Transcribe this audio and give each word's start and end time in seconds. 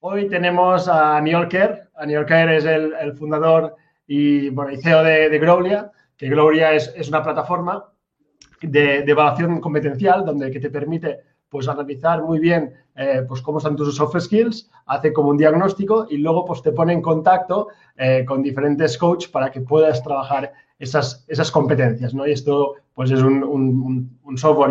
Hoy 0.00 0.28
tenemos 0.28 0.86
a 0.86 1.16
Aniol 1.16 1.48
Kerr. 1.48 1.90
Aniol 1.96 2.24
Kerr 2.24 2.50
es 2.52 2.64
el, 2.64 3.12
fundador 3.14 3.74
y, 4.06 4.48
bueno, 4.50 4.70
CEO 4.80 5.02
de, 5.02 5.28
de 5.28 5.38
Growlia, 5.40 5.90
que 6.16 6.28
Growlia 6.28 6.72
es, 6.72 7.08
una 7.08 7.20
plataforma 7.20 7.84
de, 8.62 8.98
evaluación 8.98 9.60
competencial 9.60 10.24
donde 10.24 10.52
que 10.52 10.60
te 10.60 10.70
permite 10.70 11.18
pues 11.48 11.66
analizar 11.66 12.22
muy 12.22 12.38
bien 12.38 12.74
eh, 12.94 13.24
pues 13.26 13.42
cómo 13.42 13.58
están 13.58 13.74
tus 13.74 13.96
soft 13.96 14.20
skills, 14.20 14.70
hace 14.86 15.12
como 15.12 15.30
un 15.30 15.36
diagnóstico 15.36 16.06
y 16.08 16.18
luego 16.18 16.44
pues 16.44 16.62
te 16.62 16.70
pone 16.70 16.92
en 16.92 17.02
contacto 17.02 17.68
eh, 17.96 18.24
con 18.24 18.40
diferentes 18.40 18.96
coaches 18.98 19.28
para 19.28 19.50
que 19.50 19.62
puedas 19.62 20.00
trabajar 20.04 20.52
esas, 20.78 21.24
esas 21.26 21.50
competencias, 21.50 22.14
¿no? 22.14 22.24
Y 22.24 22.32
esto 22.32 22.74
pues 22.94 23.10
es 23.10 23.20
un, 23.22 24.16
software 24.36 24.70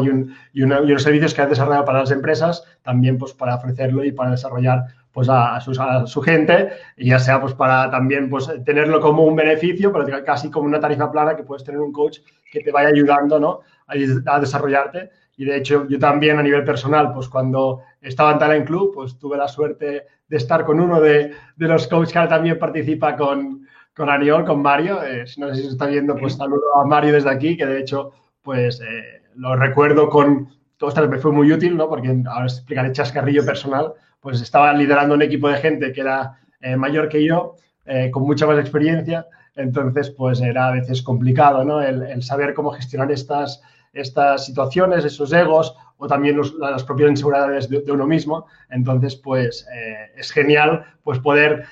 y, 0.53 0.59
y, 0.59 0.63
unos 0.63 1.03
servicios 1.03 1.33
que 1.33 1.41
ha 1.41 1.47
desarrollado 1.47 1.83
para 1.83 1.99
las 1.99 2.11
empresas, 2.11 2.63
también 2.81 3.17
pues 3.17 3.33
para 3.33 3.55
ofrecerlo 3.55 4.05
y 4.05 4.13
para 4.13 4.31
desarrollar 4.31 4.85
pues 5.17 5.29
a, 5.31 5.59
su 6.05 6.21
gente, 6.21 6.69
y 6.95 7.09
ya 7.09 7.17
sea 7.17 7.41
pues 7.41 7.55
para 7.55 7.89
también 7.89 8.29
pues 8.29 8.51
tenerlo 8.63 9.01
como 9.01 9.23
un 9.23 9.35
beneficio, 9.35 9.91
pero 9.91 10.23
casi 10.23 10.51
como 10.51 10.67
una 10.67 10.79
tarifa 10.79 11.11
plana 11.11 11.35
que 11.35 11.41
puedes 11.41 11.63
tener 11.63 11.81
un 11.81 11.91
coach 11.91 12.19
que 12.51 12.59
te 12.59 12.71
vaya 12.71 12.89
ayudando 12.89 13.39
¿no? 13.39 13.61
a, 13.87 14.39
desarrollarte. 14.39 15.09
Y 15.35 15.45
de 15.45 15.57
hecho, 15.57 15.87
yo 15.89 15.97
también 15.97 16.37
a 16.37 16.43
nivel 16.43 16.63
personal, 16.63 17.13
pues 17.13 17.29
cuando 17.29 17.81
estaba 17.99 18.33
en 18.33 18.37
Talent 18.37 18.67
Club, 18.67 18.91
pues 18.93 19.17
tuve 19.17 19.37
la 19.37 19.47
suerte 19.47 20.05
de 20.27 20.37
estar 20.37 20.63
con 20.63 20.79
uno 20.79 21.01
de, 21.01 21.31
de 21.55 21.67
los 21.67 21.87
coaches 21.87 22.13
que 22.13 22.19
ahora 22.19 22.29
también 22.29 22.59
participa 22.59 23.15
con, 23.15 23.67
con 23.95 24.11
Aniol, 24.11 24.45
con 24.45 24.61
Mario. 24.61 25.03
Eh, 25.03 25.25
no 25.37 25.49
sé 25.49 25.55
si 25.55 25.63
se 25.63 25.69
está 25.69 25.87
viendo, 25.87 26.15
pues 26.15 26.35
saludo 26.35 26.75
a 26.75 26.85
Mario 26.85 27.13
desde 27.13 27.31
aquí, 27.31 27.57
que 27.57 27.65
de 27.65 27.79
hecho, 27.79 28.11
pues 28.43 28.81
eh, 28.81 29.23
lo 29.33 29.55
recuerdo 29.55 30.09
con, 30.11 30.49
todo 30.77 31.07
me 31.07 31.17
fue 31.17 31.31
muy 31.31 31.51
útil, 31.51 31.75
¿no? 31.75 31.89
Porque 31.89 32.15
ahora 32.27 32.45
explicaré 32.45 32.91
chascarrillo 32.91 33.43
personal, 33.43 33.95
pues 34.19 34.41
estaba 34.41 34.73
liderando 34.73 35.15
un 35.15 35.21
equipo 35.21 35.49
de 35.49 35.57
gente 35.57 35.91
que 35.91 36.01
era 36.01 36.39
eh, 36.61 36.75
mayor 36.75 37.09
que 37.09 37.23
yo, 37.23 37.55
eh, 37.85 38.09
con 38.11 38.23
mucha 38.23 38.45
más 38.45 38.59
experiencia, 38.59 39.27
entonces 39.55 40.09
pues 40.09 40.41
era 40.41 40.67
a 40.67 40.71
veces 40.71 41.01
complicado, 41.01 41.63
¿no? 41.63 41.81
El, 41.81 42.21
saber 42.23 42.53
cómo 42.53 42.71
gestionar 42.71 43.11
estas, 43.11 43.61
estas 43.93 44.45
situaciones, 44.45 45.05
esos 45.05 45.31
egos 45.33 45.75
o 45.97 46.07
también 46.07 46.39
las 46.59 46.83
propias 46.83 47.09
inseguridades 47.09 47.69
de, 47.69 47.91
uno 47.91 48.05
mismo. 48.05 48.45
Entonces, 48.69 49.15
pues 49.15 49.67
eh, 49.73 50.11
es 50.15 50.31
genial 50.31 50.85
pues 51.03 51.17
poder 51.19 51.65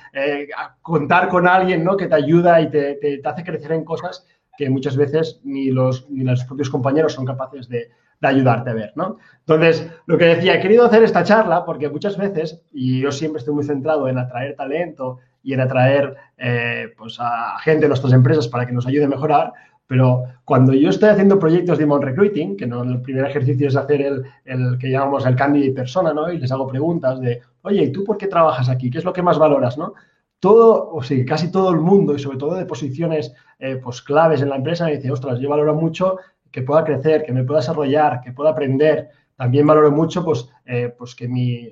contar 0.81 1.27
con 1.29 1.47
alguien 1.47 1.83
¿no? 1.83 1.95
que 1.95 2.07
te 2.07 2.15
ayuda 2.15 2.59
y 2.61 2.71
te, 2.71 2.95
te, 2.95 3.21
hace 3.23 3.43
crecer 3.43 3.71
en 3.73 3.83
cosas 3.83 4.25
que 4.57 4.69
muchas 4.69 4.97
veces 4.97 5.41
ni 5.43 5.71
los, 5.71 6.09
ni 6.09 6.23
los 6.23 6.43
propios 6.45 6.69
compañeros 6.69 7.13
son 7.13 7.25
capaces 7.25 7.67
de, 7.67 7.89
de 8.21 8.27
ayudarte 8.27 8.69
a 8.69 8.73
ver, 8.73 8.93
¿no? 8.95 9.17
Entonces, 9.39 9.89
lo 10.05 10.17
que 10.17 10.25
decía, 10.25 10.55
he 10.55 10.61
querido 10.61 10.85
hacer 10.85 11.03
esta 11.03 11.23
charla 11.23 11.65
porque 11.65 11.89
muchas 11.89 12.17
veces, 12.17 12.61
y 12.71 13.01
yo 13.01 13.11
siempre 13.11 13.39
estoy 13.39 13.53
muy 13.53 13.63
centrado 13.63 14.07
en 14.07 14.17
atraer 14.17 14.55
talento 14.55 15.19
y 15.43 15.53
en 15.53 15.61
atraer 15.61 16.15
eh, 16.37 16.93
pues 16.97 17.17
a 17.19 17.57
gente 17.59 17.81
de 17.81 17.89
nuestras 17.89 18.13
empresas 18.13 18.47
para 18.47 18.65
que 18.65 18.73
nos 18.73 18.87
ayude 18.87 19.05
a 19.05 19.09
mejorar, 19.09 19.53
pero 19.87 20.23
cuando 20.45 20.73
yo 20.73 20.89
estoy 20.89 21.09
haciendo 21.09 21.37
proyectos 21.37 21.77
de 21.77 21.83
inbound 21.83 22.03
recruiting, 22.03 22.57
que 22.57 22.65
no 22.65 22.81
el 22.83 23.01
primer 23.01 23.25
ejercicio 23.25 23.67
es 23.67 23.75
hacer 23.75 24.01
el, 24.01 24.23
el 24.45 24.77
que 24.79 24.89
llamamos 24.89 25.25
el 25.27 25.35
candidate 25.35 25.73
persona, 25.73 26.11
¿no? 26.11 26.31
Y 26.31 26.39
les 26.39 26.51
hago 26.51 26.67
preguntas 26.67 27.21
de, 27.21 27.41
oye, 27.61 27.83
¿y 27.83 27.91
tú 27.91 28.03
por 28.03 28.17
qué 28.17 28.27
trabajas 28.27 28.69
aquí? 28.69 28.89
¿Qué 28.89 28.97
es 28.97 29.05
lo 29.05 29.13
que 29.13 29.21
más 29.21 29.37
valoras, 29.37 29.77
no? 29.77 29.93
Todo, 30.39 30.89
o 30.91 31.03
sí, 31.03 31.23
casi 31.23 31.51
todo 31.51 31.69
el 31.71 31.79
mundo 31.79 32.15
y 32.15 32.19
sobre 32.19 32.37
todo 32.37 32.55
de 32.55 32.65
posiciones 32.65 33.33
eh, 33.59 33.79
pues 33.83 34.01
claves 34.01 34.41
en 34.41 34.49
la 34.49 34.57
empresa 34.57 34.85
me 34.85 34.97
dice, 34.97 35.11
ostras, 35.11 35.39
yo 35.39 35.49
valoro 35.49 35.73
mucho 35.73 36.17
que 36.51 36.61
pueda 36.61 36.83
crecer, 36.83 37.23
que 37.23 37.33
me 37.33 37.43
pueda 37.43 37.59
desarrollar, 37.59 38.21
que 38.21 38.31
pueda 38.31 38.51
aprender. 38.51 39.09
También 39.35 39.67
valoro 39.67 39.91
mucho 39.91 40.23
pues, 40.23 40.49
eh, 40.65 40.93
pues 40.97 41.13
que 41.13 41.27
mi, 41.27 41.69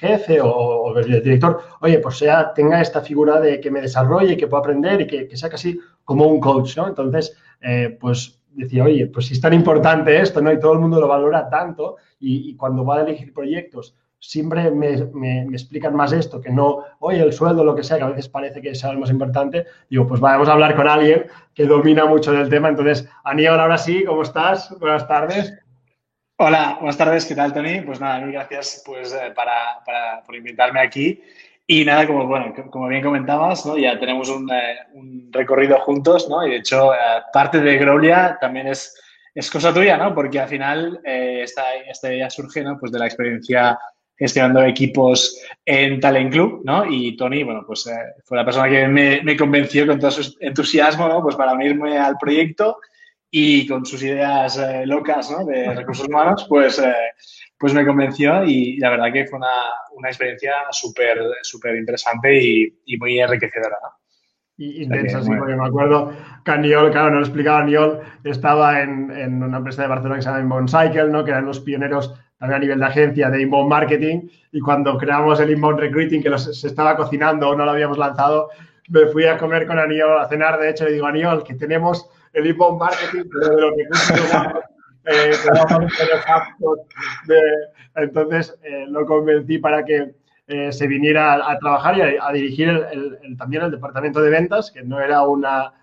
jefe 0.00 0.40
o, 0.42 0.96
el 0.98 1.22
director, 1.22 1.60
oye, 1.80 1.98
pues 1.98 2.18
sea, 2.18 2.52
tenga 2.52 2.80
esta 2.80 3.00
figura 3.00 3.40
de 3.40 3.60
que 3.60 3.70
me 3.70 3.80
desarrolle, 3.80 4.36
que 4.36 4.46
pueda 4.46 4.60
aprender 4.60 5.00
y 5.02 5.06
que, 5.06 5.36
sea 5.36 5.48
casi 5.48 5.78
como 6.04 6.26
un 6.26 6.40
coach, 6.40 6.76
¿no? 6.76 6.88
Entonces, 6.88 7.36
eh, 7.60 7.96
pues 8.00 8.40
decía, 8.50 8.84
oye, 8.84 9.06
pues 9.06 9.26
si 9.26 9.34
es 9.34 9.40
tan 9.40 9.52
importante 9.52 10.20
esto, 10.20 10.40
¿no? 10.40 10.52
Y 10.52 10.58
todo 10.58 10.72
el 10.72 10.80
mundo 10.80 11.00
lo 11.00 11.08
valora 11.08 11.48
tanto 11.48 11.96
y, 12.18 12.50
y 12.50 12.56
cuando 12.56 12.84
va 12.84 12.98
a 12.98 13.02
elegir 13.02 13.32
proyectos, 13.32 13.94
siempre 14.20 14.70
me, 14.70 15.42
explican 15.52 15.94
más 15.94 16.12
esto, 16.12 16.40
que 16.40 16.50
no, 16.50 16.84
oye, 17.00 17.22
el 17.22 17.32
sueldo, 17.32 17.64
lo 17.64 17.74
que 17.74 17.84
sea, 17.84 17.98
que 17.98 18.04
a 18.04 18.08
veces 18.08 18.28
parece 18.28 18.60
que 18.60 18.70
es 18.70 18.84
algo 18.84 19.00
más 19.00 19.10
importante. 19.10 19.66
Digo, 19.88 20.06
pues 20.06 20.20
vamos 20.20 20.48
a 20.48 20.52
hablar 20.52 20.74
con 20.74 20.88
alguien 20.88 21.26
que 21.54 21.64
domina 21.64 22.04
mucho 22.04 22.32
del 22.32 22.48
tema. 22.48 22.68
Entonces, 22.68 23.08
Aníbal, 23.24 23.60
ahora 23.60 23.78
sí, 23.78 24.04
¿cómo 24.04 24.22
estás? 24.22 24.76
Buenas 24.78 25.06
tardes. 25.06 25.54
Hola, 26.36 26.76
buenas 26.78 26.96
tardes, 26.96 27.26
¿qué 27.26 27.34
tal, 27.34 27.52
Tony? 27.52 27.80
Pues 27.80 28.00
nada, 28.00 28.20
mil 28.20 28.32
gracias 28.32 28.82
pues, 28.86 29.12
eh, 29.12 29.32
para, 29.34 29.82
para, 29.84 30.22
por 30.22 30.36
invitarme 30.36 30.80
aquí. 30.80 31.20
Y 31.66 31.84
nada, 31.84 32.06
como, 32.06 32.26
bueno, 32.26 32.54
como 32.70 32.88
bien 32.88 33.02
comentabas, 33.02 33.66
¿no? 33.66 33.76
ya 33.76 33.98
tenemos 33.98 34.30
un, 34.30 34.50
eh, 34.50 35.28
recorrido 35.30 35.78
juntos, 35.80 36.28
¿no? 36.28 36.46
Y 36.46 36.50
de 36.50 36.56
hecho, 36.56 36.94
eh, 36.94 36.96
parte 37.32 37.60
de 37.60 37.76
Growlia 37.76 38.38
también 38.40 38.68
es, 38.68 38.98
es 39.34 39.50
cosa 39.50 39.74
tuya, 39.74 39.96
¿no? 39.96 40.14
Porque 40.14 40.40
al 40.40 40.48
final 40.48 41.00
esta, 41.04 41.74
esta 41.74 42.12
idea 42.12 42.30
surge, 42.30 42.62
¿no? 42.62 42.78
Pues 42.78 42.90
de 42.90 42.98
la 42.98 43.06
experiencia 43.06 43.78
gestionando 44.18 44.62
equipos 44.64 45.40
en 45.64 46.00
Talent 46.00 46.32
Club, 46.32 46.62
¿no? 46.64 46.84
Y 46.90 47.16
Tony, 47.16 47.44
bueno, 47.44 47.62
pues 47.64 47.86
eh, 47.86 47.92
fue 48.24 48.36
la 48.36 48.44
persona 48.44 48.68
que 48.68 48.88
me, 48.88 49.36
convenció 49.36 49.86
con 49.86 50.00
todo 50.00 50.10
su 50.10 50.36
entusiasmo, 50.40 51.08
¿no? 51.08 51.22
Pues 51.22 51.36
para 51.36 51.52
unirme 51.52 51.96
al 51.98 52.16
proyecto 52.18 52.78
y 53.30 53.66
con 53.66 53.86
sus 53.86 54.02
ideas 54.02 54.58
eh, 54.58 54.84
locas, 54.86 55.30
¿no? 55.30 55.44
De 55.44 55.72
recursos 55.74 56.08
humanos, 56.08 56.46
pues, 56.48 56.80
eh, 56.80 56.92
pues 57.56 57.72
me 57.74 57.86
convenció 57.86 58.44
y 58.44 58.78
la 58.78 58.90
verdad 58.90 59.12
que 59.12 59.26
fue 59.26 59.38
una, 59.38 60.08
experiencia 60.08 60.52
súper, 60.70 61.18
súper 61.42 61.76
interesante 61.76 62.42
y, 62.42 62.96
muy 62.98 63.20
enriquecedora, 63.20 63.76
¿no? 63.82 63.97
Intensa, 64.58 65.22
sí, 65.22 65.30
porque 65.38 65.54
me 65.54 65.66
acuerdo 65.66 66.12
que 66.44 66.50
Aniol, 66.50 66.90
claro, 66.90 67.10
no 67.10 67.16
lo 67.16 67.22
explicaba 67.22 67.60
Aniol, 67.60 68.00
estaba 68.24 68.82
en, 68.82 69.10
en, 69.10 69.42
una 69.42 69.58
empresa 69.58 69.82
de 69.82 69.88
Barcelona 69.88 70.16
que 70.16 70.22
se 70.22 70.28
llama 70.28 70.40
Inbound 70.40 70.68
Cycle, 70.68 71.08
¿no? 71.08 71.24
Que 71.24 71.30
eran 71.30 71.46
los 71.46 71.60
pioneros 71.60 72.14
también 72.38 72.56
a 72.56 72.60
nivel 72.60 72.78
de 72.78 72.86
agencia 72.86 73.30
de 73.30 73.42
inbound 73.42 73.68
marketing 73.68 74.28
y 74.52 74.60
cuando 74.60 74.96
creamos 74.96 75.40
el 75.40 75.50
inbound 75.50 75.80
recruiting 75.80 76.22
que 76.22 76.38
se 76.38 76.66
estaba 76.66 76.96
cocinando 76.96 77.48
o 77.48 77.56
no 77.56 77.64
lo 77.64 77.72
habíamos 77.72 77.98
lanzado, 77.98 78.50
me 78.88 79.06
fui 79.06 79.26
a 79.26 79.36
comer 79.36 79.66
con 79.66 79.78
Aniol 79.78 80.18
a 80.18 80.28
cenar, 80.28 80.58
de 80.58 80.70
hecho 80.70 80.84
le 80.84 80.92
digo, 80.92 81.06
Aniol, 81.06 81.44
que 81.44 81.54
tenemos 81.54 82.08
el 82.32 82.46
inbound 82.46 82.80
marketing, 82.80 83.28
pero 83.30 83.54
de 83.54 83.60
los 83.60 83.76
recursos 83.76 84.68
eh, 85.04 85.32
de, 87.26 87.40
entonces 87.96 88.58
eh, 88.62 88.84
lo 88.88 89.04
convencí 89.06 89.58
para 89.58 89.84
que 89.84 90.12
eh, 90.50 90.72
se 90.72 90.86
viniera 90.86 91.34
a, 91.34 91.58
trabajar 91.58 91.98
y 91.98 92.00
a, 92.00 92.32
dirigir 92.32 92.86
también 93.36 93.64
el 93.64 93.70
departamento 93.70 94.22
de 94.22 94.30
ventas, 94.30 94.70
que 94.70 94.82
no 94.82 94.98
era 94.98 95.20
una, 95.22 95.74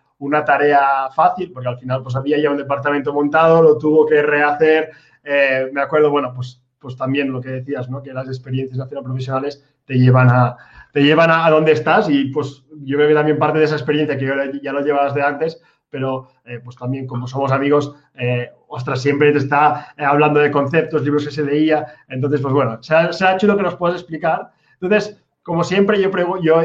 tarea 0.44 1.08
fácil, 1.16 1.52
porque 1.52 1.70
al 1.70 1.78
final 1.78 2.02
pues 2.02 2.16
había 2.16 2.40
ya 2.40 2.50
un 2.50 2.58
departamento 2.58 3.14
montado, 3.14 3.62
lo 3.62 3.78
tuvo 3.78 4.08
que 4.08 4.24
rehacer, 4.24 4.90
eh, 5.24 5.70
me 5.72 5.82
acuerdo, 5.82 6.10
bueno, 6.10 6.34
pues, 6.34 6.64
pues 6.80 6.98
también 6.98 7.32
lo 7.32 7.42
que 7.42 7.50
decías, 7.50 7.92
¿no? 7.92 8.02
Que 8.02 8.12
las 8.12 8.28
experiencias 8.28 8.80
nacionales 8.80 9.06
profesionales 9.06 9.64
te 9.86 10.00
llevan 10.00 10.30
a, 10.32 10.58
te 10.92 11.04
llevan 11.04 11.30
a, 11.30 11.48
donde 11.52 11.74
estás 11.74 12.10
y 12.10 12.26
pues 12.26 12.64
yo 12.84 12.98
creo 12.98 13.10
que 13.10 13.14
también 13.14 13.38
parte 13.38 13.60
de 13.60 13.66
esa 13.66 13.76
experiencia 13.76 14.18
que 14.18 14.62
ya 14.64 14.74
lo 14.74 14.82
llevas 14.82 15.14
de 15.14 15.22
antes, 15.22 15.62
pero 15.96 16.28
eh, 16.44 16.60
pues 16.62 16.76
también 16.76 17.08
como 17.08 17.26
somos 17.26 17.54
amigos, 17.54 17.96
eh, 18.16 18.52
ostras, 18.68 19.02
siempre 19.02 19.32
te 19.32 19.38
está 19.38 19.94
hablando 19.98 20.42
de 20.42 20.52
conceptos, 20.52 21.04
libros 21.04 21.24
que 21.24 21.32
se 21.32 21.42
leía, 21.42 21.86
entonces 22.10 22.42
pues 22.42 22.54
bueno, 22.54 22.84
se 22.84 22.94
ha, 22.94 23.14
se 23.14 23.26
hecho 23.32 23.48
lo 23.48 23.56
que 23.56 23.64
nos 23.64 23.78
puedes 23.78 24.02
explicar. 24.02 24.52
Entonces, 24.74 25.24
como 25.42 25.64
siempre, 25.64 26.02
yo, 26.02 26.12
yo 26.42 26.62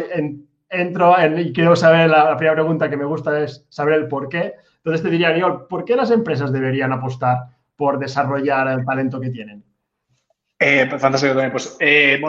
entro 0.68 1.14
y 1.38 1.52
quiero 1.52 1.76
saber, 1.76 2.10
la, 2.10 2.36
primera 2.36 2.56
pregunta 2.56 2.90
que 2.90 2.96
me 2.96 3.04
gusta 3.04 3.40
es 3.40 3.64
saber 3.68 4.00
el 4.00 4.08
por 4.08 4.28
qué. 4.28 4.54
Entonces 4.78 5.00
te 5.00 5.10
diría, 5.10 5.28
Aniol, 5.28 5.68
¿por 5.68 5.84
qué 5.84 5.94
las 5.94 6.10
empresas 6.10 6.50
deberían 6.50 6.92
apostar 6.92 7.50
por 7.76 8.00
desarrollar 8.00 8.66
el 8.66 8.84
talento 8.84 9.20
que 9.20 9.30
tienen? 9.30 9.62
Eh, 10.58 10.86
pues, 10.90 11.00
fantástico 11.00 11.34
también. 11.34 11.52
Pues, 11.52 11.76
eh, 11.78 12.20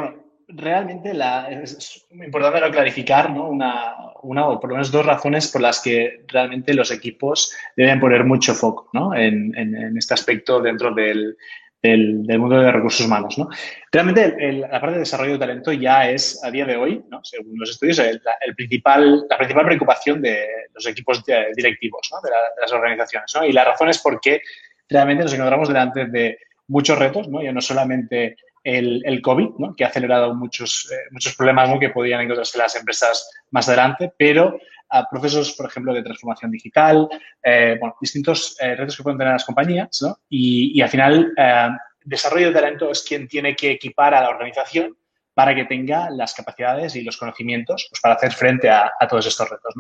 realmente 0.54 1.14
la, 1.14 1.50
es 1.50 2.06
importante 2.12 2.72
clarificar 2.72 3.32
¿no? 3.32 3.50
Una, 3.50 3.96
una, 4.24 4.48
o 4.48 4.60
por 4.60 4.70
lo 4.70 4.76
menos 4.76 4.92
dos 4.92 5.06
razones 5.06 5.48
por 5.50 5.62
las 5.62 5.80
que 5.80 6.24
realmente 6.28 6.74
los 6.74 6.92
equipos 6.92 7.54
deben 7.76 8.00
poner 8.00 8.24
mucho 8.26 8.54
foco 8.54 8.90
¿no? 8.94 9.16
en, 9.16 9.56
en, 9.58 9.98
este 9.98 10.14
aspecto 10.14 10.62
dentro 10.62 10.94
del, 10.94 11.38
del, 11.82 12.40
mundo 12.40 12.60
de 12.60 12.72
recursos 12.72 13.06
humanos. 13.06 13.38
¿no? 13.38 13.50
Realmente 13.92 14.54
la 14.54 14.80
parte 14.80 14.94
de 14.94 15.00
desarrollo 15.00 15.34
de 15.34 15.40
talento 15.40 15.72
ya 15.72 16.10
es, 16.10 16.44
a 16.44 16.52
día 16.52 16.66
de 16.66 16.76
hoy, 16.76 17.04
según 17.24 17.58
los 17.58 17.72
estudios, 17.72 18.00
el, 18.00 18.22
principal, 18.56 19.26
la 19.30 19.38
principal 19.38 19.66
preocupación 19.66 20.22
de 20.22 20.46
los 20.74 20.86
equipos 20.88 21.24
directivos 21.56 22.10
de, 22.24 22.30
las 22.62 22.72
organizaciones. 22.72 23.34
Y 23.48 23.54
la 23.54 23.66
razón 23.66 23.90
es 23.90 24.00
porque 24.00 24.42
realmente 24.90 25.24
nos 25.24 25.34
encontramos 25.34 25.68
delante 25.68 26.06
de 26.06 26.38
muchos 26.68 26.98
retos, 26.98 27.28
¿no? 27.28 27.42
ya 27.42 27.52
no 27.52 27.62
solamente 27.62 28.38
el, 28.64 29.22
COVID, 29.22 29.76
que 29.76 29.84
ha 29.84 29.88
acelerado 29.88 30.34
muchos, 30.34 30.90
eh, 30.92 31.08
muchos 31.12 31.36
problemas 31.36 31.70
¿no? 31.70 31.80
que 31.80 31.90
podían 31.90 32.22
encontrarse 32.22 32.58
las 32.58 32.76
empresas 32.76 33.30
más 33.52 33.68
adelante, 33.68 34.12
pero 34.18 34.58
a 34.90 35.10
procesos, 35.10 35.54
por 35.54 35.68
ejemplo, 35.68 35.94
de 35.94 36.04
transformación 36.04 36.52
digital, 36.52 37.08
eh, 37.44 37.80
distintos 38.02 38.58
eh, 38.60 38.76
retos 38.76 38.98
que 38.98 39.04
pueden 39.04 39.18
tener 39.18 39.34
las 39.34 39.46
compañías. 39.46 40.04
Y, 40.30 40.82
al 40.82 40.90
final, 40.90 41.34
desarrollo 42.04 42.48
de 42.48 42.54
talento 42.54 42.92
es 42.92 43.04
quien 43.04 43.28
tiene 43.28 43.56
que 43.56 43.72
equipar 43.72 44.14
a 44.14 44.22
la 44.22 44.30
organización 44.30 44.98
para 45.34 45.56
que 45.56 45.64
tenga 45.64 46.10
las 46.10 46.34
capacidades 46.34 46.96
y 46.98 47.04
los 47.04 47.16
conocimientos 47.16 47.88
pues, 47.90 48.02
para 48.02 48.16
hacer 48.16 48.34
frente 48.34 48.70
a, 48.70 48.92
todos 49.10 49.26
estos 49.26 49.50
retos. 49.50 49.74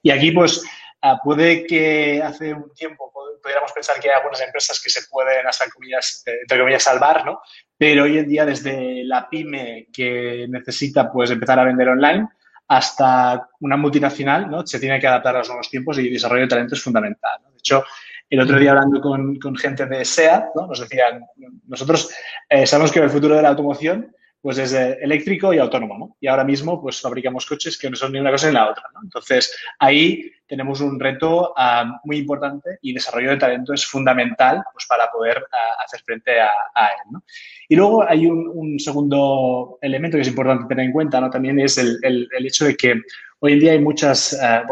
Y 0.00 0.12
aquí, 0.12 0.30
pues, 0.30 0.62
uh, 1.02 1.16
puede 1.24 1.66
que 1.66 2.22
hace 2.22 2.54
un 2.54 2.72
tiempo 2.72 3.12
pudiéramos 3.42 3.72
pensar 3.72 3.98
que 4.00 4.08
hay 4.08 4.16
algunas 4.16 4.40
empresas 4.40 4.80
que 4.80 4.90
se 4.90 5.08
pueden, 5.08 5.46
hasta 5.46 5.68
comillas, 5.70 6.22
entre 6.26 6.58
comillas, 6.58 6.82
salvar, 6.82 7.24
¿no? 7.24 7.40
Pero 7.82 8.04
hoy 8.04 8.16
en 8.16 8.28
día, 8.28 8.46
desde 8.46 9.02
la 9.02 9.28
pyme 9.28 9.88
que 9.92 10.46
necesita, 10.48 11.10
pues, 11.10 11.32
empezar 11.32 11.58
a 11.58 11.64
vender 11.64 11.88
online, 11.88 12.28
hasta 12.68 13.48
una 13.58 13.76
multinacional, 13.76 14.48
¿no? 14.48 14.64
Se 14.64 14.78
tiene 14.78 15.00
que 15.00 15.08
adaptar 15.08 15.34
a 15.34 15.38
los 15.40 15.48
nuevos 15.48 15.68
tiempos 15.68 15.98
y 15.98 16.08
desarrollo 16.08 16.42
de 16.42 16.48
talento 16.48 16.76
es 16.76 16.80
fundamental. 16.80 17.40
De 17.50 17.58
hecho, 17.58 17.82
el 18.30 18.38
otro 18.38 18.56
día 18.60 18.70
hablando 18.70 19.00
con, 19.00 19.36
con 19.40 19.56
gente 19.56 19.84
de 19.86 20.04
SEAT, 20.04 20.44
¿no? 20.54 20.68
Nos 20.68 20.78
decían, 20.78 21.24
nosotros 21.66 22.14
eh, 22.48 22.68
sabemos 22.68 22.92
que 22.92 23.00
el 23.00 23.10
futuro 23.10 23.34
de 23.34 23.42
la 23.42 23.48
automoción 23.48 24.14
pues 24.42 24.58
es 24.58 24.72
eléctrico 24.72 25.54
y 25.54 25.58
autónomo, 25.58 25.96
¿no? 25.96 26.16
Y 26.20 26.26
ahora 26.26 26.42
mismo, 26.42 26.82
pues 26.82 27.00
fabricamos 27.00 27.46
coches 27.46 27.78
que 27.78 27.88
no 27.88 27.94
son 27.94 28.12
ni 28.12 28.18
una 28.18 28.32
cosa 28.32 28.48
ni 28.48 28.54
la 28.54 28.68
otra, 28.68 28.82
¿no? 28.92 29.00
Entonces, 29.04 29.56
ahí 29.78 30.32
tenemos 30.48 30.80
un 30.80 30.98
reto 30.98 31.54
uh, 31.56 32.00
muy 32.04 32.18
importante 32.18 32.78
y 32.82 32.92
desarrollo 32.92 33.30
de 33.30 33.36
talento 33.36 33.72
es 33.72 33.86
fundamental, 33.86 34.60
pues, 34.72 34.84
para 34.86 35.08
poder 35.12 35.38
uh, 35.38 35.82
hacer 35.84 36.00
frente 36.00 36.40
a, 36.40 36.48
él, 36.48 37.12
¿no? 37.12 37.22
Y 37.68 37.76
luego 37.76 38.02
hay 38.02 38.26
un, 38.26 38.50
un, 38.52 38.80
segundo 38.80 39.78
elemento 39.80 40.16
que 40.16 40.22
es 40.22 40.28
importante 40.28 40.66
tener 40.66 40.86
en 40.86 40.92
cuenta, 40.92 41.20
¿no? 41.20 41.30
También 41.30 41.60
es 41.60 41.78
el, 41.78 41.98
el, 42.02 42.28
hecho 42.44 42.64
de 42.64 42.76
que 42.76 43.00
hoy 43.38 43.52
en 43.52 43.60
día 43.60 43.72
hay 43.72 43.80
muchas, 43.80 44.34
hay, 44.42 44.64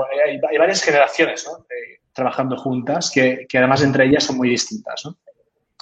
hay, 0.51 0.59
varias 0.59 0.83
generaciones, 0.83 1.47
¿no? 1.47 1.65
Eh, 1.65 2.01
trabajando 2.13 2.57
juntas 2.57 3.09
que, 3.15 3.47
que 3.49 3.59
además 3.59 3.83
entre 3.83 4.07
ellas 4.07 4.25
son 4.25 4.37
muy 4.37 4.51
distintas, 4.51 5.05
¿no? 5.05 5.17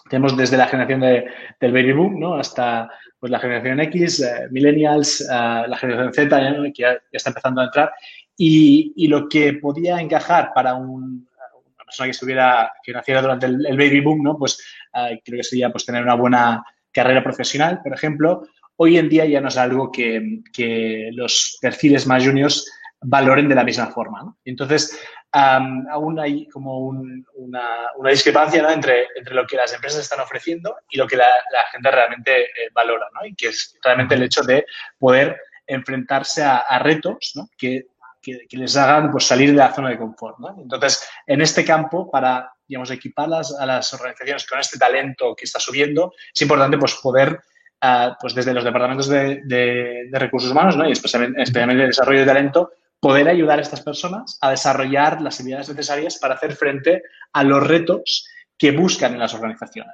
Tenemos 0.08 0.37
desde 0.37 0.56
la 0.56 0.67
generación 0.67 1.00
de, 1.00 1.26
del 1.61 1.73
baby 1.73 1.93
boom 1.93 2.19
¿no? 2.19 2.35
hasta 2.35 2.90
pues, 3.18 3.30
la 3.30 3.38
generación 3.38 3.80
X, 3.80 4.20
eh, 4.20 4.48
millennials, 4.50 5.20
eh, 5.20 5.26
la 5.28 5.76
generación 5.76 6.12
Z, 6.12 6.50
¿no? 6.50 6.62
que 6.64 6.82
ya, 6.82 6.98
está 7.12 7.30
empezando 7.30 7.60
a 7.60 7.64
entrar. 7.64 7.92
Y, 8.36 8.92
y, 8.96 9.08
lo 9.08 9.28
que 9.28 9.54
podía 9.54 10.00
encajar 10.00 10.52
para 10.54 10.74
un, 10.74 11.28
una 11.76 11.84
persona 11.84 12.06
que 12.06 12.12
estuviera, 12.12 12.72
que 12.82 12.92
naciera 12.92 13.20
durante 13.20 13.46
el, 13.46 13.66
el 13.66 13.76
baby 13.76 14.00
boom, 14.00 14.22
¿no? 14.22 14.38
pues 14.38 14.62
eh, 14.94 15.20
creo 15.24 15.38
que 15.38 15.44
sería 15.44 15.70
pues, 15.70 15.84
tener 15.84 16.02
una 16.02 16.14
buena 16.14 16.64
carrera 16.92 17.22
profesional, 17.22 17.80
por 17.82 17.92
ejemplo. 17.92 18.46
Hoy 18.76 18.96
en 18.96 19.08
día 19.08 19.24
ya 19.24 19.40
no 19.40 19.48
es 19.48 19.56
algo 19.56 19.90
que, 19.90 20.40
que 20.52 21.10
los 21.12 21.58
perfiles 21.60 22.06
más 22.06 22.24
juniors 22.24 22.70
valoren 23.00 23.48
de 23.48 23.54
la 23.54 23.64
misma 23.64 23.88
forma. 23.88 24.22
¿no? 24.22 24.38
Entonces, 24.44 24.98
um, 25.34 25.86
aún 25.90 26.19
hay 26.19 26.48
como 26.48 26.78
un, 26.78 27.26
una, 27.34 27.90
una, 27.96 28.10
discrepancia 28.10 28.62
¿no? 28.62 28.70
entre, 28.70 29.08
entre, 29.16 29.34
lo 29.34 29.46
que 29.46 29.56
las 29.56 29.72
empresas 29.75 30.00
están 30.00 30.20
ofreciendo 30.20 30.76
y 30.90 30.98
lo 30.98 31.06
que 31.06 31.16
la, 31.16 31.26
la 31.26 31.64
gente 31.72 31.90
realmente 31.90 32.42
eh, 32.44 32.70
valora, 32.72 33.06
¿no? 33.14 33.26
y 33.26 33.34
que 33.34 33.48
es 33.48 33.76
realmente 33.82 34.14
el 34.14 34.22
hecho 34.22 34.42
de 34.42 34.64
poder 34.98 35.40
enfrentarse 35.66 36.42
a, 36.42 36.58
a 36.58 36.78
retos 36.78 37.32
¿no? 37.34 37.48
que, 37.58 37.86
que, 38.22 38.46
que, 38.48 38.56
les 38.56 38.76
hagan 38.76 39.10
pues, 39.10 39.25
salir 39.25 39.50
de 39.50 39.56
la 39.56 39.72
zona 39.72 39.90
de 39.90 39.98
confort. 39.98 40.38
¿no? 40.38 40.56
Entonces, 40.60 41.08
en 41.26 41.42
este 41.42 41.64
campo, 41.64 42.10
para 42.10 42.52
digamos, 42.66 42.90
equipar 42.90 43.28
las, 43.28 43.54
a 43.58 43.66
las 43.66 43.92
organizaciones 43.94 44.46
con 44.46 44.58
este 44.58 44.78
talento 44.78 45.34
que 45.34 45.44
está 45.44 45.58
subiendo, 45.58 46.12
es 46.34 46.42
importante 46.42 46.78
pues, 46.78 46.94
poder 46.94 47.40
Uh, 47.80 48.10
pues 48.20 48.34
desde 48.34 48.52
los 48.52 48.64
departamentos 48.64 49.06
de, 49.06 49.40
de, 49.44 50.08
de 50.10 50.19
recursos 50.19 50.50
humanos 50.50 50.76
¿no? 50.76 50.88
y 50.88 50.90
especialmente, 50.90 51.40
especialmente 51.40 51.82
de 51.82 51.86
desarrollo 51.86 52.19
de 52.19 52.26
talento, 52.26 52.72
poder 53.00 53.28
ayudar 53.28 53.58
a 53.58 53.62
estas 53.62 53.80
personas 53.80 54.38
a 54.40 54.50
desarrollar 54.50 55.20
las 55.20 55.38
habilidades 55.40 55.68
necesarias 55.68 56.18
para 56.18 56.34
hacer 56.34 56.54
frente 56.54 57.02
a 57.32 57.44
los 57.44 57.66
retos 57.66 58.26
que 58.56 58.72
buscan 58.72 59.12
en 59.12 59.20
las 59.20 59.34
organizaciones. 59.34 59.92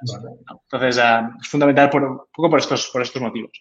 Entonces, 0.71 0.97
uh, 0.97 1.39
es 1.39 1.47
fundamental 1.47 1.89
por, 1.89 2.03
un 2.03 2.17
poco 2.33 2.49
por 2.49 2.59
estos, 2.59 2.89
por 2.91 3.01
estos 3.01 3.21
motivos. 3.21 3.51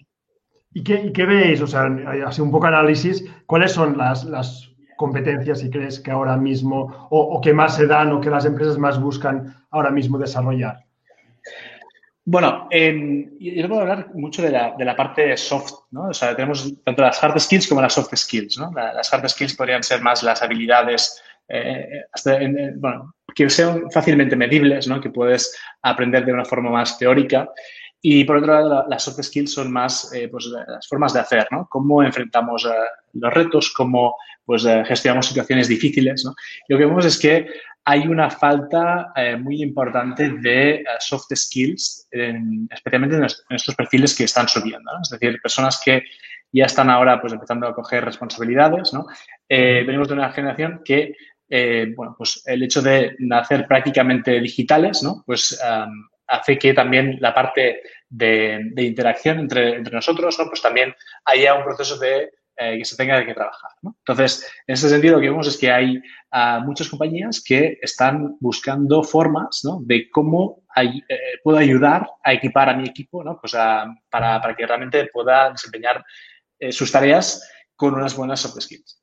¿Y 0.72 0.82
qué, 0.82 0.94
y 0.94 1.12
qué 1.12 1.26
veis? 1.26 1.60
O 1.60 1.66
sea, 1.66 1.88
así 2.26 2.40
un 2.40 2.50
poco 2.50 2.66
análisis, 2.66 3.24
¿cuáles 3.46 3.72
son 3.72 3.98
las, 3.98 4.24
las 4.24 4.70
competencias, 4.96 5.60
si 5.60 5.70
crees, 5.70 6.00
que 6.00 6.10
ahora 6.10 6.36
mismo, 6.36 7.08
o, 7.10 7.20
o, 7.20 7.40
que 7.40 7.52
más 7.52 7.76
se 7.76 7.86
dan, 7.86 8.12
o 8.12 8.20
que 8.20 8.30
las 8.30 8.46
empresas 8.46 8.78
más 8.78 9.00
buscan 9.00 9.54
ahora 9.70 9.90
mismo 9.90 10.18
desarrollar? 10.18 10.84
Bueno, 12.26 12.68
eh, 12.70 13.28
yo 13.38 13.68
puedo 13.68 13.82
hablar 13.82 14.14
mucho 14.14 14.40
de 14.42 14.50
la, 14.50 14.74
de 14.78 14.84
la, 14.84 14.96
parte 14.96 15.36
soft, 15.36 15.72
¿no? 15.90 16.08
O 16.08 16.14
sea, 16.14 16.34
tenemos 16.34 16.72
tanto 16.82 17.02
las 17.02 17.22
hard 17.22 17.38
skills 17.38 17.68
como 17.68 17.82
las 17.82 17.92
soft 17.92 18.14
skills, 18.16 18.56
¿no? 18.58 18.72
Las 18.72 19.12
hard 19.12 19.28
skills 19.28 19.54
podrían 19.54 19.82
ser 19.82 20.00
más 20.00 20.22
las 20.22 20.42
habilidades, 20.42 21.22
eh, 21.48 22.06
bueno, 22.76 23.14
que 23.34 23.50
sean 23.50 23.90
fácilmente 23.90 24.36
medibles, 24.36 24.88
¿no? 24.88 25.02
Que 25.02 25.10
puedes 25.10 25.54
aprender 25.82 26.24
de 26.24 26.32
una 26.32 26.46
forma 26.46 26.70
más 26.70 26.96
teórica. 26.96 27.46
Y 28.06 28.24
por 28.24 28.36
otro 28.36 28.52
lado, 28.52 28.84
las 28.86 29.02
soft 29.02 29.22
skills 29.22 29.54
son 29.54 29.72
más 29.72 30.12
eh, 30.12 30.28
pues, 30.28 30.44
las 30.44 30.86
formas 30.86 31.14
de 31.14 31.20
hacer, 31.20 31.46
¿no? 31.50 31.66
Cómo 31.70 32.02
enfrentamos 32.02 32.66
uh, 32.66 32.70
los 33.14 33.32
retos, 33.32 33.72
cómo 33.72 34.14
pues, 34.44 34.66
uh, 34.66 34.84
gestionamos 34.84 35.24
situaciones 35.24 35.68
difíciles, 35.68 36.22
¿no? 36.22 36.34
Lo 36.68 36.76
que 36.76 36.84
vemos 36.84 37.06
es 37.06 37.18
que 37.18 37.48
hay 37.82 38.06
una 38.06 38.28
falta 38.28 39.10
eh, 39.16 39.38
muy 39.38 39.62
importante 39.62 40.28
de 40.28 40.84
uh, 40.86 41.00
soft 41.00 41.34
skills, 41.34 42.06
en, 42.10 42.68
especialmente 42.70 43.16
en, 43.16 43.22
en, 43.22 43.56
estos 43.56 43.74
perfiles 43.74 44.14
que 44.14 44.24
están 44.24 44.48
subiendo. 44.48 44.92
¿no? 44.92 45.00
Es 45.02 45.08
decir, 45.08 45.40
personas 45.40 45.80
que 45.82 46.02
ya 46.52 46.66
están 46.66 46.90
ahora 46.90 47.18
pues, 47.22 47.32
empezando 47.32 47.66
a 47.66 47.74
coger 47.74 48.04
responsabilidades. 48.04 48.92
¿no? 48.92 49.06
Eh, 49.48 49.82
venimos 49.86 50.08
de 50.08 50.14
una 50.14 50.30
generación 50.30 50.82
que, 50.84 51.14
eh, 51.48 51.90
bueno, 51.96 52.14
pues 52.18 52.42
el 52.44 52.62
hecho 52.64 52.82
de 52.82 53.16
nacer 53.20 53.66
prácticamente 53.66 54.40
digitales, 54.40 55.02
¿no? 55.02 55.22
pues 55.24 55.58
um, 55.62 56.08
hace 56.26 56.58
que 56.58 56.74
también 56.74 57.18
la 57.20 57.34
parte 57.34 57.82
de, 58.08 58.70
de 58.72 58.82
interacción 58.82 59.38
entre, 59.38 59.76
entre 59.76 59.94
nosotros, 59.94 60.38
¿no? 60.38 60.46
pues 60.46 60.62
también 60.62 60.94
haya 61.24 61.54
un 61.54 61.64
proceso 61.64 61.98
de 61.98 62.30
eh, 62.56 62.78
que 62.78 62.84
se 62.84 62.96
tenga 62.96 63.26
que 63.26 63.34
trabajar. 63.34 63.72
¿no? 63.82 63.96
Entonces, 63.98 64.48
en 64.68 64.74
ese 64.74 64.88
sentido, 64.88 65.16
lo 65.16 65.20
que 65.20 65.28
vemos 65.28 65.48
es 65.48 65.58
que 65.58 65.72
hay 65.72 65.96
uh, 65.98 66.60
muchas 66.64 66.88
compañías 66.88 67.42
que 67.44 67.78
están 67.82 68.36
buscando 68.38 69.02
formas 69.02 69.62
¿no? 69.64 69.80
de 69.82 70.08
cómo 70.08 70.62
hay, 70.68 71.02
eh, 71.08 71.18
puedo 71.42 71.58
ayudar 71.58 72.08
a 72.22 72.32
equipar 72.32 72.68
a 72.68 72.76
mi 72.76 72.88
equipo 72.88 73.24
¿no? 73.24 73.40
pues 73.40 73.56
a, 73.56 73.86
para, 74.08 74.40
para, 74.40 74.54
que 74.54 74.68
realmente 74.68 75.10
pueda 75.12 75.50
desempeñar 75.50 76.04
eh, 76.60 76.70
sus 76.70 76.92
tareas 76.92 77.44
con 77.74 77.94
unas 77.94 78.16
buenas 78.16 78.38
soft 78.38 78.60
skills. 78.60 79.02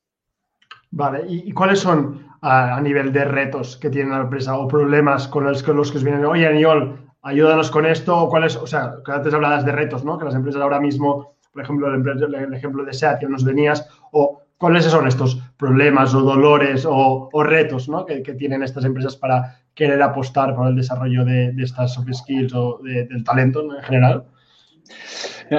Vale, 0.90 1.24
¿y, 1.28 1.52
cuáles 1.52 1.80
son 1.80 2.26
a, 2.40 2.76
a, 2.76 2.80
nivel 2.80 3.12
de 3.12 3.24
retos 3.26 3.76
que 3.76 3.90
tiene 3.90 4.10
la 4.10 4.22
empresa 4.22 4.56
o 4.56 4.66
problemas 4.66 5.28
con 5.28 5.44
los, 5.44 5.62
con 5.62 5.76
los 5.76 5.90
que 5.90 5.98
os 5.98 6.04
vienen? 6.04 6.24
Oye, 6.24 6.46
Aniol, 6.46 7.11
ayúdanos 7.22 7.70
con 7.70 7.86
esto, 7.86 8.28
cuáles, 8.28 8.56
o 8.56 8.66
sea, 8.66 8.94
antes 9.06 9.32
hablabas 9.32 9.64
de 9.64 9.72
retos, 9.72 10.04
¿no? 10.04 10.18
Que 10.18 10.24
las 10.24 10.34
empresas 10.34 10.60
ahora 10.60 10.80
mismo 10.80 11.32
por 11.52 11.62
ejemplo, 11.62 11.94
el, 11.94 12.54
ejemplo 12.54 12.84
de 12.84 12.92
SEAT 12.92 13.20
que 13.20 13.28
nos 13.28 13.44
venías, 13.44 13.86
o 14.10 14.42
cuáles 14.56 14.84
son 14.84 15.06
estos 15.06 15.38
problemas 15.56 16.14
o 16.14 16.20
dolores 16.22 16.86
o, 16.88 17.30
retos 17.42 17.88
¿no? 17.88 18.06
que, 18.06 18.20
tienen 18.20 18.62
estas 18.62 18.84
empresas 18.84 19.16
para 19.16 19.58
querer 19.74 20.02
apostar 20.02 20.54
por 20.54 20.68
el 20.68 20.76
desarrollo 20.76 21.24
de, 21.24 21.54
estas 21.58 21.94
soft 21.94 22.12
skills 22.12 22.54
o 22.54 22.78
de, 22.82 23.06
del 23.06 23.24
talento 23.24 23.62
en 23.62 23.82
general. 23.82 24.24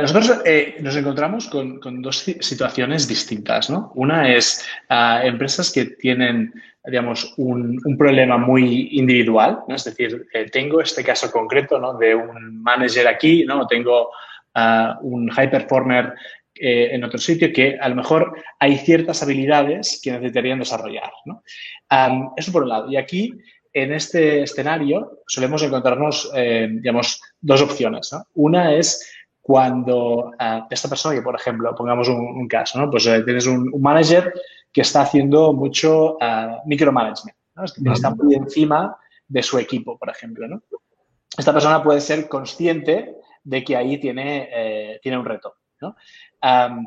Nosotros 0.02 0.42
eh, 0.44 0.78
nos 0.80 0.96
encontramos 0.96 1.48
con, 1.48 2.02
dos 2.02 2.20
situaciones 2.40 3.08
distintas. 3.08 3.70
¿no? 3.70 3.92
Una 3.96 4.34
es 4.34 4.66
uh, 4.90 5.26
empresas 5.26 5.72
que 5.72 5.86
tienen, 5.86 6.52
digamos, 6.86 7.34
un, 7.38 7.80
problema 7.98 8.38
muy 8.38 8.90
individual, 8.94 9.60
¿no? 9.68 9.76
es 9.76 9.84
decir, 9.84 10.26
eh, 10.34 10.50
tengo 10.50 10.82
este 10.82 11.04
caso 11.04 11.30
concreto 11.32 11.78
¿no? 11.78 11.96
de 11.98 12.16
un 12.16 12.62
manager 12.64 13.08
aquí, 13.08 13.46
¿no? 13.46 13.68
tengo 13.68 14.10
uh, 14.56 15.00
un 15.02 15.30
high 15.30 15.52
performer 15.52 16.14
eh, 16.56 16.90
en 16.92 17.04
otro 17.04 17.20
sitio 17.20 17.54
que 17.54 17.78
a 17.80 17.88
lo 17.88 17.96
mejor 17.96 18.42
hay 18.60 18.78
ciertas 18.78 19.22
habilidades 19.22 20.02
que 20.04 20.12
necesitarían 20.12 20.60
desarrollar. 20.60 21.12
¿no? 21.26 21.44
Um, 21.92 22.32
eso 22.36 22.52
por 22.52 22.64
un 22.64 22.70
lado. 22.70 22.92
Y 22.92 22.96
aquí, 22.96 23.32
en 23.72 23.94
este 23.94 24.42
escenario, 24.42 25.20
solemos 25.28 25.62
encontrarnos, 25.64 26.32
digamos, 26.34 27.20
dos 27.42 27.60
opciones. 27.64 28.16
Una 28.36 28.76
es 28.76 29.23
cuando 29.44 30.30
uh, 30.30 30.66
esta 30.70 30.88
persona, 30.88 31.16
que 31.16 31.22
por 31.22 31.36
ejemplo, 31.36 31.76
pongamos 31.76 32.08
un, 32.08 32.16
un 32.16 32.48
caso, 32.48 32.80
¿no? 32.80 32.90
pues 32.90 33.06
eh, 33.08 33.22
tienes 33.24 33.46
un, 33.46 33.70
un, 33.74 33.82
manager 33.82 34.34
que 34.72 34.82
está 34.82 35.02
haciendo 35.02 35.52
mucho 35.52 36.14
uh, 36.14 36.66
micromanagement, 36.66 37.38
¿no? 37.56 37.66
está 37.94 38.16
muy 38.16 38.36
encima 38.36 38.98
de 39.28 39.44
su 39.44 39.60
equipo, 39.60 39.98
por 39.98 40.10
ejemplo. 40.10 40.48
¿no? 40.48 40.64
esta 41.38 41.52
persona 41.52 41.84
puede 41.84 42.00
ser 42.00 42.30
consciente 42.30 43.18
de 43.44 43.64
que 43.66 43.76
ahí 43.76 44.00
tiene, 44.00 44.50
eh, 44.54 45.00
tiene 45.04 45.18
un 45.18 45.26
reto. 45.26 45.56
¿no? 45.82 45.98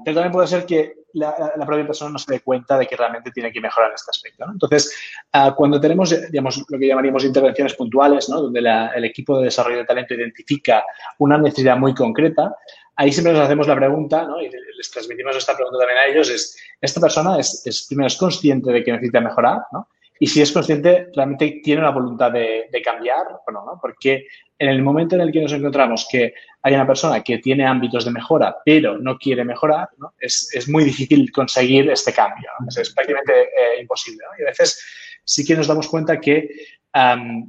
Pero 0.04 0.14
también 0.14 0.32
puede 0.32 0.46
ser 0.46 0.66
que 0.66 1.06
la, 1.14 1.34
propia 1.64 1.86
persona 1.86 2.12
no 2.12 2.18
se 2.18 2.30
dé 2.30 2.40
cuenta 2.40 2.76
de 2.76 2.86
que 2.86 2.94
realmente 2.94 3.30
tiene 3.30 3.50
que 3.50 3.60
mejorar 3.60 3.90
en 3.90 3.94
este 3.94 4.10
aspecto. 4.10 4.44
Entonces, 4.52 4.94
ah, 5.32 5.54
cuando 5.56 5.80
tenemos, 5.80 6.12
lo 6.12 6.78
que 6.78 6.86
llamaríamos 6.86 7.24
intervenciones 7.24 7.74
puntuales, 7.74 8.28
¿no? 8.28 8.42
donde 8.42 8.60
el 8.60 9.04
equipo 9.04 9.38
de 9.38 9.46
desarrollo 9.46 9.78
de 9.78 9.86
talento 9.86 10.12
identifica 10.12 10.84
una 11.18 11.38
necesidad 11.38 11.78
muy 11.78 11.94
concreta, 11.94 12.54
ahí 12.96 13.10
siempre 13.12 13.32
nos 13.32 13.42
hacemos 13.42 13.66
la 13.66 13.76
pregunta, 13.76 14.24
¿no? 14.24 14.42
y 14.42 14.50
les 14.50 14.90
transmitimos 14.90 15.34
esta 15.34 15.54
pregunta 15.54 15.78
también 15.78 15.98
a 15.98 16.06
ellos, 16.06 16.28
es, 16.28 16.58
¿esta 16.78 17.00
persona 17.00 17.38
es, 17.38 17.66
es 17.66 17.86
primero 17.86 18.08
es 18.08 18.16
consciente 18.16 18.70
de 18.70 18.84
que 18.84 18.92
necesita 18.92 19.20
mejorar? 19.22 19.60
¿no? 19.72 19.88
Y 20.18 20.26
si 20.26 20.40
es 20.40 20.52
consciente, 20.52 21.08
realmente 21.14 21.60
tiene 21.62 21.82
la 21.82 21.90
voluntad 21.90 22.32
de, 22.32 22.68
cambiar 22.84 23.26
o 23.46 23.50
no, 23.50 23.64
¿no? 23.64 23.78
Porque 23.80 24.26
en 24.58 24.68
el 24.68 24.82
momento 24.82 25.14
en 25.14 25.22
el 25.22 25.32
que 25.32 25.42
nos 25.42 25.52
encontramos 25.52 26.06
que 26.10 26.32
hay 26.62 26.74
una 26.74 26.86
persona 26.86 27.22
que 27.22 27.38
tiene 27.38 27.66
ámbitos 27.66 28.04
de 28.04 28.10
mejora, 28.10 28.56
pero 28.64 28.98
no 28.98 29.18
quiere 29.18 29.44
mejorar. 29.44 29.88
Es, 30.18 30.48
es, 30.54 30.68
muy 30.68 30.84
difícil 30.84 31.30
conseguir 31.30 31.90
este 31.90 32.12
cambio. 32.12 32.48
Es, 32.68 32.92
prácticamente 32.94 33.42
eh, 33.42 33.80
imposible. 33.80 34.24
Y 34.38 34.42
a 34.42 34.46
veces 34.46 34.82
sí 35.24 35.44
que 35.44 35.56
nos 35.56 35.66
damos 35.66 35.88
cuenta 35.88 36.20
que 36.20 36.48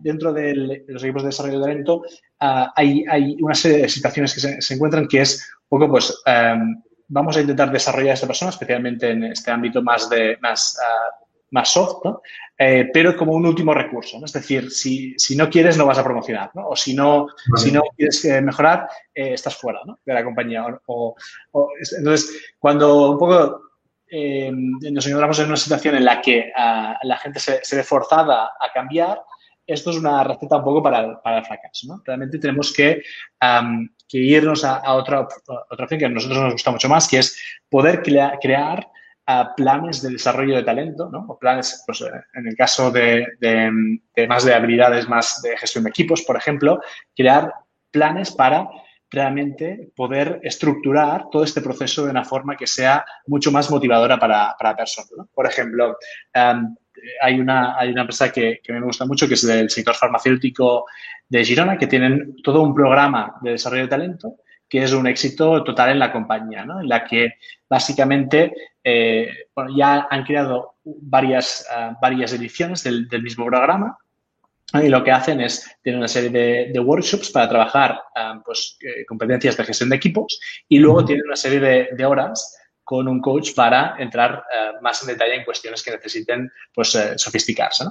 dentro 0.01 0.33
de 0.33 0.83
los 0.88 1.01
equipos 1.01 1.24
de 1.24 1.29
desarrollo 1.29 1.59
de 1.59 1.65
talento 1.65 2.01
ah, 2.41 2.74
hay, 2.75 3.05
hay, 3.09 3.38
una 3.39 3.55
serie 3.55 3.77
de 3.77 3.89
situaciones 3.89 4.33
que 4.33 4.62
se, 4.62 4.74
encuentran 4.74 5.07
que 5.07 5.21
es 5.21 5.50
poco, 5.69 5.89
pues, 5.89 6.21
vamos 7.07 7.38
a 7.38 7.41
intentar 7.41 7.71
desarrollar 7.71 8.12
a 8.12 8.13
esta 8.15 8.27
persona, 8.27 8.50
especialmente 8.50 9.09
en 9.12 9.24
este 9.24 9.51
ámbito 9.51 9.81
más 9.81 10.09
de 10.09 10.38
más 10.41 10.77
ah, 10.83 11.27
más 11.51 11.69
soft, 11.69 12.03
¿no? 12.03 12.21
Eh, 12.59 12.89
pero 12.91 13.15
como 13.15 13.33
un 13.33 13.45
último 13.45 13.73
recurso. 13.73 14.19
¿no? 14.19 14.25
Es 14.25 14.33
decir, 14.33 14.71
si, 14.71 15.13
si, 15.17 15.35
no 15.35 15.49
quieres, 15.49 15.77
no 15.77 15.85
vas 15.85 15.99
a 15.99 16.03
promocionar. 16.03 16.51
¿no? 16.55 16.69
O 16.69 16.75
si 16.75 16.95
no, 16.95 17.27
si 17.55 17.71
no 17.71 17.81
quieres 17.95 18.23
eh, 18.25 18.41
mejorar, 18.41 18.87
eh, 19.13 19.33
estás 19.33 19.55
fuera 19.55 19.81
¿no? 19.85 19.99
de 20.03 20.13
la 20.13 20.23
compañía. 20.23 20.65
O, 20.87 21.15
entonces, 21.97 22.53
cuando 22.59 23.11
un 23.11 23.17
poco 23.17 23.61
nos 24.09 25.05
encontramos 25.05 25.37
en 25.39 25.47
una 25.47 25.57
situación 25.57 25.95
en 25.95 26.05
la 26.05 26.21
que 26.21 26.51
ah, 26.55 26.97
la 27.03 27.17
gente 27.17 27.41
se, 27.41 27.59
se, 27.63 27.75
ve 27.75 27.83
forzada 27.83 28.45
a 28.45 28.71
cambiar, 28.73 29.21
esto 29.65 29.89
es 29.89 29.97
una 29.97 30.23
receta 30.23 30.55
un 30.55 30.63
poco 30.63 30.81
para 30.81 31.01
el, 31.01 31.17
para 31.21 31.39
el 31.39 31.45
fracaso. 31.45 31.87
¿no? 31.87 32.01
Realmente 32.05 32.39
tenemos 32.39 32.73
que, 32.73 33.03
que 34.07 34.17
irnos 34.17 34.63
a, 34.63 34.77
a, 34.77 34.93
otra, 34.93 35.27
otra 35.69 35.83
opción 35.83 35.99
que 35.99 36.05
a 36.05 36.09
nosotros 36.09 36.39
nos 36.39 36.53
gusta 36.53 36.71
mucho 36.71 36.87
más, 36.87 37.07
que 37.07 37.19
es 37.19 37.37
poder 37.69 38.01
crear 38.01 38.87
a 39.29 39.53
planes 39.55 40.01
de 40.01 40.12
desarrollo 40.12 40.55
de 40.55 40.63
talento, 40.63 41.10
¿no? 41.12 41.25
O 41.27 41.38
planes, 41.38 41.84
pues, 41.86 42.00
eh, 42.01 42.12
en 42.34 42.48
el 42.48 42.55
caso 42.55 42.89
de, 42.91 43.27
más 44.27 44.46
de 44.46 44.53
habilidades, 44.53 45.07
más 45.10 45.41
de 45.41 45.57
gestión 45.57 45.84
de 45.84 45.89
equipos, 45.89 46.24
por 46.24 46.38
ejemplo, 46.38 46.79
crear 47.13 47.53
planes 47.91 48.31
para 48.31 48.69
realmente 49.12 49.91
poder 49.96 50.39
estructurar 50.43 51.25
todo 51.29 51.43
este 51.43 51.62
proceso 51.62 52.05
de 52.05 52.12
una 52.12 52.24
forma 52.24 52.55
que 52.55 52.67
sea 52.67 53.05
mucho 53.25 53.51
más 53.51 53.69
motivadora 53.69 54.17
para, 54.17 54.55
para 54.57 54.72
la 54.72 54.77
persona. 54.77 55.25
Por 55.34 55.46
ejemplo, 55.46 55.98
em, 56.34 56.75
hay, 57.22 57.39
una, 57.39 57.77
hay 57.77 57.89
una 57.89 58.01
empresa 58.01 58.31
que, 58.31 58.62
que 58.63 58.74
me 58.74 58.81
gusta 58.81 59.05
mucho, 59.05 59.27
que 59.27 59.34
es 59.34 59.46
del 59.46 59.69
sector 59.69 59.96
farmacéutico 59.96 60.86
de 61.27 61.43
Girona, 61.43 61.77
que 61.77 61.88
tienen 61.88 62.36
todo 62.41 62.62
un 62.62 62.74
programa 62.74 63.36
de 63.41 63.51
desarrollo 63.51 63.84
de 63.84 63.89
talento 63.89 64.36
que 64.69 64.83
es 64.83 64.91
un 64.91 65.07
éxito 65.07 65.63
total 65.63 65.91
en 65.91 66.00
la 66.00 66.12
compañía, 66.12 66.65
¿no? 66.65 66.81
en 66.81 66.89
la 66.89 67.05
que 67.05 67.36
básicamente 67.69 68.53
eh, 68.83 69.29
ya 69.75 70.07
han 70.09 70.24
creado 70.24 70.75
varias, 70.83 71.65
ah, 71.71 71.97
varias 72.01 72.33
ediciones 72.33 72.83
del, 72.83 73.07
mismo 73.21 73.45
programa 73.45 73.97
y 74.74 74.89
lo 74.89 75.03
que 75.03 75.12
hacen 75.12 75.39
es 75.39 75.69
tener 75.81 75.97
una 75.97 76.07
serie 76.07 76.71
de, 76.71 76.79
workshops 76.79 77.29
para 77.31 77.47
trabajar 77.50 78.00
ah, 78.15 78.41
pues, 78.45 78.77
eh, 78.81 79.05
competencias 79.05 79.55
de 79.55 79.63
gestión 79.63 79.89
de 79.89 79.95
equipos 79.95 80.39
y 80.67 80.79
luego 80.79 81.05
tienen 81.05 81.25
una 81.25 81.36
serie 81.36 81.59
de, 81.91 82.05
horas 82.05 82.57
con 82.83 83.07
un 83.07 83.21
coach 83.21 83.53
para 83.53 83.95
entrar 84.00 84.43
ah, 84.53 84.74
más 84.81 85.01
en 85.01 85.09
detalle 85.09 85.36
en 85.36 85.45
cuestiones 85.45 85.81
que 85.81 85.91
necesiten 85.91 86.51
pues, 86.74 86.93
eh, 86.95 87.17
sofisticarse. 87.17 87.86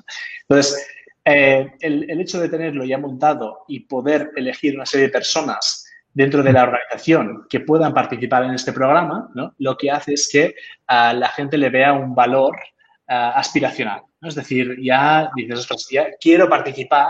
Entonces, 0.49 0.87
el, 1.25 2.09
el 2.09 2.21
hecho 2.21 2.40
de 2.40 2.49
tenerlo 2.49 2.85
ya 2.85 2.99
montado 2.99 3.64
y 3.66 3.80
poder 3.80 4.30
elegir 4.37 4.76
una 4.76 4.87
serie 4.87 5.06
de 5.09 5.12
personas 5.12 5.86
dentro 6.16 6.42
de 6.42 6.50
la 6.50 6.62
organización 6.62 7.46
que 7.46 7.61
puedan 7.61 7.92
participar 7.92 8.42
en 8.44 8.54
este 8.54 8.73
programa, 8.73 9.28
lo 9.58 9.76
que 9.76 9.90
hace 9.90 10.14
es 10.14 10.26
que 10.32 10.54
a 10.87 11.12
la 11.12 11.28
gente 11.28 11.58
le 11.58 11.68
vea 11.68 11.92
un 11.92 12.14
valor 12.14 12.56
aspiracional. 13.06 14.00
Es 14.23 14.35
decir, 14.35 14.78
ya 14.82 15.30
dices, 15.37 15.68
quiero 16.18 16.49
participar 16.49 17.08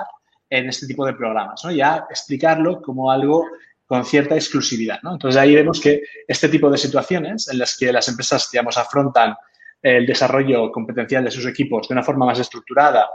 en 0.51 0.69
este 0.69 0.89
tipo 0.89 1.07
de 1.07 1.15
programas, 1.15 1.63
ya 1.73 2.05
explicarlo 2.11 2.83
como 2.83 3.09
algo 3.09 3.47
con 3.87 4.05
cierta 4.05 4.35
exclusividad. 4.35 4.99
Entonces 5.05 5.41
ahí 5.41 5.55
vemos 5.55 5.81
que 5.81 6.03
este 6.27 6.49
tipo 6.49 6.69
de 6.69 6.77
situaciones 6.77 7.47
en 7.49 7.61
las 7.61 7.77
que 7.77 7.93
las 7.93 8.09
empresas 8.09 8.51
digamos, 8.51 8.77
afrontan 8.77 9.37
el 9.81 10.05
desarrollo 10.05 10.73
competencial 10.73 11.23
de 11.23 11.31
sus 11.31 11.47
equipos 11.47 11.87
de 11.87 11.95
una 11.95 12.03
forma 12.03 12.27
más 12.27 12.41
estructurada 12.41 13.09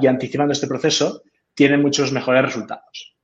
y 0.00 0.06
anticipando 0.06 0.54
este 0.54 0.66
proceso, 0.66 1.20
tienen 1.52 1.82
muchos 1.82 2.12
mejores 2.12 2.40
resultados. 2.40 3.17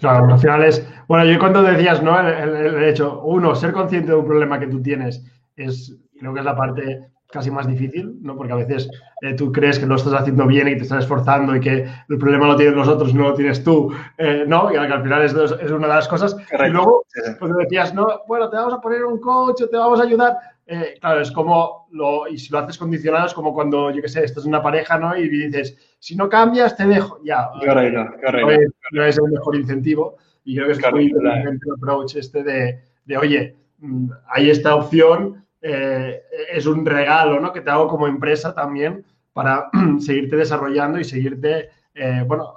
Claro, 0.00 0.32
al 0.32 0.38
final 0.38 0.64
es. 0.64 0.86
Bueno, 1.08 1.24
yo 1.30 1.38
cuando 1.38 1.62
decías, 1.62 2.02
¿no? 2.02 2.18
El, 2.18 2.82
hecho, 2.84 3.22
uno, 3.22 3.54
ser 3.54 3.72
consciente 3.72 4.12
de 4.12 4.16
un 4.16 4.26
problema 4.26 4.58
que 4.58 4.66
tú 4.66 4.82
tienes 4.82 5.24
es, 5.56 5.96
creo 6.18 6.32
que 6.32 6.40
es 6.40 6.44
la 6.44 6.56
parte 6.56 7.08
casi 7.30 7.50
más 7.50 7.66
difícil, 7.66 8.18
¿no? 8.22 8.36
Porque 8.36 8.52
a 8.52 8.56
veces 8.56 8.88
eh, 9.20 9.34
tú 9.34 9.52
crees 9.52 9.78
que 9.78 9.86
lo 9.86 9.96
estás 9.96 10.14
haciendo 10.14 10.46
bien 10.46 10.68
y 10.68 10.76
te 10.76 10.82
estás 10.82 11.04
esforzando 11.04 11.54
y 11.56 11.60
que 11.60 11.86
el 12.08 12.18
problema 12.18 12.46
lo 12.46 12.56
tienen 12.56 12.76
los 12.76 12.88
otros, 12.88 13.14
no 13.14 13.24
lo 13.24 13.34
tienes 13.34 13.62
tú, 13.62 13.92
eh, 14.16 14.44
¿no? 14.46 14.72
Y 14.72 14.76
al 14.76 15.02
final 15.02 15.22
es, 15.22 15.32
es, 15.32 15.70
una 15.70 15.88
de 15.88 15.94
las 15.94 16.08
cosas. 16.08 16.36
Y 16.52 16.70
luego, 16.70 17.04
cuando 17.38 17.58
decías, 17.58 17.92
no, 17.94 18.22
bueno, 18.28 18.48
te 18.48 18.56
vamos 18.56 18.74
a 18.74 18.80
poner 18.80 19.04
un 19.04 19.20
coach 19.20 19.62
o 19.62 19.68
te 19.68 19.76
vamos 19.76 20.00
a 20.00 20.04
ayudar, 20.04 20.36
eh, 20.68 20.96
claro, 21.00 21.20
es 21.20 21.30
como, 21.30 21.86
lo, 21.92 22.26
y 22.26 22.38
si 22.38 22.50
lo 22.50 22.58
haces 22.58 22.76
condicionado, 22.76 23.26
es 23.26 23.34
como 23.34 23.54
cuando, 23.54 23.92
yo 23.92 24.02
qué 24.02 24.08
sé, 24.08 24.24
estás 24.24 24.44
en 24.44 24.48
una 24.48 24.62
pareja, 24.62 24.98
¿no? 24.98 25.16
Y 25.16 25.28
dices, 25.28 25.96
si 26.00 26.16
no 26.16 26.28
cambias, 26.28 26.76
te 26.76 26.86
dejo. 26.86 27.20
Ya. 27.24 27.48
Correcto, 27.64 28.04
correcto. 28.24 28.74
No, 28.90 29.04
es, 29.04 29.16
el 29.16 29.30
mejor 29.30 29.54
incentivo. 29.54 30.16
Y 30.44 30.56
creo 30.56 30.66
que 30.66 30.72
es 30.72 30.92
muy 30.92 31.06
el 31.06 31.72
approach 31.76 32.16
este 32.16 32.42
de, 32.42 32.80
de, 33.04 33.16
oye, 33.16 33.56
mm, 33.78 34.10
hay 34.28 34.50
esta 34.50 34.74
opción, 34.74 35.44
eh, 35.62 36.22
es 36.52 36.66
un 36.66 36.84
regalo, 36.84 37.40
¿no? 37.40 37.52
Que 37.52 37.60
te 37.60 37.70
hago 37.70 37.86
como 37.86 38.08
empresa 38.08 38.52
también 38.52 39.04
para 39.32 39.70
seguirte 40.00 40.34
desarrollando 40.34 40.98
y 40.98 41.04
seguirte, 41.04 41.70
eh, 41.94 42.24
bueno, 42.26 42.54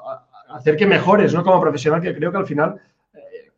hacer 0.50 0.76
que 0.76 0.88
mejores, 0.88 1.34
¿no? 1.34 1.44
Como 1.44 1.62
profesional, 1.62 2.02
que 2.02 2.16
creo 2.16 2.32
que 2.32 2.38
al 2.38 2.48
final 2.48 2.80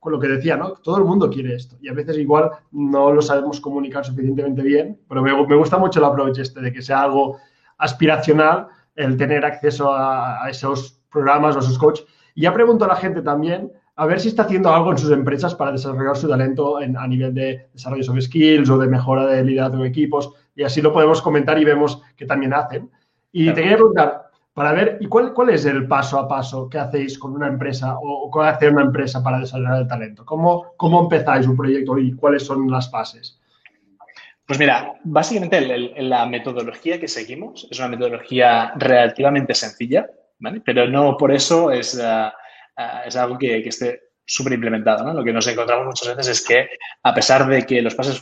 con 0.01 0.11
lo 0.11 0.19
que 0.19 0.27
decía, 0.27 0.57
¿no? 0.57 0.71
Todo 0.71 0.97
el 0.97 1.03
mundo 1.03 1.29
quiere 1.29 1.53
esto 1.53 1.77
y 1.79 1.87
a 1.87 1.93
veces 1.93 2.17
igual 2.17 2.49
no 2.71 3.13
lo 3.13 3.21
sabemos 3.21 3.61
comunicar 3.61 4.03
suficientemente 4.03 4.63
bien, 4.63 4.99
pero 5.07 5.21
me, 5.21 5.55
gusta 5.55 5.77
mucho 5.77 5.99
el 5.99 6.05
approach 6.05 6.39
este 6.39 6.59
de 6.59 6.73
que 6.73 6.81
sea 6.81 7.03
algo 7.03 7.37
aspiracional 7.77 8.67
el 8.95 9.15
tener 9.15 9.45
acceso 9.45 9.93
a, 9.93 10.49
esos 10.49 10.99
programas 11.11 11.55
o 11.55 11.59
a 11.59 11.61
esos 11.61 11.77
coaches. 11.77 12.07
Y 12.33 12.41
ya 12.41 12.53
pregunto 12.53 12.85
a 12.85 12.87
la 12.87 12.95
gente 12.95 13.21
también 13.21 13.71
a 13.95 14.07
ver 14.07 14.19
si 14.19 14.29
está 14.29 14.41
haciendo 14.41 14.73
algo 14.73 14.89
en 14.89 14.97
sus 14.97 15.11
empresas 15.11 15.53
para 15.53 15.71
desarrollar 15.71 16.17
su 16.17 16.27
talento 16.27 16.77
a 16.77 17.07
nivel 17.07 17.35
de 17.35 17.69
desarrollo 17.71 18.03
soft 18.03 18.21
skills 18.21 18.71
o 18.71 18.79
de 18.79 18.87
mejora 18.87 19.27
de 19.27 19.43
liderazgo 19.43 19.83
de 19.83 19.89
equipos 19.89 20.33
y 20.55 20.63
así 20.63 20.81
lo 20.81 20.91
podemos 20.91 21.21
comentar 21.21 21.59
y 21.59 21.63
vemos 21.63 22.01
que 22.17 22.25
también 22.25 22.55
hacen. 22.55 22.89
Y 23.31 23.53
te 23.53 23.61
quería 23.61 23.77
preguntar, 23.77 24.30
para 24.53 24.73
ver, 24.73 24.97
¿y 24.99 25.07
cuál, 25.07 25.33
cuál 25.33 25.49
es 25.49 25.65
el 25.65 25.87
paso 25.87 26.19
a 26.19 26.27
paso 26.27 26.69
que 26.69 26.77
hacéis 26.77 27.17
con 27.17 27.33
una 27.33 27.47
empresa 27.47 27.95
o, 28.01 28.29
con 28.29 28.45
hacer 28.45 28.73
una 28.73 28.83
empresa 28.83 29.23
para 29.23 29.39
desarrollar 29.39 29.81
el 29.81 29.87
talento? 29.87 30.25
¿Cómo, 30.25 30.73
¿Cómo 30.75 31.01
empezáis 31.01 31.47
un 31.47 31.55
proyecto 31.55 31.97
y 31.97 32.13
cuáles 32.15 32.45
son 32.45 32.69
las 32.69 32.91
fases? 32.91 33.39
Pues 34.45 34.59
mira, 34.59 34.99
básicamente 35.05 35.61
la 36.01 36.25
metodología 36.25 36.99
que 36.99 37.07
seguimos 37.07 37.65
es 37.71 37.79
una 37.79 37.87
metodología 37.87 38.73
relativamente 38.75 39.55
sencilla, 39.55 40.09
¿vale? 40.39 40.61
pero 40.65 40.87
no 40.89 41.15
por 41.15 41.31
eso 41.31 41.71
es, 41.71 41.97
eh, 41.97 42.27
eh, 42.77 42.89
es 43.05 43.15
algo 43.15 43.37
que, 43.37 43.59
esté 43.59 44.01
súper 44.25 44.51
implementado. 44.51 45.05
¿no? 45.05 45.13
Lo 45.13 45.23
que 45.23 45.31
nos 45.31 45.47
encontramos 45.47 45.85
muchas 45.85 46.17
veces 46.17 46.39
es 46.39 46.45
que, 46.45 46.69
a 47.03 47.13
pesar 47.13 47.47
de 47.47 47.65
que 47.65 47.81
los 47.81 47.95
pasos 47.95 48.19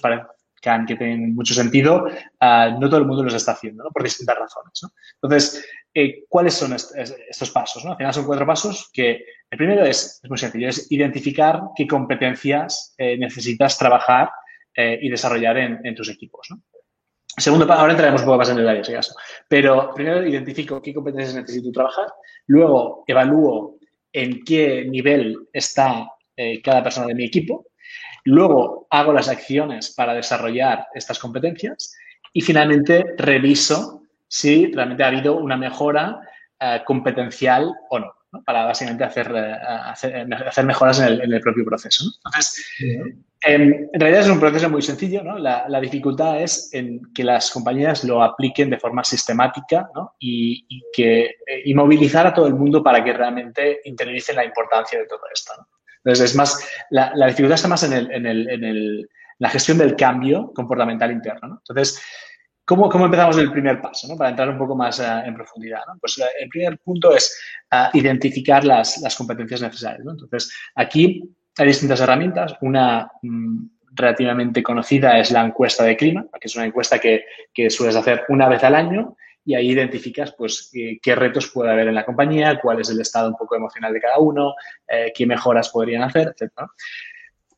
que 0.62 0.96
tienen 0.96 1.36
mucho 1.36 1.54
sentido, 1.54 2.06
ah, 2.40 2.76
no 2.80 2.90
todo 2.90 3.00
el 3.00 3.08
mundo 3.08 3.24
los 3.24 3.34
está 3.34 3.54
haciendo, 3.54 3.84
¿no? 3.84 3.92
por 3.92 4.04
distintas 4.04 4.38
razones. 4.38 4.82
Entonces, 5.22 5.66
eh, 5.94 6.26
¿cuáles 6.28 6.54
son 6.54 6.74
estos 6.74 7.52
pasos? 7.52 7.84
¿no? 7.84 7.92
Al 7.92 7.98
final 7.98 8.14
son 8.14 8.26
cuatro 8.26 8.46
pasos 8.46 8.90
que 8.94 9.24
el 9.50 9.58
primero 9.58 9.84
es, 9.86 10.20
es 10.24 10.30
muy 10.30 10.38
sencillo, 10.38 10.70
es 10.70 10.92
identificar 10.92 11.62
qué 11.76 11.88
competencias 11.88 12.94
eh, 12.98 13.18
necesitas 13.18 13.78
trabajar 13.78 14.30
eh, 14.76 15.00
y 15.02 15.10
desarrollar 15.10 15.58
en, 15.58 15.96
tus 15.96 16.10
equipos. 16.10 16.48
Segundo, 17.38 17.72
ahora 17.72 17.92
entraremos 17.92 18.22
un 18.22 18.28
poco 18.28 18.40
más 18.40 18.50
en 18.50 18.58
detalle, 18.58 18.82
ese 18.82 18.94
caso. 18.94 19.16
Pero 19.48 19.92
primero 19.94 20.26
identifico 20.26 20.82
qué 20.82 20.94
competencias 20.94 21.36
necesito 21.36 21.72
trabajar, 21.72 22.08
luego 22.48 23.04
evalúo 23.08 23.78
en 24.12 24.44
qué 24.44 24.86
nivel 24.86 25.48
está 25.54 26.08
cada 26.64 26.82
persona 26.82 27.08
de 27.08 27.16
mi 27.16 27.26
equipo 27.26 27.69
Luego 28.30 28.86
hago 28.92 29.12
las 29.12 29.28
acciones 29.28 29.92
para 29.96 30.14
desarrollar 30.14 30.86
estas 30.94 31.18
competencias 31.18 31.96
y 32.32 32.42
finalmente 32.42 33.16
reviso 33.18 34.04
si 34.28 34.72
realmente 34.72 35.04
ha 35.04 35.08
habido 35.08 35.38
una 35.38 35.58
mejora 35.58 36.22
eh, 36.60 36.82
competencial 36.86 37.74
o 37.90 38.00
no. 38.00 38.14
para 38.46 38.66
básicamente 38.66 39.04
hacer, 39.04 39.36
hacer, 39.36 40.64
mejoras 40.64 41.00
en 41.00 41.34
el, 41.34 41.42
propio 41.42 41.66
proceso. 41.66 42.06
Entonces, 42.24 42.72
en, 43.42 43.90
realidad 43.94 44.22
es 44.22 44.30
un 44.30 44.40
proceso 44.40 44.70
muy 44.70 44.84
sencillo. 44.84 45.24
La, 45.24 45.82
dificultad 45.82 46.40
es 46.40 46.70
en 46.72 47.02
que 47.16 47.24
las 47.24 47.50
compañías 47.50 48.04
lo 48.04 48.22
apliquen 48.22 48.70
de 48.70 48.78
forma 48.78 49.04
sistemática 49.04 49.90
y, 50.20 50.84
que, 50.94 51.32
y 51.66 51.74
movilizar 51.74 52.28
a 52.28 52.34
todo 52.36 52.46
el 52.46 52.54
mundo 52.54 52.84
para 52.84 53.04
que 53.04 53.14
realmente 53.14 53.82
interioricen 53.86 54.36
la 54.36 54.46
importancia 54.46 55.00
de 55.00 55.08
todo 55.08 55.22
esto. 55.34 55.54
Entonces, 56.04 56.32
es 56.32 56.36
más, 56.36 56.66
la, 56.90 57.12
dificultad 57.28 57.56
está 57.56 57.68
más 57.68 57.84
en, 57.84 57.94
el, 57.94 58.12
en, 58.12 58.26
el, 58.26 58.50
en 58.50 58.64
el, 58.64 59.10
la 59.38 59.50
gestión 59.50 59.78
del 59.78 59.96
cambio 59.96 60.52
comportamental 60.54 61.12
interno. 61.12 61.62
Entonces, 61.68 62.02
¿Cómo, 62.70 62.88
¿Cómo, 62.88 63.06
empezamos 63.06 63.36
el 63.40 63.52
primer 63.52 63.82
paso? 63.82 64.08
¿no? 64.08 64.16
Para 64.16 64.30
entrar 64.30 64.48
un 64.48 64.60
poco 64.60 64.76
más 64.76 65.00
uh, 65.00 65.26
en 65.26 65.34
profundidad. 65.34 65.80
¿no? 65.88 65.98
Pues 66.00 66.20
uh, 66.20 66.26
el 66.40 66.50
primer 66.50 66.78
punto 66.78 67.16
es 67.16 67.36
uh, 67.72 67.98
identificar 67.98 68.64
las, 68.64 69.00
las, 69.00 69.16
competencias 69.16 69.60
necesarias. 69.60 70.06
¿no? 70.06 70.12
Entonces, 70.12 70.54
aquí 70.76 71.24
hay 71.58 71.66
distintas 71.66 72.00
herramientas. 72.00 72.54
Una 72.62 73.12
mmm, 73.24 73.66
relativamente 73.94 74.62
conocida 74.62 75.18
es 75.18 75.32
la 75.32 75.44
encuesta 75.44 75.84
de 75.84 75.98
clima, 75.98 76.28
que 76.40 76.48
es 76.48 76.56
una 76.56 76.66
encuesta 76.66 77.00
que, 77.00 77.26
que 77.52 77.72
sueles 77.72 77.96
hacer 77.96 78.26
una 78.30 78.48
vez 78.48 78.64
al 78.64 78.76
año 78.76 79.18
y 79.46 79.56
ahí 79.56 79.72
identificas 79.72 80.34
pues 80.38 80.72
qué, 81.02 81.16
retos 81.16 81.50
puede 81.50 81.72
haber 81.72 81.88
en 81.88 81.96
la 81.96 82.06
compañía, 82.06 82.60
cuál 82.62 82.82
es 82.82 82.90
el 82.90 83.02
estado 83.02 83.30
un 83.30 83.36
poco 83.36 83.56
emocional 83.56 83.94
de 83.94 84.02
cada 84.02 84.20
uno, 84.20 84.54
eh, 84.88 85.12
qué 85.16 85.26
mejoras 85.26 85.70
podrían 85.70 86.04
hacer, 86.04 86.34
etc. 86.36 86.52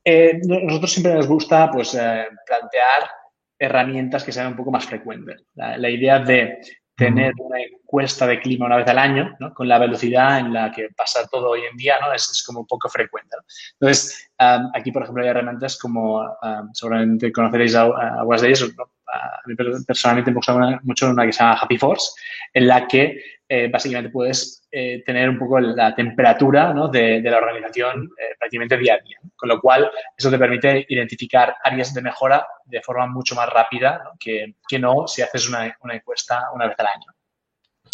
Eh, 0.04 0.40
nosotros 0.46 0.92
siempre 0.92 1.14
nos 1.14 1.28
gusta 1.28 1.70
pues 1.72 1.94
eh, 1.96 2.26
plantear 2.46 3.10
herramientas 3.58 4.24
que 4.24 4.32
sean 4.32 4.48
un 4.48 4.56
poco 4.56 4.72
más 4.72 4.86
frecuentes. 4.86 5.44
La 5.54 5.90
idea 5.90 6.20
de 6.20 6.60
tener 7.02 7.34
una 7.40 7.60
encuesta 7.60 8.28
de 8.28 8.40
clima 8.40 8.68
una 8.68 8.78
vez 8.78 8.88
al 8.88 9.00
año, 9.00 9.36
¿no? 9.40 9.54
con 9.56 9.68
la 9.68 9.80
velocidad 9.80 10.38
en 10.38 10.54
la 10.54 10.72
que 10.72 10.90
pasa 10.96 11.28
todo 11.28 11.50
hoy 11.50 11.62
en 11.70 11.76
día, 11.76 11.96
¿no? 12.00 12.14
es, 12.14 12.30
es 12.30 12.44
como 12.44 12.68
poco 12.68 12.90
frecuente. 12.90 13.36
¿no? 13.36 13.44
Entonces, 13.80 14.30
um, 14.40 14.70
aquí, 14.76 14.92
por 14.92 15.02
ejemplo, 15.02 15.24
hay 15.24 15.30
herramientas 15.30 15.80
como, 15.80 16.22
um, 16.22 16.74
seguramente 16.74 17.32
conoceréis 17.32 17.74
algunas 17.74 18.42
de 18.42 18.50
ellas, 18.50 18.70
a 19.08 19.42
mí 19.48 19.56
personalmente 19.86 20.32
me 20.32 20.36
gusta 20.36 20.80
mucho 20.84 21.10
una 21.10 21.26
que 21.26 21.34
se 21.34 21.40
llama 21.40 21.60
Happy 21.60 21.78
Force, 21.78 22.12
en 22.54 22.68
la 22.68 22.88
que 22.88 23.20
eh, 23.50 23.68
básicamente 23.68 24.12
puedes 24.12 24.61
eh, 24.72 25.04
tener 25.06 25.30
un 25.30 25.38
poco 25.38 25.60
la 25.60 25.94
temperatura 25.94 26.74
¿no? 26.74 26.88
de, 26.88 27.22
de, 27.22 27.30
la 27.30 27.38
organización 27.38 28.10
eh, 28.18 28.36
prácticamente 28.40 28.78
día 28.78 28.94
a 28.94 29.04
día. 29.04 29.18
Con 29.36 29.50
lo 29.50 29.60
cual, 29.60 29.92
eso 30.16 30.30
te 30.30 30.38
permite 30.38 30.86
identificar 30.88 31.56
áreas 31.64 31.94
de 31.94 32.02
mejora 32.02 32.48
de 32.66 32.82
forma 32.82 33.08
mucho 33.08 33.36
más 33.36 33.50
rápida 33.50 34.02
¿no? 34.04 34.12
Que, 34.20 34.56
que, 34.68 34.80
no 34.80 35.08
si 35.08 35.22
haces 35.22 35.50
una, 35.50 35.76
una, 35.82 35.96
encuesta 35.96 36.46
una 36.54 36.68
vez 36.68 36.80
al 36.80 36.88
año. 36.88 37.12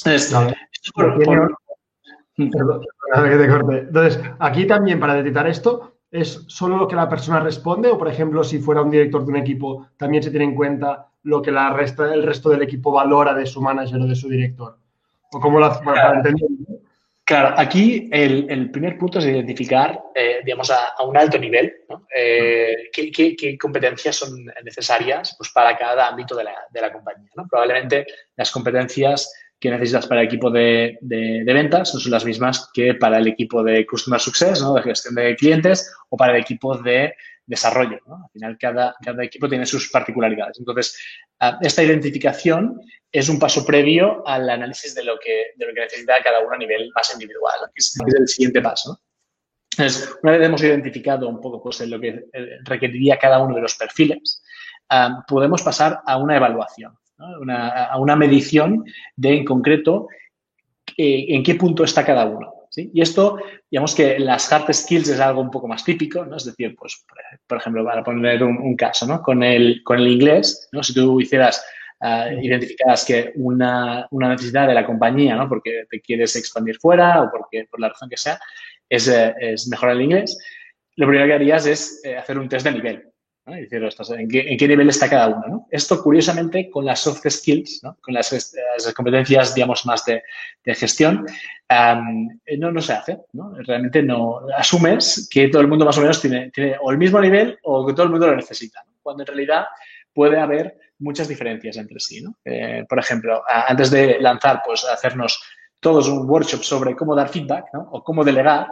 Entonces, 0.06 0.32
no, 0.32 0.54
por, 0.94 1.24
por... 1.24 1.58
Perdón, 2.36 2.86
que 3.30 3.38
te 3.38 3.50
corte. 3.50 3.78
Entonces, 3.80 4.24
aquí 4.38 4.68
también 4.68 5.00
para 5.00 5.16
detectar 5.16 5.48
esto, 5.48 5.98
¿Es 6.10 6.46
solo 6.48 6.78
lo 6.78 6.88
que 6.88 6.96
la 6.96 7.10
persona 7.10 7.42
responde 7.42 7.90
o, 7.90 7.98
por 7.98 8.08
ejemplo, 8.08 8.42
si 8.42 8.60
fuera 8.60 8.82
un 8.82 8.90
director 8.90 9.26
de 9.26 9.32
un 9.32 9.38
equipo, 9.38 9.88
también 9.98 10.24
se 10.24 10.30
tiene 10.30 10.46
en 10.46 10.56
cuenta 10.56 11.10
lo 11.24 11.42
que 11.42 11.52
la 11.52 11.70
resta, 11.72 12.14
el 12.14 12.24
resto 12.24 12.50
del 12.50 12.62
equipo 12.62 12.94
valora 12.94 13.34
de 13.34 13.46
su 13.46 13.62
manager 13.62 14.00
o 14.00 14.08
de 14.08 14.16
su 14.16 14.30
director? 14.30 14.78
¿O 15.32 15.40
cómo 15.40 15.60
lo 15.60 15.70
claro. 15.80 15.84
para 15.84 16.18
entender? 16.18 16.50
Claro, 17.28 17.56
aquí 17.58 18.08
el, 18.10 18.50
el, 18.50 18.72
primer 18.72 18.98
punto 18.98 19.20
es 19.20 19.26
identificar, 19.26 20.00
eh, 20.16 20.40
digamos, 20.46 20.72
a, 20.72 20.94
a, 20.98 21.04
un 21.04 21.18
alto 21.18 21.38
nivel, 21.38 21.74
¿no? 21.90 22.08
eh, 22.16 22.88
qué, 22.94 23.12
qué, 23.12 23.36
qué, 23.36 23.58
competencias 23.58 24.16
son 24.16 24.46
necesarias 24.64 25.36
pues, 25.38 25.50
para 25.50 25.76
cada 25.76 26.08
ámbito 26.08 26.38
de 26.38 26.46
la, 26.46 26.56
de 26.72 26.80
la 26.80 26.94
compañía. 26.94 27.30
¿no? 27.36 27.46
Probablemente 27.50 28.06
las 28.38 28.50
competencias 28.50 29.30
que 29.60 29.70
necesitas 29.70 30.08
para 30.08 30.22
el 30.22 30.28
equipo 30.28 30.50
de, 30.50 31.00
de, 31.02 31.44
de, 31.44 31.54
ventas 31.54 31.94
no 31.94 32.00
son 32.00 32.14
las 32.14 32.24
mismas 32.24 32.70
que 32.74 32.94
para 32.94 33.18
el 33.18 33.28
equipo 33.28 33.62
de 33.62 33.86
Customer 33.86 34.22
Success, 34.22 34.62
¿no? 34.62 34.76
de 34.76 34.84
gestión 34.84 35.16
de 35.16 35.36
clientes, 35.36 35.94
o 36.08 36.16
para 36.16 36.34
el 36.34 36.42
equipo 36.42 36.78
de 36.78 37.14
desarrollo. 37.48 38.00
¿no? 38.06 38.16
Al 38.26 38.30
final, 38.32 38.58
cada, 38.60 38.96
equipo 39.24 39.50
tiene 39.50 39.66
sus 39.66 39.90
particularidades. 39.90 40.60
Entonces, 40.60 41.00
uh, 41.42 41.58
esta 41.62 41.84
identificación 41.84 42.80
es 43.12 43.30
un 43.30 43.40
paso 43.40 43.66
previo 43.66 44.28
al 44.28 44.48
análisis 44.50 44.94
de 44.94 45.04
lo 45.04 45.18
que, 45.18 45.54
de 45.56 45.66
lo 45.66 45.74
que 45.74 45.80
necesita 45.80 46.22
cada 46.24 46.42
uno 46.42 46.54
a 46.54 46.58
nivel 46.58 46.92
más 46.94 47.12
individual, 47.14 47.56
que 47.74 47.80
es, 47.80 47.98
el 48.06 48.28
siguiente 48.28 48.62
paso. 48.62 49.00
Entonces, 49.72 50.14
una 50.22 50.34
vez 50.34 50.46
hemos 50.46 50.62
identificado 50.62 51.28
un 51.30 51.42
poco 51.42 51.64
pues, 51.64 51.80
lo 51.82 52.00
que 52.00 52.26
requeriría 52.66 53.18
cada 53.18 53.40
uno 53.42 53.56
de 53.56 53.62
los 53.62 53.76
perfiles, 53.76 54.44
uh, 54.92 55.24
podemos 55.28 55.64
pasar 55.64 56.02
a 56.06 56.18
una 56.18 56.36
evaluación. 56.36 56.96
a 57.50 57.98
una 57.98 58.16
medición 58.16 58.84
de, 59.16 59.38
en 59.38 59.46
concreto, 59.46 60.08
eh, 60.96 61.26
en 61.30 61.44
qué 61.44 61.56
punto 61.56 61.84
está 61.84 62.06
cada 62.06 62.26
uno. 62.26 62.54
¿Sí? 62.78 62.92
Y 62.94 63.02
esto, 63.02 63.40
digamos 63.72 63.96
que 63.96 64.20
las 64.20 64.52
hard 64.54 64.72
skills 64.72 65.10
es 65.10 65.20
algo 65.20 65.42
un 65.42 65.50
poco 65.50 65.68
más 65.68 65.84
típico, 65.84 66.24
¿no? 66.24 66.38
Es 66.38 66.46
decir, 66.46 66.76
pues, 66.78 67.04
por 67.48 67.58
ejemplo, 67.58 67.84
para 67.84 68.04
poner 68.04 68.44
un, 68.44 68.58
un 68.58 68.76
caso, 68.76 69.08
¿no? 69.08 69.22
Con 69.24 69.42
el, 69.42 69.82
con 69.84 69.98
el 70.00 70.08
inglés, 70.08 70.70
¿no? 70.72 70.84
Si 70.84 70.94
tú 70.94 71.20
hicieras 71.20 71.66
Uh, 72.00 72.30
identificadas 72.44 73.04
que 73.04 73.32
una, 73.38 74.08
una, 74.12 74.30
necesidad 74.30 74.68
de 74.68 74.76
la 74.76 74.86
compañía, 74.86 75.36
¿no? 75.36 75.50
porque 75.50 75.86
te 75.90 76.00
quieres 76.00 76.36
expandir 76.36 76.78
fuera 76.78 77.24
o 77.24 77.32
porque 77.32 77.66
por 77.68 77.80
la 77.80 77.90
razón 77.90 78.08
que 78.08 78.18
sea, 78.18 78.40
es, 78.88 79.08
eh, 79.08 79.34
es 79.40 79.68
mejorar 79.68 79.96
el 79.96 80.04
inglés, 80.04 80.38
lo 80.96 81.08
primero 81.08 81.28
que 81.28 81.34
harías 81.34 81.66
es 81.66 82.00
eh, 82.04 82.16
hacer 82.16 82.38
un 82.38 82.48
test 82.48 82.66
de 82.66 82.72
nivel. 82.72 83.04
¿No? 83.48 83.56
¿en 83.56 84.28
qué, 84.28 84.42
¿en 84.52 84.58
qué, 84.58 84.68
nivel 84.68 84.90
está 84.90 85.10
cada 85.10 85.30
uno? 85.30 85.44
¿no? 85.48 85.68
Esto, 85.72 86.04
curiosamente, 86.04 86.70
con 86.70 86.86
las 86.86 87.00
soft 87.00 87.26
skills, 87.30 87.82
con 88.02 88.14
las, 88.14 88.32
las, 88.32 88.94
competencias, 88.94 89.56
digamos, 89.56 89.86
más 89.86 90.04
de, 90.06 90.22
gestión, 90.76 91.26
um, 91.70 92.30
no, 92.60 92.72
no 92.72 92.82
se 92.82 92.94
hace. 92.94 93.20
Realmente 93.66 94.04
no 94.04 94.42
asumes 94.56 95.30
que 95.32 95.48
todo 95.48 95.62
el 95.62 95.68
mundo 95.68 95.86
más 95.86 95.98
o 95.98 96.02
menos 96.02 96.22
tiene, 96.22 96.52
tiene 96.52 96.76
o 96.82 96.92
el 96.92 96.98
mismo 96.98 97.22
nivel 97.22 97.58
o 97.64 97.88
que 97.88 97.94
todo 97.94 98.04
el 98.04 98.12
mundo 98.12 98.28
lo 98.28 98.36
necesita. 98.36 98.84
Cuando 99.02 99.24
en 99.24 99.28
realidad 99.28 99.66
puede 100.14 100.40
haber 100.40 100.78
muchas 101.00 101.28
diferencias 101.28 101.78
entre 101.78 102.00
sí. 102.00 102.24
Eh, 102.44 102.86
por 102.90 103.00
ejemplo, 103.00 103.44
antes 103.48 103.92
de 103.92 104.20
lanzar, 104.20 104.62
pues 104.66 104.84
hacernos 104.84 105.42
todos 105.80 106.10
un 106.10 106.30
workshop 106.30 106.64
sobre 106.64 106.96
cómo 106.96 107.16
dar 107.16 107.30
feedback 107.30 107.66
o 107.92 108.04
cómo 108.04 108.24
delegar, 108.24 108.68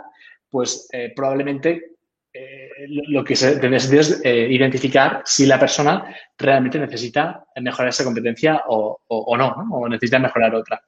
pues 0.49 0.87
eh, 0.91 1.13
probablemente 1.15 1.94
eh, 2.35 2.69
lo 2.87 3.23
que 3.23 3.35
se 3.35 3.55
debe 3.55 3.77
es 3.77 4.21
eh, 4.23 4.47
identificar 4.51 5.21
si 5.23 5.45
la 5.45 5.57
persona 5.57 6.13
realmente 6.37 6.77
necesita 6.77 7.45
mejorar 7.61 7.89
esa 7.89 8.03
competencia 8.03 8.63
o, 8.67 8.99
o, 9.07 9.37
no, 9.37 9.55
o 9.71 9.87
necesita 9.87 10.19
mejorar 10.19 10.53
otra. 10.53 10.81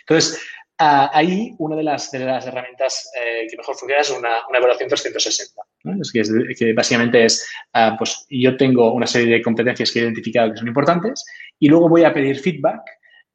Entonces, 0.00 0.40
ahí 0.78 1.54
una 1.58 1.76
de 1.76 1.82
las, 1.82 2.10
de 2.10 2.20
las 2.20 2.46
herramientas 2.46 3.10
eh, 3.14 3.46
que 3.50 3.56
mejor 3.56 3.76
funciona 3.76 4.00
es 4.00 4.10
una, 4.10 4.46
una 4.48 4.58
evaluación 4.58 4.88
360. 4.88 5.62
¿no? 5.84 6.00
Que, 6.58 6.72
básicamente 6.72 7.24
es, 7.24 7.48
uh, 7.74 7.96
pues 7.96 8.26
yo 8.28 8.56
tengo 8.56 8.92
una 8.92 9.06
serie 9.06 9.34
de 9.34 9.42
competencias 9.42 9.90
que 9.90 10.00
he 10.00 10.02
identificado 10.02 10.52
que 10.52 10.58
son 10.58 10.68
importantes 10.68 11.24
y 11.58 11.68
luego 11.68 11.88
voy 11.88 12.04
a 12.04 12.12
pedir 12.12 12.38
feedback, 12.38 12.80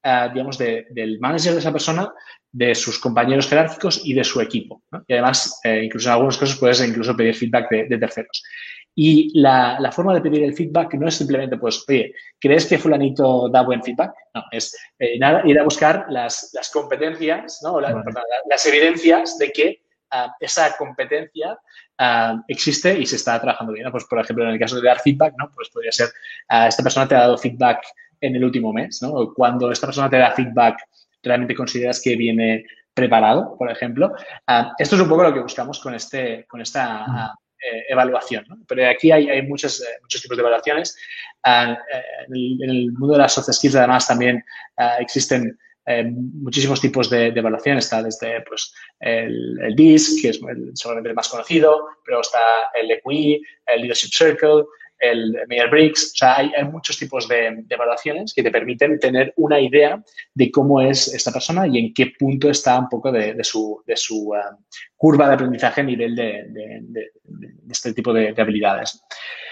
uh, 0.04 0.34
digamos, 0.34 0.58
de, 0.58 0.88
del 0.90 1.20
manager 1.20 1.54
de 1.54 1.60
esa 1.60 1.72
persona, 1.72 2.12
de 2.52 2.76
sus 2.76 3.00
compañeros 3.00 3.48
jerárquicos 3.48 4.02
y 4.04 4.14
de 4.14 4.24
su 4.24 4.42
equipo. 4.42 4.84
¿no? 4.92 5.04
Y 5.08 5.14
además, 5.14 5.60
eh, 5.64 5.84
incluso 5.86 6.10
en 6.10 6.14
algunos 6.14 6.38
casos 6.38 6.58
puedes 6.58 6.86
incluso 6.86 7.16
pedir 7.16 7.36
feedback 7.36 7.70
de, 7.70 7.86
de 7.86 7.98
terceros. 7.98 8.44
Y 8.94 9.40
la, 9.40 9.80
la, 9.80 9.92
forma 9.92 10.14
de 10.14 10.22
pedir 10.22 10.44
el 10.44 10.54
feedback 10.54 10.96
no 10.96 11.08
es 11.08 11.16
simplemente, 11.16 11.58
pues, 11.58 11.84
oye, 11.88 12.14
¿crees 12.40 12.66
que 12.66 12.78
fulanito 12.78 13.48
da 13.48 13.62
buen 13.62 13.82
feedback? 13.82 14.14
No, 14.34 14.44
es 14.52 14.76
eh, 15.00 15.18
nada, 15.18 15.42
ir 15.46 15.58
a 15.58 15.64
buscar 15.64 16.08
las, 16.10 16.52
las 16.54 16.70
competencias, 16.70 17.62
¿no? 17.64 17.80
La, 17.80 17.90
perdón, 18.04 18.24
las 18.50 18.66
evidencias 18.66 19.38
de 19.38 19.52
que 19.54 19.82
uh, 20.12 20.30
esa 20.42 20.76
competencia 20.76 21.54
uh, 22.00 22.42
existe 22.50 23.00
y 23.00 23.06
se 23.06 23.16
está 23.16 23.40
trabajando 23.40 23.72
bien. 23.72 23.86
¿no? 23.86 23.92
Pues, 23.92 24.04
por 24.04 24.20
ejemplo, 24.20 24.44
en 24.44 24.52
el 24.52 24.60
caso 24.60 24.76
de 24.76 24.88
dar 24.88 25.00
feedback, 25.00 25.36
¿no? 25.38 25.50
Pues 25.56 25.70
podría 25.70 25.94
ser, 25.94 26.10
uh, 26.50 26.68
esta 26.68 26.84
persona 26.84 27.08
te 27.08 27.16
ha 27.16 27.20
dado 27.20 27.38
feedback 27.38 27.82
en 28.20 28.36
el 28.36 28.44
último 28.44 28.74
mes, 28.74 29.02
¿no? 29.02 29.14
O 29.14 29.34
cuando 29.34 29.72
esta 29.72 29.88
persona 29.88 30.10
te 30.10 30.18
da 30.18 30.32
feedback, 30.32 30.78
realmente 31.24 31.56
consideras 31.56 32.02
que 32.02 32.16
viene 32.16 32.66
preparado, 32.94 33.56
por 33.58 33.72
ejemplo. 33.72 34.14
esto 34.78 34.96
es 34.96 35.02
un 35.02 35.10
poco 35.10 35.24
lo 35.24 35.34
que 35.34 35.42
buscamos 35.42 35.80
con, 35.80 35.96
este, 35.96 36.46
con 36.48 36.62
esta 36.62 37.34
eh, 37.64 37.86
evaluación. 37.90 38.44
¿no? 38.50 38.58
Pero 38.68 38.90
aquí 38.90 39.12
hay, 39.12 39.30
hay 39.30 39.44
muchos, 39.44 39.82
eh, 39.82 40.00
muchos, 40.02 40.22
tipos 40.22 40.36
de 40.36 40.42
evaluaciones. 40.42 40.98
Uh, 41.46 41.76
en, 42.28 42.36
el, 42.36 42.58
en, 42.64 42.70
el, 42.70 42.92
mundo 42.92 43.14
de 43.14 43.20
las 43.20 43.34
soft 43.34 43.52
skills, 43.52 43.76
además, 43.76 44.08
también 44.08 44.44
uh, 44.78 45.00
existen 45.00 45.58
eh, 45.86 46.04
muchísimos 46.04 46.82
tipos 46.82 47.08
de, 47.10 47.32
de, 47.32 47.40
evaluación. 47.40 47.78
Está 47.78 48.02
desde 48.02 48.42
pues, 48.42 48.74
el, 49.00 49.60
el 49.62 49.76
DISC, 49.76 50.24
que 50.24 50.30
es 50.30 50.40
el, 50.42 50.72
seguramente 50.74 51.10
el 51.10 51.16
más 51.16 51.30
conocido, 51.30 51.88
pero 52.04 52.22
está 52.22 52.40
el 52.74 52.90
EQI, 52.90 53.42
el 53.68 53.82
Leadership 53.82 54.12
Circle, 54.12 54.64
el 55.02 55.36
Meyer-Briggs. 55.48 56.14
O 56.14 56.16
sea, 56.16 56.38
hay, 56.38 56.52
muchos 56.72 56.98
tipos 56.98 57.28
de, 57.28 57.66
evaluaciones 57.68 58.34
que 58.34 58.44
te 58.44 58.52
permiten 58.52 59.00
tener 59.00 59.34
una 59.36 59.60
idea 59.60 60.02
de 60.34 60.52
cómo 60.52 60.80
es 60.80 61.14
esta 61.14 61.32
persona 61.32 61.68
y 61.68 61.80
en 61.80 61.94
qué 61.94 62.14
punto 62.18 62.50
está 62.50 62.80
un 62.80 62.88
poco 62.88 63.12
de, 63.12 63.36
su, 63.44 63.84
uh, 63.86 64.34
curva 64.96 65.28
de 65.28 65.34
aprendizaje 65.34 65.82
a 65.82 65.84
nivel 65.84 66.16
de, 66.16 67.12
este 67.70 67.94
tipo 67.94 68.14
de, 68.14 68.34
habilidades. 68.38 69.04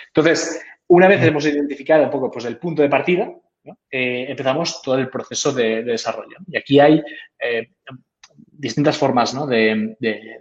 Entonces, 0.07 0.61
una 0.87 1.07
vez 1.07 1.21
hemos 1.23 1.45
identificado 1.45 2.03
un 2.03 2.11
poco 2.11 2.31
pues, 2.31 2.45
el 2.45 2.57
punto 2.57 2.81
de 2.81 2.89
partida, 2.89 3.31
eh, 3.91 4.25
empezamos 4.29 4.81
todo 4.81 4.97
el 4.99 5.09
proceso 5.09 5.51
de, 5.51 5.83
desarrollo. 5.83 6.37
Y 6.47 6.57
aquí 6.57 6.79
hay 6.79 7.03
eh, 7.39 7.69
distintas 8.59 8.97
formas 8.97 9.33
¿no? 9.33 9.47
de, 9.47 9.95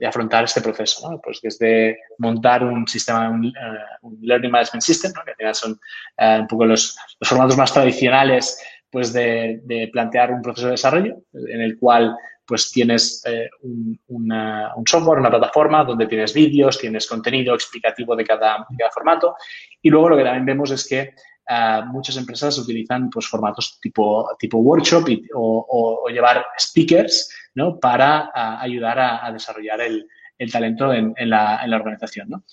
afrontar 0.06 0.44
este 0.44 0.60
proceso, 0.60 1.08
¿no? 1.08 1.20
Pues 1.20 1.40
desde 1.40 1.98
montar 2.18 2.64
un 2.64 2.86
sistema, 2.88 3.30
un, 3.30 3.46
uh, 3.46 4.16
Learning 4.20 4.50
Management 4.50 4.82
System, 4.82 5.12
que 5.12 5.30
al 5.30 5.36
final 5.36 5.54
son 5.54 5.72
uh, 6.18 6.40
un 6.40 6.48
poco 6.48 6.66
los, 6.66 6.98
los, 7.20 7.28
formatos 7.28 7.56
más 7.56 7.72
tradicionales 7.72 8.60
pues 8.90 9.12
de, 9.12 9.60
de, 9.64 9.88
plantear 9.92 10.32
un 10.32 10.42
proceso 10.42 10.66
de 10.66 10.72
desarrollo 10.72 11.16
en 11.32 11.60
el 11.60 11.78
cual 11.78 12.16
pues 12.44 12.70
tienes 12.72 13.22
eh, 13.26 13.50
un, 13.60 14.00
una, 14.08 14.74
un, 14.74 14.86
software, 14.86 15.20
una 15.20 15.30
plataforma 15.30 15.84
donde 15.84 16.06
tienes 16.06 16.32
vídeos, 16.32 16.78
tienes 16.78 17.06
contenido 17.06 17.54
explicativo 17.54 18.16
de 18.16 18.24
cada, 18.24 18.66
de 18.68 18.76
cada 18.78 18.90
formato 18.90 19.36
y 19.82 19.90
luego 19.90 20.08
lo 20.08 20.16
que 20.16 20.24
también 20.24 20.46
vemos 20.46 20.70
es 20.70 20.88
que 20.88 21.14
Uh, 21.50 21.82
muchas 21.86 22.18
empresas 22.18 22.58
utilizan 22.58 23.08
pues, 23.08 23.26
formatos 23.26 23.80
tipo, 23.80 24.28
tipo 24.38 24.58
workshop 24.58 25.08
o, 25.34 25.66
o, 26.04 26.08
llevar 26.10 26.44
speakers 26.58 27.30
¿no? 27.58 27.78
para 27.78 28.30
uh, 28.34 28.62
ayudar 28.62 28.98
a, 28.98 29.26
a, 29.26 29.32
desarrollar 29.32 29.80
el, 29.80 30.06
el 30.38 30.50
talento 30.50 30.92
en, 30.92 31.12
en, 31.16 31.30
la, 31.30 31.60
en, 31.62 31.70
la, 31.70 31.76
organización. 31.76 32.30
¿no? 32.30 32.44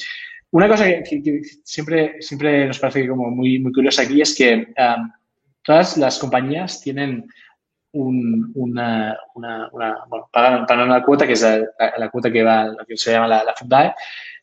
Una 0.52 0.68
cosa 0.68 0.86
que, 0.86 1.04
que, 1.04 1.24
que, 1.24 1.41
siempre, 1.63 2.22
siempre 2.22 2.65
nos 2.65 2.80
parece 2.80 3.08
como 3.08 3.30
muy, 3.30 3.60
muy 3.60 3.72
curiosa 3.72 4.02
aquí 4.02 4.22
es 4.22 4.36
que 4.36 4.74
um, 4.78 5.12
todas 5.63 5.98
las 5.98 6.18
compañías 6.20 6.82
tienen 6.82 7.28
un, 7.91 8.52
una, 8.56 9.18
una, 9.36 9.70
una, 9.72 10.04
bueno, 10.08 10.30
pagan, 10.32 10.65
pagan, 10.65 10.89
una 10.89 11.04
cuota 11.04 11.26
que 11.26 11.34
es 11.34 11.41
la, 11.44 11.63
la, 11.98 12.10
cuota 12.10 12.32
que 12.32 12.44
va, 12.44 12.65
lo 12.65 12.86
que 12.86 12.98
se 12.98 13.12
llama 13.12 13.28
la, 13.28 13.44
la 13.44 13.54
Fundae, 13.54 13.94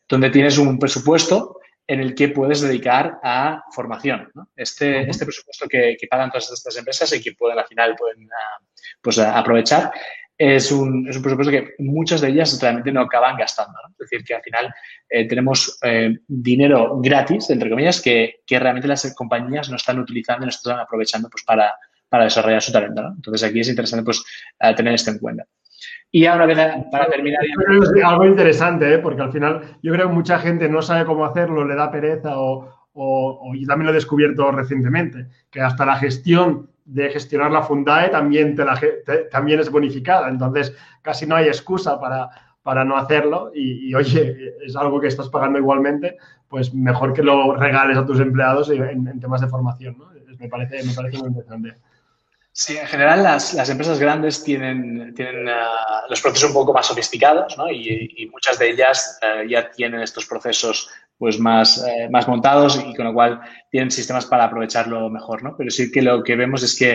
donde 0.08 0.30
tienes 0.30 0.56
un 0.58 0.78
presupuesto 0.78 1.58
en 1.86 2.00
el 2.00 2.14
que 2.14 2.28
puedes 2.28 2.60
dedicar 2.60 3.18
a 3.22 3.64
formación. 3.70 4.30
¿no? 4.34 4.48
Este, 4.56 5.08
este 5.08 5.26
presupuesto 5.26 5.68
que, 5.68 5.96
que, 6.00 6.06
pagan 6.06 6.30
todas 6.30 6.50
estas 6.50 6.76
empresas 6.76 7.12
y 7.12 7.20
que 7.20 7.32
pueden 7.32 7.58
al 7.58 7.66
final 7.66 7.94
pueden 7.96 8.24
uh, 8.24 8.64
pues, 9.00 9.18
uh, 9.18 9.24
aprovechar 9.24 9.92
es 10.44 10.72
un, 10.72 11.08
es 11.08 11.16
un, 11.16 11.22
presupuesto 11.22 11.52
que 11.52 11.74
muchas 11.78 12.20
de 12.20 12.28
ellas 12.28 12.58
realmente 12.60 12.90
no 12.90 13.02
acaban 13.02 13.36
gastando. 13.36 13.74
¿no? 13.74 13.90
Es 13.92 14.10
decir, 14.10 14.24
que 14.24 14.34
al 14.34 14.42
final 14.42 14.74
eh, 15.08 15.28
tenemos 15.28 15.78
eh, 15.82 16.18
dinero 16.26 16.98
gratis, 17.00 17.48
entre 17.50 17.70
comillas, 17.70 18.00
que, 18.00 18.40
que, 18.44 18.58
realmente 18.58 18.88
las 18.88 19.14
compañías 19.14 19.70
no 19.70 19.76
están 19.76 20.00
utilizando 20.00 20.42
y 20.42 20.46
no 20.46 20.50
están 20.50 20.80
aprovechando 20.80 21.28
pues, 21.30 21.44
para, 21.44 21.72
para 22.08 22.24
desarrollar 22.24 22.60
su 22.60 22.72
talento. 22.72 23.02
¿no? 23.02 23.12
Entonces, 23.14 23.48
aquí 23.48 23.60
es 23.60 23.68
interesante 23.68 24.04
pues, 24.04 24.18
uh, 24.18 24.74
tener 24.74 24.94
esto 24.94 25.12
en 25.12 25.18
cuenta. 25.18 25.44
Y 26.10 26.26
ahora, 26.26 26.46
para 26.90 27.06
terminar... 27.06 27.40
Es 27.44 28.04
algo 28.04 28.26
interesante, 28.26 28.94
¿eh? 28.94 28.98
porque 28.98 29.22
al 29.22 29.32
final 29.32 29.78
yo 29.80 29.92
creo 29.92 30.08
que 30.08 30.14
mucha 30.14 30.40
gente 30.40 30.68
no 30.68 30.82
sabe 30.82 31.04
cómo 31.04 31.24
hacerlo, 31.24 31.64
le 31.64 31.76
da 31.76 31.90
pereza 31.90 32.36
o, 32.36 32.88
o, 32.94 33.48
o 33.48 33.54
yo 33.54 33.66
también 33.66 33.86
lo 33.86 33.92
he 33.92 33.94
descubierto 33.94 34.50
recientemente, 34.50 35.28
que 35.50 35.60
hasta 35.60 35.86
la 35.86 35.96
gestión 35.96 36.71
de 36.84 37.10
gestionar 37.10 37.50
la 37.50 37.62
Fundae 37.62 38.08
también, 38.08 38.54
te 38.56 38.64
la, 38.64 38.80
también 39.30 39.60
es 39.60 39.70
bonificada. 39.70 40.28
Entonces, 40.28 40.74
casi 41.02 41.26
no 41.26 41.36
hay 41.36 41.46
excusa 41.46 42.00
para, 42.00 42.28
para 42.62 42.84
no 42.84 42.96
hacerlo 42.96 43.50
y, 43.54 43.88
y, 43.88 43.94
oye, 43.94 44.54
es 44.64 44.76
algo 44.76 45.00
que 45.00 45.08
estás 45.08 45.28
pagando 45.28 45.58
igualmente, 45.58 46.16
pues 46.48 46.72
mejor 46.74 47.12
que 47.12 47.22
lo 47.22 47.56
regales 47.56 47.96
a 47.96 48.06
tus 48.06 48.20
empleados 48.20 48.70
en, 48.70 49.20
temas 49.20 49.40
de 49.40 49.48
formación. 49.48 49.98
¿no? 49.98 50.10
Me, 50.38 50.48
parece, 50.48 50.82
me 50.84 50.92
parece 50.94 51.18
muy 51.18 51.28
interesante. 51.28 51.74
Sí, 52.54 52.76
en 52.76 52.86
general 52.86 53.22
las, 53.22 53.54
las 53.54 53.70
empresas 53.70 53.98
grandes 53.98 54.44
tienen, 54.44 55.14
tienen 55.14 55.48
uh, 55.48 56.10
los 56.10 56.20
procesos 56.20 56.50
un 56.50 56.54
poco 56.54 56.74
más 56.74 56.86
sofisticados 56.86 57.56
¿no? 57.56 57.70
y, 57.70 58.28
muchas 58.30 58.58
de 58.58 58.70
ellas 58.70 59.18
uh, 59.22 59.48
ya 59.48 59.70
tienen 59.70 60.02
estos 60.02 60.26
procesos 60.26 60.90
pues 61.22 61.38
más, 61.38 61.86
eh, 61.86 62.08
más 62.10 62.26
montados 62.26 62.84
y 62.84 62.96
con 62.96 63.04
lo 63.04 63.14
cual 63.14 63.40
tienen 63.70 63.92
sistemas 63.92 64.26
para 64.26 64.42
aprovecharlo 64.42 65.08
mejor. 65.08 65.44
¿no? 65.44 65.54
Pero 65.56 65.70
sí 65.70 65.88
que 65.92 66.02
lo 66.02 66.20
que 66.24 66.34
vemos 66.34 66.64
es 66.64 66.76
que 66.76 66.94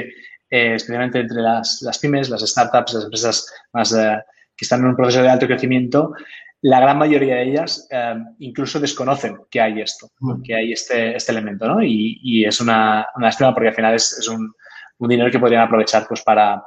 eh, 0.49 0.75
especialmente 0.75 1.21
entre 1.21 1.41
las, 1.41 1.81
las, 1.81 1.97
pymes, 1.97 2.29
las 2.29 2.41
startups, 2.41 2.93
las 2.93 3.03
empresas 3.05 3.53
más 3.71 3.93
uh, 3.93 4.19
que 4.53 4.65
están 4.65 4.81
en 4.81 4.87
un 4.87 4.97
proceso 4.97 5.21
de 5.21 5.29
alto 5.29 5.47
crecimiento, 5.47 6.13
la 6.59 6.81
gran 6.81 6.97
mayoría 6.97 7.35
de 7.35 7.43
ellas 7.43 7.87
eh, 7.89 8.15
incluso 8.39 8.81
desconocen 8.81 9.37
que 9.49 9.61
hay 9.61 9.79
esto, 9.79 10.09
que 10.43 10.53
hay 10.53 10.73
este, 10.73 11.15
este 11.15 11.31
elemento, 11.31 11.65
¿no? 11.65 11.81
Y, 11.81 12.19
y 12.21 12.43
es 12.43 12.59
una, 12.59 13.07
una 13.15 13.27
lástima 13.27 13.53
porque 13.53 13.69
al 13.69 13.75
final 13.75 13.95
es, 13.95 14.11
es 14.11 14.27
un, 14.27 14.53
un 14.97 15.07
dinero 15.07 15.31
que 15.31 15.39
podrían 15.39 15.61
aprovechar 15.61 16.05
pues, 16.05 16.21
para, 16.21 16.61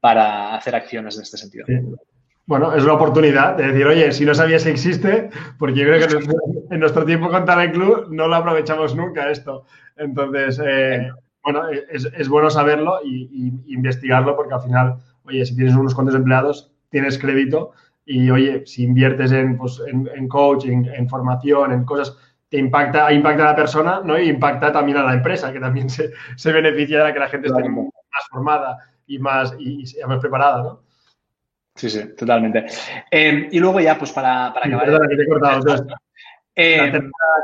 para 0.00 0.54
hacer 0.54 0.74
acciones 0.74 1.16
en 1.16 1.22
este 1.22 1.38
sentido. 1.38 1.64
Sí. 1.66 1.76
Bueno, 2.46 2.72
es 2.74 2.84
una 2.84 2.92
oportunidad 2.92 3.56
de 3.56 3.72
decir, 3.72 3.86
oye, 3.86 4.12
si 4.12 4.24
no 4.24 4.32
sabías 4.32 4.62
que 4.62 4.70
existe, 4.70 5.30
porque 5.58 5.80
yo 5.80 5.84
creo 5.84 6.06
que 6.06 6.74
en 6.74 6.80
nuestro 6.80 7.04
tiempo 7.04 7.28
con 7.28 7.44
Talent 7.44 7.74
Club 7.74 8.06
no 8.10 8.28
lo 8.28 8.36
aprovechamos 8.36 8.94
nunca 8.94 9.30
esto. 9.30 9.64
Entonces, 9.96 10.60
eh, 10.64 11.10
bueno, 11.42 11.68
es, 11.68 12.04
es, 12.16 12.28
bueno 12.28 12.48
saberlo 12.48 13.00
y, 13.04 13.52
y, 13.66 13.74
investigarlo 13.74 14.36
porque 14.36 14.54
al 14.54 14.62
final, 14.62 14.96
oye, 15.24 15.44
si 15.44 15.56
tienes 15.56 15.74
unos 15.74 15.94
cuantos 15.94 16.14
empleados, 16.14 16.72
tienes 16.88 17.18
crédito 17.18 17.72
y, 18.04 18.30
oye, 18.30 18.64
si 18.64 18.84
inviertes 18.84 19.32
en, 19.32 19.58
pues, 19.58 19.82
en, 19.84 20.08
en 20.14 20.28
coaching, 20.28 20.84
en 20.84 21.08
formación, 21.08 21.72
en 21.72 21.84
cosas 21.84 22.16
te 22.48 22.58
impacta, 22.58 23.12
impacta 23.12 23.42
a 23.42 23.46
la 23.46 23.56
persona 23.56 24.02
¿no? 24.04 24.16
y 24.20 24.28
impacta 24.28 24.70
también 24.70 24.98
a 24.98 25.02
la 25.02 25.14
empresa, 25.14 25.52
que 25.52 25.58
también 25.58 25.90
se, 25.90 26.12
se 26.36 26.52
beneficia 26.52 27.02
de 27.02 27.12
que 27.12 27.18
la 27.18 27.28
gente 27.28 27.48
esté 27.48 27.68
más 27.68 28.28
formada 28.30 28.78
y 29.04 29.18
más, 29.18 29.52
y, 29.58 29.82
y 29.82 30.06
más 30.06 30.20
preparada, 30.20 30.62
¿no? 30.62 30.85
Sí, 31.76 31.90
sí, 31.90 32.14
totalmente. 32.16 32.66
Eh, 33.10 33.48
y 33.52 33.58
luego 33.60 33.80
ya, 33.80 33.98
pues 33.98 34.10
para, 34.10 34.52
para 34.52 34.66
acabar... 34.66 34.86
Perdona, 34.86 35.08
que 35.08 35.16
te 35.16 35.22
he 35.22 35.26
cortado. 35.26 35.56
Entonces, 35.58 35.86
eh, 36.56 36.92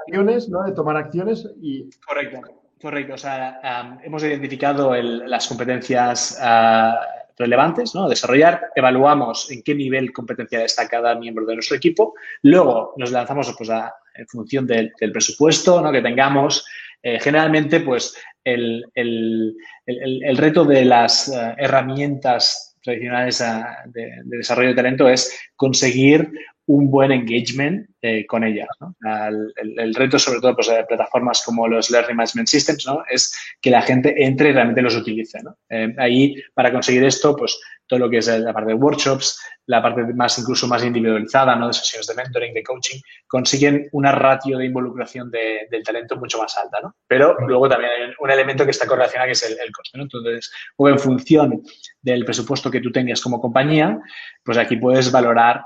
acciones, 0.07 0.49
¿no? 0.49 0.63
De 0.65 0.73
tomar 0.73 0.97
acciones 0.97 1.47
y... 1.61 1.89
Correcto, 2.07 2.41
correcto. 2.81 3.15
O 3.15 3.19
sea, 3.19 3.61
um, 3.85 3.99
hemos 4.03 4.25
identificado 4.25 4.95
el, 4.95 5.29
las 5.29 5.47
competencias 5.47 6.39
uh, 6.41 6.95
relevantes, 7.37 7.95
¿no? 7.95 8.09
Desarrollar, 8.09 8.71
evaluamos 8.75 9.51
en 9.51 9.63
qué 9.63 9.75
nivel 9.75 10.13
competencial 10.13 10.63
está 10.63 10.89
cada 10.89 11.15
miembro 11.15 11.45
de 11.45 11.55
nuestro 11.55 11.77
equipo, 11.77 12.15
luego 12.43 12.95
nos 12.97 13.11
lanzamos 13.11 13.55
pues, 13.57 13.69
a, 13.69 13.95
en 14.15 14.27
función 14.27 14.67
del, 14.67 14.93
del 14.99 15.13
presupuesto 15.13 15.83
¿no? 15.83 15.93
que 15.93 16.01
tengamos. 16.01 16.65
Eh, 17.03 17.19
generalmente, 17.21 17.81
pues, 17.81 18.17
el, 18.45 18.85
el, 18.95 19.57
el, 19.85 20.25
el, 20.25 20.37
reto 20.37 20.65
de 20.65 20.85
las 20.85 21.29
uh, 21.29 21.55
herramientas 21.59 22.72
tradicionales 22.83 23.39
de, 23.87 24.03
de, 24.25 24.37
desarrollo 24.37 24.71
de 24.71 24.75
talento 24.75 25.09
es 25.09 25.39
conseguir 25.57 26.31
un 26.67 26.91
buen 26.91 27.11
engagement 27.11 27.89
eh, 28.01 28.25
con 28.27 28.45
ellas. 28.45 28.69
¿no? 28.81 28.95
El, 29.03 29.53
el, 29.57 29.81
el, 29.81 29.95
reto, 29.95 30.19
sobre 30.19 30.41
todo, 30.41 30.55
pues, 30.55 30.69
de 30.69 30.85
plataformas 30.85 31.43
como 31.45 31.67
los 31.67 31.91
Learning 31.91 32.17
Management 32.17 32.49
Systems, 32.49 32.87
¿no? 32.87 33.03
es 33.11 33.35
que 33.61 33.71
la 33.71 33.83
gente 33.83 34.15
entre 34.25 34.51
y 34.51 34.53
realmente 34.53 34.83
los 34.83 34.97
utilice. 34.97 35.43
¿no? 35.43 35.57
Eh, 35.69 35.95
ahí, 35.99 36.37
para 36.55 36.73
conseguir 36.73 37.05
esto, 37.05 37.37
pues 37.37 37.61
todo 37.87 37.99
lo 37.99 38.11
que 38.11 38.19
es 38.19 38.27
la 38.27 38.53
parte 38.53 38.71
de 38.71 38.79
workshops, 38.79 39.41
la 39.67 39.83
parte 39.83 40.03
más 40.15 40.39
incluso 40.39 40.67
más 40.67 40.85
individualizada, 40.85 41.57
¿no? 41.57 41.67
de 41.67 41.75
sesiones 41.75 42.07
de 42.07 42.15
mentoring, 42.15 42.55
de 42.55 42.63
coaching, 42.63 43.01
consiguen 43.27 43.89
una 43.93 44.13
ratio 44.13 44.59
de 44.59 44.67
involucración 44.67 45.31
de, 45.31 45.67
del 45.71 45.83
talento 45.83 46.17
mucho 46.17 46.39
más 46.39 46.57
alta. 46.57 46.79
¿no? 46.83 46.95
Pero 47.07 47.37
luego 47.47 47.69
también 47.69 47.91
hay 47.91 48.15
un 48.19 48.31
elemento 48.31 48.65
que 48.65 48.71
está 48.71 48.87
correlacionado, 48.87 49.27
que 49.27 49.33
es 49.33 49.43
el, 49.43 49.59
el 49.61 49.73
coste. 49.73 49.99
¿no? 49.99 50.05
Entonces, 50.05 50.53
o 50.77 50.89
en 50.89 50.99
función 50.99 51.63
del 52.01 52.25
presupuesto 52.25 52.71
que 52.71 52.81
tú 52.81 52.91
tengas 52.91 53.21
como 53.21 53.41
compañía, 53.41 54.01
pues 54.45 54.59
aquí 54.59 54.77
puedes 54.77 55.13
valorar 55.13 55.63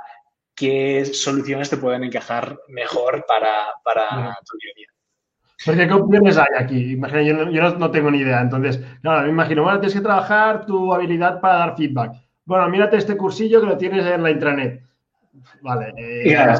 qué 0.56 1.04
soluciones 1.04 1.70
te 1.70 1.76
pueden 1.76 2.02
encajar 2.02 2.58
mejor 2.68 3.24
para, 3.28 3.66
para 3.84 4.08
tu 4.44 4.58
día 4.58 4.72
a 4.72 4.76
día. 4.76 4.88
Porque 5.64 5.86
¿qué 5.86 5.94
opciones 5.94 6.38
hay 6.38 6.54
aquí? 6.58 6.92
Imagina, 6.92 7.22
yo, 7.22 7.34
no, 7.34 7.50
yo 7.50 7.62
no, 7.62 7.70
no, 7.78 7.90
tengo 7.90 8.10
ni 8.10 8.18
idea. 8.18 8.40
Entonces, 8.40 8.80
claro, 9.02 9.22
me 9.22 9.30
imagino, 9.30 9.62
bueno, 9.62 9.78
tienes 9.78 9.94
que 9.94 10.02
trabajar 10.02 10.66
tu 10.66 10.92
habilidad 10.92 11.40
para 11.40 11.58
dar 11.58 11.76
feedback. 11.76 12.12
Bueno, 12.44 12.68
mírate 12.68 12.96
este 12.96 13.16
cursillo 13.16 13.60
que 13.60 13.66
lo 13.66 13.76
tienes 13.76 14.04
en 14.06 14.22
la 14.22 14.30
intranet. 14.30 14.82
Vale. 15.62 15.92
Eh, 15.96 16.32
claro. 16.32 16.58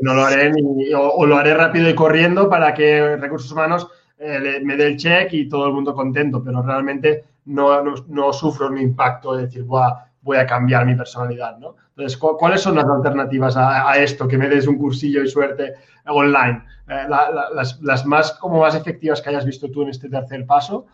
No 0.00 0.14
lo 0.14 0.24
haré 0.24 0.52
ni, 0.52 0.92
o, 0.92 1.08
o, 1.08 1.26
lo 1.26 1.36
haré 1.36 1.54
rápido 1.54 1.88
y 1.88 1.94
corriendo 1.94 2.48
para 2.48 2.72
que 2.72 3.16
recursos 3.16 3.50
humanos 3.50 3.88
eh, 4.18 4.38
le, 4.38 4.60
me 4.60 4.76
dé 4.76 4.86
el 4.86 4.96
check 4.96 5.32
y 5.32 5.48
todo 5.48 5.66
el 5.66 5.72
mundo 5.72 5.94
contento, 5.94 6.42
pero 6.42 6.62
realmente 6.62 7.24
no, 7.46 7.82
no, 7.82 7.94
no 8.08 8.32
sufro 8.32 8.68
un 8.68 8.78
impacto 8.78 9.34
de 9.34 9.46
decir, 9.46 9.64
voy 9.64 10.36
a 10.36 10.46
cambiar 10.46 10.86
mi 10.86 10.94
personalidad, 10.94 11.58
¿no? 11.58 11.74
Entonces, 11.98 12.16
¿cuáles 12.16 12.60
son 12.60 12.76
las 12.76 12.84
alternativas 12.84 13.56
a, 13.56 13.92
esto? 13.98 14.28
Que 14.28 14.38
me 14.38 14.48
des 14.48 14.68
un 14.68 14.78
cursillo 14.78 15.20
y 15.20 15.28
suerte 15.28 15.74
online. 16.06 16.62
Eh, 16.88 17.06
la, 17.08 17.28
la, 17.28 17.64
las, 17.80 18.06
más 18.06 18.32
como 18.34 18.60
más 18.60 18.76
efectivas 18.76 19.20
que 19.20 19.30
hayas 19.30 19.44
visto 19.44 19.68
tú 19.68 19.82
en 19.82 19.88
este 19.88 20.08
tercer 20.08 20.46
paso. 20.46 20.86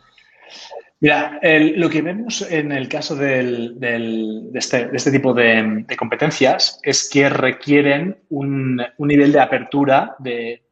Mira, 1.04 1.38
lo 1.76 1.90
que 1.90 2.00
vemos 2.00 2.50
en 2.50 2.72
el 2.72 2.88
caso 2.88 3.12
este, 3.12 3.42
de, 3.74 4.50
este, 4.94 5.10
tipo 5.10 5.34
de, 5.34 5.84
competencias 5.98 6.80
es 6.82 7.10
que 7.10 7.28
requieren 7.28 8.16
un, 8.30 8.80
nivel 8.96 9.30
de 9.30 9.40
apertura 9.40 10.16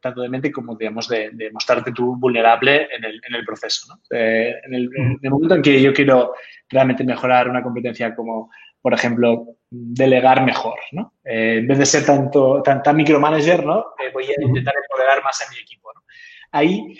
tanto 0.01 0.21
de 0.21 0.29
mente 0.29 0.51
como, 0.51 0.75
digamos, 0.75 1.07
de, 1.07 1.51
mostrarte 1.51 1.91
tú 1.91 2.15
vulnerable 2.15 2.87
en 2.95 3.03
el, 3.03 3.45
proceso. 3.45 3.99
Eh, 4.09 4.55
en, 4.65 4.73
el, 4.73 4.89
momento 5.29 5.53
en 5.53 5.61
que 5.61 5.79
yo 5.79 5.93
quiero 5.93 6.33
realmente 6.67 7.03
mejorar 7.03 7.47
una 7.47 7.61
competencia 7.61 8.15
como, 8.15 8.49
por 8.83 8.93
ejemplo, 8.93 9.55
delegar 9.69 10.43
mejor, 10.43 10.77
¿no? 10.91 11.13
Eh, 11.23 11.59
en 11.59 11.67
vez 11.67 11.79
de 11.79 11.85
ser 11.85 12.05
tanto, 12.05 12.61
tanta 12.61 12.91
micromanager, 12.91 13.65
¿no? 13.65 13.79
Eh, 13.97 14.11
voy 14.13 14.25
a 14.25 14.41
intentar 14.41 14.73
empoderar 14.75 15.23
más 15.23 15.41
en 15.41 15.55
mi 15.55 15.61
equipo, 15.61 15.89
¿no? 15.95 16.01
Ahí, 16.51 16.99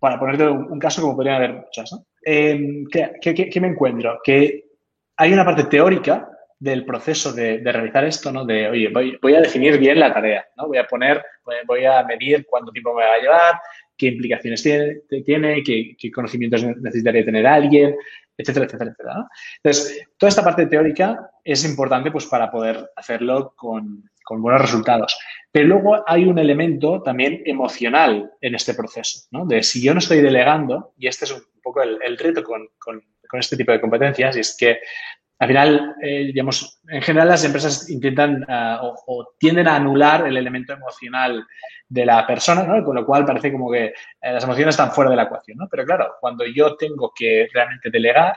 para 0.00 0.18
ponerte 0.18 0.48
un, 0.48 0.80
caso 0.80 1.00
como 1.00 1.14
podrían 1.14 1.36
haber 1.36 1.52
muchas, 1.52 1.92
¿no? 1.92 2.06
Eh, 2.26 2.84
¿qué, 2.90 3.12
qué, 3.20 3.48
¿qué, 3.48 3.60
me 3.60 3.68
encuentro? 3.68 4.18
Que 4.24 4.64
hay 5.16 5.32
una 5.32 5.44
parte 5.44 5.64
teórica 5.64 6.28
del 6.58 6.84
proceso 6.84 7.32
de, 7.32 7.60
realizar 7.62 8.04
esto, 8.04 8.32
¿no? 8.32 8.44
De, 8.44 8.68
oye, 8.68 8.88
voy, 8.88 9.34
a 9.36 9.40
definir 9.40 9.78
bien 9.78 10.00
la 10.00 10.12
tarea, 10.12 10.44
¿no? 10.56 10.66
Voy 10.66 10.78
a 10.78 10.88
poner, 10.88 11.24
voy 11.68 11.84
a 11.84 12.02
medir 12.02 12.46
cuánto 12.50 12.72
tiempo 12.72 12.94
me 12.94 13.04
va 13.04 13.14
a 13.14 13.20
llevar, 13.20 13.54
qué 13.96 14.08
implicaciones 14.08 14.60
tiene, 14.60 15.02
tiene 15.24 15.62
qué, 15.62 16.10
conocimientos 16.12 16.64
necesitaría 16.64 17.24
tener 17.24 17.46
alguien, 17.46 17.94
etcétera, 18.36 18.66
etcétera, 18.66 18.90
etcétera. 18.90 19.28
Entonces, 19.62 20.08
toda 20.16 20.28
esta 20.28 20.44
parte 20.44 20.66
teórica 20.66 21.30
es 21.44 21.64
importante 21.64 22.10
pues 22.10 22.26
para 22.26 22.50
poder 22.50 22.90
hacerlo 22.96 23.54
con, 23.56 24.10
buenos 24.38 24.62
resultados. 24.62 25.18
Pero 25.50 25.68
luego 25.68 26.02
hay 26.06 26.24
un 26.24 26.38
elemento 26.38 27.02
también 27.02 27.42
emocional 27.44 28.32
en 28.40 28.54
este 28.54 28.72
proceso, 28.72 29.26
¿no? 29.30 29.44
De 29.44 29.62
si 29.62 29.82
yo 29.82 29.92
no 29.92 29.98
estoy 29.98 30.22
delegando, 30.22 30.94
y 30.96 31.06
este 31.06 31.26
es 31.26 31.32
un 31.32 31.42
poco 31.62 31.82
el, 31.82 32.16
reto 32.16 32.42
con, 32.42 32.66
con, 32.78 33.02
este 33.32 33.58
tipo 33.58 33.72
de 33.72 33.80
competencias, 33.80 34.36
y 34.36 34.40
es 34.40 34.56
que 34.56 34.78
al 35.42 35.48
final, 35.48 35.96
eh, 36.00 36.26
digamos, 36.26 36.80
en 36.86 37.02
general 37.02 37.26
las 37.26 37.44
empresas 37.44 37.90
intentan 37.90 38.44
ah, 38.48 38.80
o, 39.06 39.34
tienden 39.36 39.66
a 39.66 39.74
anular 39.74 40.24
el 40.24 40.36
elemento 40.36 40.72
emocional 40.72 41.44
de 41.88 42.06
la 42.06 42.24
persona, 42.24 42.62
¿no? 42.62 42.84
Con 42.84 42.94
lo 42.94 43.04
cual 43.04 43.24
parece 43.24 43.50
como 43.50 43.68
que 43.68 43.86
eh, 43.86 43.92
las 44.20 44.44
emociones 44.44 44.74
están 44.74 44.92
fuera 44.92 45.10
de 45.10 45.16
la 45.16 45.24
ecuación, 45.24 45.58
¿no? 45.58 45.66
Pero 45.68 45.84
claro, 45.84 46.12
cuando 46.20 46.46
yo 46.46 46.76
tengo 46.76 47.12
que 47.12 47.48
realmente 47.52 47.90
delegar, 47.90 48.36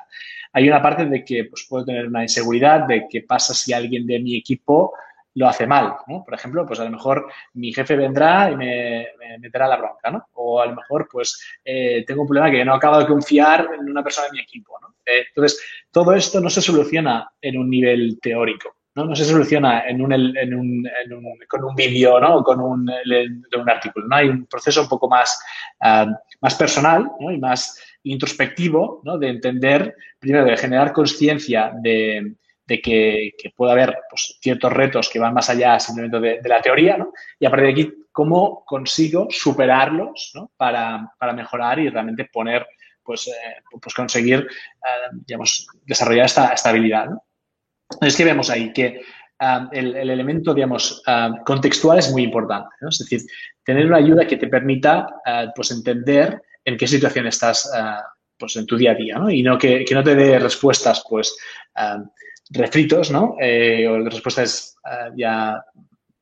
hay 0.52 0.68
una 0.68 0.82
parte 0.82 1.06
de 1.06 1.24
que 1.24 1.46
pues, 1.46 1.68
puedo 1.70 1.86
tener 1.86 2.08
una 2.08 2.24
inseguridad 2.24 2.88
de 2.88 3.06
qué 3.08 3.22
pasa 3.22 3.54
si 3.54 3.72
alguien 3.72 4.08
de 4.08 4.20
mi 4.20 4.36
equipo 4.36 4.96
lo 5.36 5.48
hace 5.48 5.68
mal, 5.68 5.98
¿no? 6.08 6.24
Por 6.24 6.34
ejemplo, 6.34 6.66
pues 6.66 6.80
a 6.80 6.86
lo 6.86 6.90
mejor 6.90 7.32
mi 7.54 7.72
jefe 7.72 7.96
vendrá 7.96 8.50
y 8.50 8.56
me, 8.56 9.10
meterá 9.40 9.68
la 9.68 9.78
bronca, 9.78 10.10
¿no? 10.10 10.26
O 10.34 10.60
a 10.60 10.66
lo 10.66 10.74
mejor, 10.74 11.08
pues, 11.12 11.60
eh, 11.64 12.04
tengo 12.08 12.24
un 12.24 12.28
problema 12.28 12.50
que 12.50 12.66
no 12.66 12.74
acabo 12.74 12.98
de 12.98 13.06
confiar 13.06 13.68
en 13.80 13.88
una 13.88 14.02
persona 14.02 14.26
de 14.26 14.34
mi 14.34 14.40
equipo, 14.40 14.80
¿no? 14.82 14.95
Entonces, 15.06 15.62
todo 15.92 16.14
esto 16.14 16.40
no 16.40 16.50
se 16.50 16.62
soluciona 16.62 17.30
en 17.42 17.58
un 17.58 17.70
nivel 17.70 18.20
teórico, 18.22 18.76
¿no? 18.96 19.06
No 19.06 19.16
se 19.16 19.26
soluciona 19.26 19.88
en 19.88 20.02
un, 20.02 20.14
en 20.14 20.54
un, 20.54 20.88
en 21.04 21.14
un 21.14 21.24
con 21.48 21.64
un 21.64 21.76
vídeo, 21.76 22.20
¿no? 22.20 22.38
O 22.38 22.44
con 22.44 22.60
un, 22.60 22.90
un, 22.90 23.70
artículo, 23.70 24.08
¿no? 24.08 24.16
Hay 24.16 24.30
un 24.30 24.46
proceso 24.46 24.82
un 24.82 24.90
poco 24.90 25.08
más, 25.08 25.40
ah, 25.82 26.08
más 26.42 26.56
personal, 26.56 27.10
¿no? 27.20 27.32
Y 27.32 27.38
más 27.38 27.80
introspectivo, 28.04 29.02
¿no? 29.04 29.18
De 29.18 29.30
entender, 29.30 29.96
primero, 30.20 30.46
de 30.46 30.58
generar 30.58 30.94
conciencia 30.94 31.72
de 31.82 32.36
de 32.68 32.82
que, 32.82 33.32
que 33.38 33.52
pueda 33.52 33.74
haber 33.74 33.96
pues, 34.10 34.38
ciertos 34.42 34.74
retos 34.74 35.10
que 35.10 35.20
van 35.20 35.34
más 35.34 35.50
allá 35.50 35.80
simplemente 35.80 36.20
de, 36.20 36.50
la 36.50 36.62
teoría, 36.62 36.98
¿no? 36.98 37.14
Y 37.40 37.46
a 37.46 37.50
partir 37.50 37.66
de 37.66 37.72
aquí, 37.72 37.94
cómo 38.12 38.64
consigo 38.66 39.28
superarlos, 39.30 40.32
¿no? 40.34 40.52
Para, 40.58 41.14
para 41.20 41.34
mejorar 41.34 41.80
y 41.80 41.90
realmente 41.90 42.26
poner, 42.26 42.66
pues, 43.06 43.28
eh, 43.28 43.62
pues 43.82 43.94
conseguir, 43.94 44.40
eh, 44.40 45.16
digamos, 45.26 45.68
desarrollar 45.86 46.26
esta, 46.26 46.54
estabilidad, 46.54 47.06
¿no? 47.06 47.24
Es 48.02 48.18
que 48.18 48.26
vemos 48.26 48.50
ahí 48.50 48.74
que 48.74 49.02
ah, 49.40 49.70
el, 49.72 49.96
el, 49.96 50.10
elemento, 50.10 50.54
digamos, 50.54 51.04
contextual 51.46 52.00
es 52.00 52.12
muy 52.12 52.24
importante, 52.24 52.70
¿no? 52.82 52.90
Es 52.90 52.98
decir, 52.98 53.22
tener 53.64 53.86
una 53.86 53.98
ayuda 53.98 54.26
que 54.26 54.38
te 54.38 54.48
permita, 54.48 55.08
pues, 55.56 55.72
entender 55.72 56.42
en 56.64 56.78
qué 56.78 56.88
situación 56.88 57.28
estás, 57.28 57.70
pues, 58.38 58.56
en 58.56 58.66
tu 58.66 58.76
día 58.76 58.92
a 58.92 58.96
día, 58.96 59.18
¿no? 59.20 59.30
Y 59.30 59.44
no 59.44 59.58
que, 59.58 59.86
no 59.92 60.04
te 60.04 60.16
dé 60.16 60.40
respuestas, 60.40 61.04
pues, 61.08 61.38
refritos, 62.50 63.12
¿no? 63.12 63.36
Eh, 63.40 63.88
o 63.88 64.04
respuestas 64.10 64.78
ya, 65.16 65.64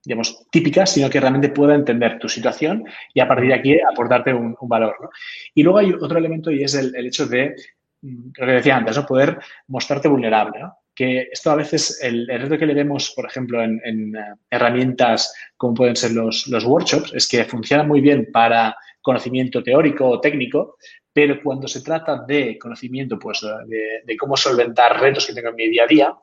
digamos, 0.04 0.46
típicas, 0.50 0.92
sino 0.92 1.10
que 1.10 1.20
realmente 1.20 1.50
pueda 1.50 1.76
entender 1.76 2.20
tu 2.20 2.28
situación 2.28 2.86
y 3.14 3.20
a 3.20 3.28
partir 3.28 3.50
de 3.50 3.54
aquí 3.54 3.78
aportarte 3.80 4.34
un, 4.34 4.56
valor, 4.62 4.96
¿no? 5.02 5.10
Y 5.56 5.64
luego 5.64 5.80
hay 5.80 5.94
otro 5.94 6.18
elemento 6.18 6.52
y 6.52 6.64
es 6.64 6.76
el, 6.76 6.94
hecho 7.06 7.26
de, 7.26 7.56
mm, 8.02 8.32
lo 8.38 8.46
que 8.46 8.52
decía 8.52 8.78
antes, 8.78 8.98
¿no? 8.98 9.06
Poder 9.06 9.40
mostrarte 9.68 10.08
vulnerable. 10.08 10.60
Que 10.96 11.30
esto 11.32 11.50
a 11.50 11.56
veces, 11.56 12.00
el, 12.04 12.28
reto 12.28 12.58
que 12.58 12.68
le 12.68 12.76
vemos, 12.76 13.14
por 13.16 13.26
ejemplo, 13.26 13.64
en, 13.64 14.16
uh, 14.16 14.36
herramientas 14.50 15.34
como 15.58 15.74
pueden 15.74 15.96
ser 15.96 16.12
los, 16.12 16.48
los 16.48 16.66
workshops, 16.66 17.14
es 17.16 17.28
que 17.28 17.46
funcionan 17.46 17.88
muy 17.88 18.02
bien 18.02 18.30
para 18.32 18.76
conocimiento 19.02 19.64
teórico 19.64 20.08
o 20.08 20.22
técnico, 20.22 20.78
pero 21.12 21.42
cuando 21.44 21.68
se 21.68 21.82
trata 21.82 22.24
de 22.26 22.58
conocimiento, 22.58 23.20
pues 23.20 23.42
de, 23.68 24.18
cómo 24.18 24.36
solventar 24.36 25.00
retos 25.00 25.28
que 25.28 25.34
tengo 25.34 25.50
en 25.50 25.56
mi 25.56 25.70
día 25.70 25.84
a 25.84 25.88
día, 25.88 26.16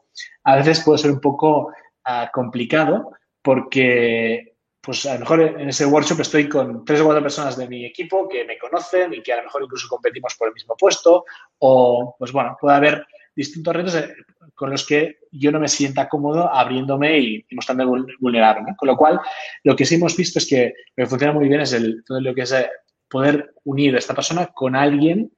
a 0.45 0.57
veces 0.57 0.83
puede 0.85 0.99
ser 0.99 1.13
un 1.13 1.21
poco 1.21 1.73
ah, 2.05 2.31
complicado 2.33 3.13
porque, 3.43 4.55
pues 4.81 5.07
a 5.07 5.15
lo 5.15 5.21
mejor 5.21 5.41
en 5.41 5.69
ese 5.69 5.87
workshop 5.87 6.21
estoy 6.21 6.49
con 6.49 6.85
tres 6.85 7.01
o 7.01 7.05
cuatro 7.05 7.23
personas 7.23 7.57
de 7.57 7.69
mi 7.69 7.85
equipo 7.85 8.29
que 8.29 8.45
me 8.45 8.59
conocen 8.59 9.15
y 9.15 9.23
que 9.23 9.33
a 9.33 9.37
lo 9.37 9.45
mejor 9.45 9.63
incluso 9.65 9.89
competimos 9.89 10.35
por 10.37 10.49
el 10.49 10.55
mismo 10.55 10.77
puesto 10.77 11.25
o, 11.59 12.15
pues 12.19 12.33
bueno, 12.33 12.57
puede 12.61 12.77
haber 12.77 13.07
distintos 13.35 13.75
retos 13.75 13.95
eh, 13.95 14.15
con 14.55 14.71
los 14.71 14.87
que 14.87 15.19
yo 15.31 15.51
no 15.51 15.61
me 15.61 15.69
sienta 15.69 16.09
cómodo 16.09 16.53
abriéndome 16.53 17.19
y, 17.19 17.47
mostrando 17.53 17.87
vulnerable. 18.19 18.75
Con 18.77 18.89
lo 18.89 18.97
cual, 18.97 19.21
lo 19.65 19.75
que 19.75 19.87
sí 19.87 19.95
hemos 19.95 20.17
visto 20.17 20.39
es 20.39 20.47
que 20.47 20.75
lo 20.97 21.05
que 21.05 21.11
funciona 21.11 21.33
muy 21.33 21.49
bien 21.49 21.61
es 21.61 21.73
el, 21.73 22.03
todo 22.05 22.21
lo 22.21 22.35
que 22.35 22.43
es 22.43 22.53
eh, 22.53 22.69
poder 23.09 23.55
unir 23.65 23.95
a 23.95 23.99
esta 23.99 24.15
persona 24.15 24.47
con 24.47 24.77
alguien 24.77 25.33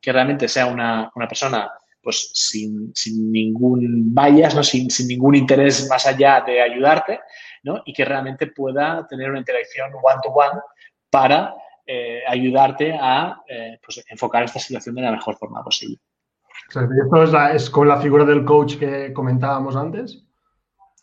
que 0.00 0.12
realmente 0.12 0.48
sea 0.48 0.66
una, 0.66 1.10
persona 1.28 1.70
pues 2.02 2.30
sin, 2.34 2.92
ningún 3.30 4.14
bias, 4.14 4.54
¿no? 4.54 4.62
Sin, 4.62 4.88
ningún 5.06 5.34
interés 5.34 5.88
más 5.88 6.06
allá 6.06 6.42
de 6.46 6.60
ayudarte, 6.60 7.20
¿no? 7.62 7.82
Y 7.84 7.92
que 7.92 8.04
realmente 8.04 8.48
pueda 8.48 9.06
tener 9.06 9.30
una 9.30 9.40
interacción 9.40 9.90
one-to-one 9.92 10.60
para 11.10 11.54
eh, 11.86 12.22
ayudarte 12.26 12.96
a 12.98 13.42
eh, 13.48 13.78
pues, 13.84 14.04
enfocar 14.08 14.44
esta 14.44 14.58
situación 14.58 14.94
de 14.94 15.02
la 15.02 15.12
mejor 15.12 15.36
forma 15.36 15.62
posible. 15.62 15.98
esto 16.68 17.22
es, 17.22 17.54
es 17.54 17.70
con 17.70 17.88
la 17.88 18.00
figura 18.00 18.24
del 18.24 18.44
coach 18.44 18.78
que 18.78 19.12
comentábamos 19.12 19.76
antes. 19.76 20.24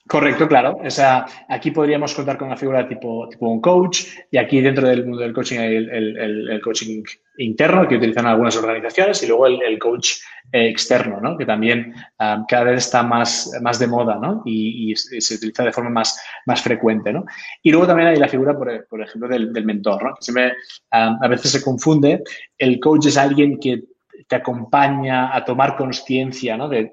Correcto, 0.07 0.47
claro. 0.47 0.77
O 0.83 0.89
sea, 0.89 1.25
aquí 1.49 1.71
podríamos 1.71 2.13
contar 2.13 2.37
con 2.37 2.47
una 2.47 2.55
figura 2.57 2.87
tipo, 2.87 3.27
tipo 3.29 3.49
un 3.49 3.59
coach 3.59 4.05
y 4.31 4.37
aquí 4.37 4.61
dentro 4.61 4.87
del 4.87 5.05
mundo 5.05 5.21
del 5.21 5.33
coaching 5.33 5.57
hay 5.59 5.75
el, 5.75 6.61
coaching 6.63 7.03
interno 7.37 7.87
que 7.87 7.97
utilizan 7.97 8.25
algunas 8.25 8.55
organizaciones 8.55 9.21
y 9.23 9.27
luego 9.27 9.47
el, 9.47 9.77
coach 9.77 10.11
eh, 10.51 10.69
externo, 10.69 11.19
¿no? 11.19 11.37
Que 11.37 11.45
también 11.45 11.93
um, 12.19 12.45
cada 12.47 12.65
vez 12.65 12.85
está 12.85 13.03
más, 13.03 13.51
más 13.61 13.79
de 13.79 13.87
moda, 13.87 14.17
¿no? 14.21 14.43
Y, 14.45 14.95
se 14.95 15.35
utiliza 15.35 15.65
de 15.65 15.73
forma 15.73 15.89
más, 15.89 16.21
más 16.45 16.61
frecuente, 16.61 17.11
¿no? 17.11 17.25
Y 17.61 17.71
luego 17.71 17.87
también 17.87 18.09
hay 18.09 18.17
la 18.17 18.29
figura, 18.29 18.57
por, 18.57 18.71
ejemplo, 19.01 19.27
del, 19.27 19.65
mentor, 19.65 20.03
¿no? 20.03 20.15
Que 20.15 20.21
siempre 20.21 20.53
um, 20.93 21.17
a 21.21 21.27
veces 21.27 21.51
se 21.51 21.61
confunde. 21.61 22.23
El 22.57 22.79
coach 22.79 23.07
es 23.07 23.17
alguien 23.17 23.59
que 23.59 23.83
te 24.27 24.35
acompaña 24.35 25.35
a 25.35 25.43
tomar 25.45 25.75
conciencia 25.75 26.57
¿no? 26.57 26.67
de, 26.69 26.91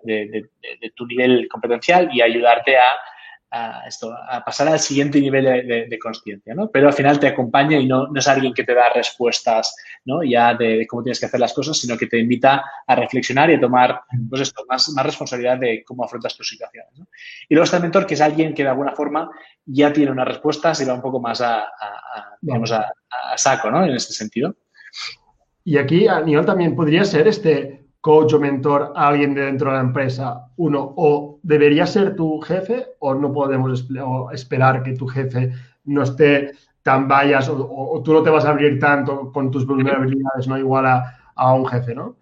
tu 0.94 1.06
nivel 1.06 1.48
competencial 1.48 2.10
y 2.12 2.20
ayudarte 2.20 2.76
a, 2.76 2.82
esto, 3.86 4.12
a 4.12 4.44
pasar 4.44 4.66
al 4.66 4.80
siguiente 4.80 5.20
nivel 5.20 5.44
de, 5.88 5.98
conciencia, 6.00 6.54
¿no? 6.56 6.70
Pero 6.72 6.88
al 6.88 6.92
final 6.92 7.20
te 7.20 7.28
acompaña 7.28 7.78
y 7.78 7.86
no, 7.86 8.08
no, 8.08 8.18
es 8.18 8.26
alguien 8.26 8.52
que 8.52 8.64
te 8.64 8.74
da 8.74 8.92
respuestas, 8.92 9.76
¿no? 10.04 10.24
Ya 10.24 10.54
de, 10.54 10.84
cómo 10.88 11.04
tienes 11.04 11.20
que 11.20 11.26
hacer 11.26 11.38
las 11.38 11.52
cosas, 11.52 11.78
sino 11.78 11.96
que 11.96 12.08
te 12.08 12.18
invita 12.18 12.64
a 12.84 12.96
reflexionar 12.96 13.50
y 13.50 13.54
a 13.54 13.60
tomar, 13.60 14.00
pues 14.28 14.42
esto, 14.42 14.64
más, 14.68 14.88
más 14.88 15.06
responsabilidad 15.06 15.58
de 15.58 15.84
cómo 15.84 16.04
afrontas 16.04 16.36
tus 16.36 16.48
situaciones, 16.48 16.98
¿no? 16.98 17.06
Y 17.48 17.54
luego 17.54 17.64
está 17.64 17.76
el 17.76 17.84
mentor, 17.84 18.06
que 18.06 18.14
es 18.14 18.20
alguien 18.20 18.54
que 18.54 18.64
de 18.64 18.70
alguna 18.70 18.90
forma 18.90 19.30
ya 19.64 19.92
tiene 19.92 20.10
unas 20.10 20.26
respuestas 20.26 20.80
y 20.80 20.84
va 20.84 20.94
un 20.94 21.02
poco 21.02 21.20
más 21.20 21.40
a, 21.40 21.60
a, 21.60 22.38
a 23.32 23.38
saco, 23.38 23.70
¿no? 23.70 23.84
En 23.84 23.94
este 23.94 24.14
sentido. 24.14 24.56
Y 25.64 25.78
aquí, 25.78 26.06
a 26.06 26.20
nivel 26.20 26.44
también, 26.44 26.76
¿podría 26.76 27.04
ser 27.04 27.26
este 27.26 27.86
coach 28.00 28.34
o 28.34 28.38
mentor 28.38 28.92
alguien 28.94 29.34
de 29.34 29.46
dentro 29.46 29.70
de 29.70 29.76
la 29.76 29.82
empresa? 29.82 30.48
Uno, 30.56 30.92
o 30.96 31.40
debería 31.42 31.86
ser 31.86 32.14
tu 32.14 32.38
jefe 32.40 32.86
o 32.98 33.14
no 33.14 33.32
podemos 33.32 33.86
esperar 34.32 34.82
que 34.82 34.92
tu 34.92 35.06
jefe 35.06 35.52
no 35.84 36.02
esté 36.02 36.52
tan 36.82 37.08
vayas 37.08 37.48
o, 37.48 38.02
tú 38.04 38.12
no 38.12 38.22
te 38.22 38.28
vas 38.28 38.44
a 38.44 38.50
abrir 38.50 38.78
tanto 38.78 39.32
con 39.32 39.50
tus 39.50 39.66
vulnerabilidades, 39.66 40.46
¿no? 40.46 40.58
Igual 40.58 40.84
a, 40.86 41.54
un 41.54 41.66
jefe, 41.66 41.94
¿no? 41.94 42.16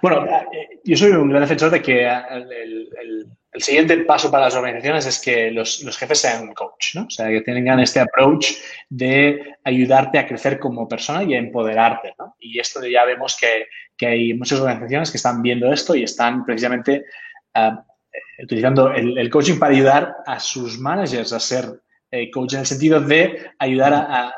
Bueno, 0.00 0.24
eh, 0.24 0.80
yo 0.84 0.96
soy 0.96 1.12
un 1.12 1.28
gran 1.28 1.42
defensor 1.42 1.70
de 1.70 1.82
que 1.82 2.06
el 2.06 3.28
siguiente 3.54 3.96
paso 3.98 4.30
para 4.30 4.44
las 4.44 4.54
organizaciones 4.54 5.06
es 5.06 5.20
que 5.20 5.50
los, 5.50 5.80
jefes 5.98 6.20
sean 6.20 6.52
coach, 6.54 6.94
¿no? 6.94 7.04
O 7.06 7.10
sea, 7.10 7.28
que 7.28 7.40
tengan 7.40 7.80
este 7.80 8.00
approach 8.00 8.52
de 8.88 9.56
ayudarte 9.64 10.18
a 10.18 10.26
crecer 10.26 10.58
como 10.58 10.88
persona 10.88 11.22
y 11.22 11.34
a 11.34 11.38
empoderarte, 11.38 12.14
¿no? 12.18 12.36
Y 12.38 12.58
esto 12.58 12.84
ya 12.86 13.04
vemos 13.04 13.36
que, 13.38 13.66
hay 14.06 14.34
muchas 14.34 14.60
organizaciones 14.60 15.10
que 15.10 15.16
están 15.16 15.42
viendo 15.42 15.72
esto 15.72 15.94
y 15.94 16.04
están 16.04 16.44
precisamente 16.44 17.04
ah, 17.54 17.84
utilizando 18.42 18.92
el, 18.92 19.28
coaching 19.30 19.58
para 19.58 19.74
ayudar 19.74 20.16
a 20.26 20.38
sus 20.38 20.78
managers 20.78 21.32
a 21.32 21.40
ser 21.40 21.82
eh, 22.10 22.30
coach 22.30 22.54
en 22.54 22.60
el 22.60 22.66
sentido 22.66 23.00
de 23.00 23.50
ayudar 23.58 23.92
a, 23.92 24.32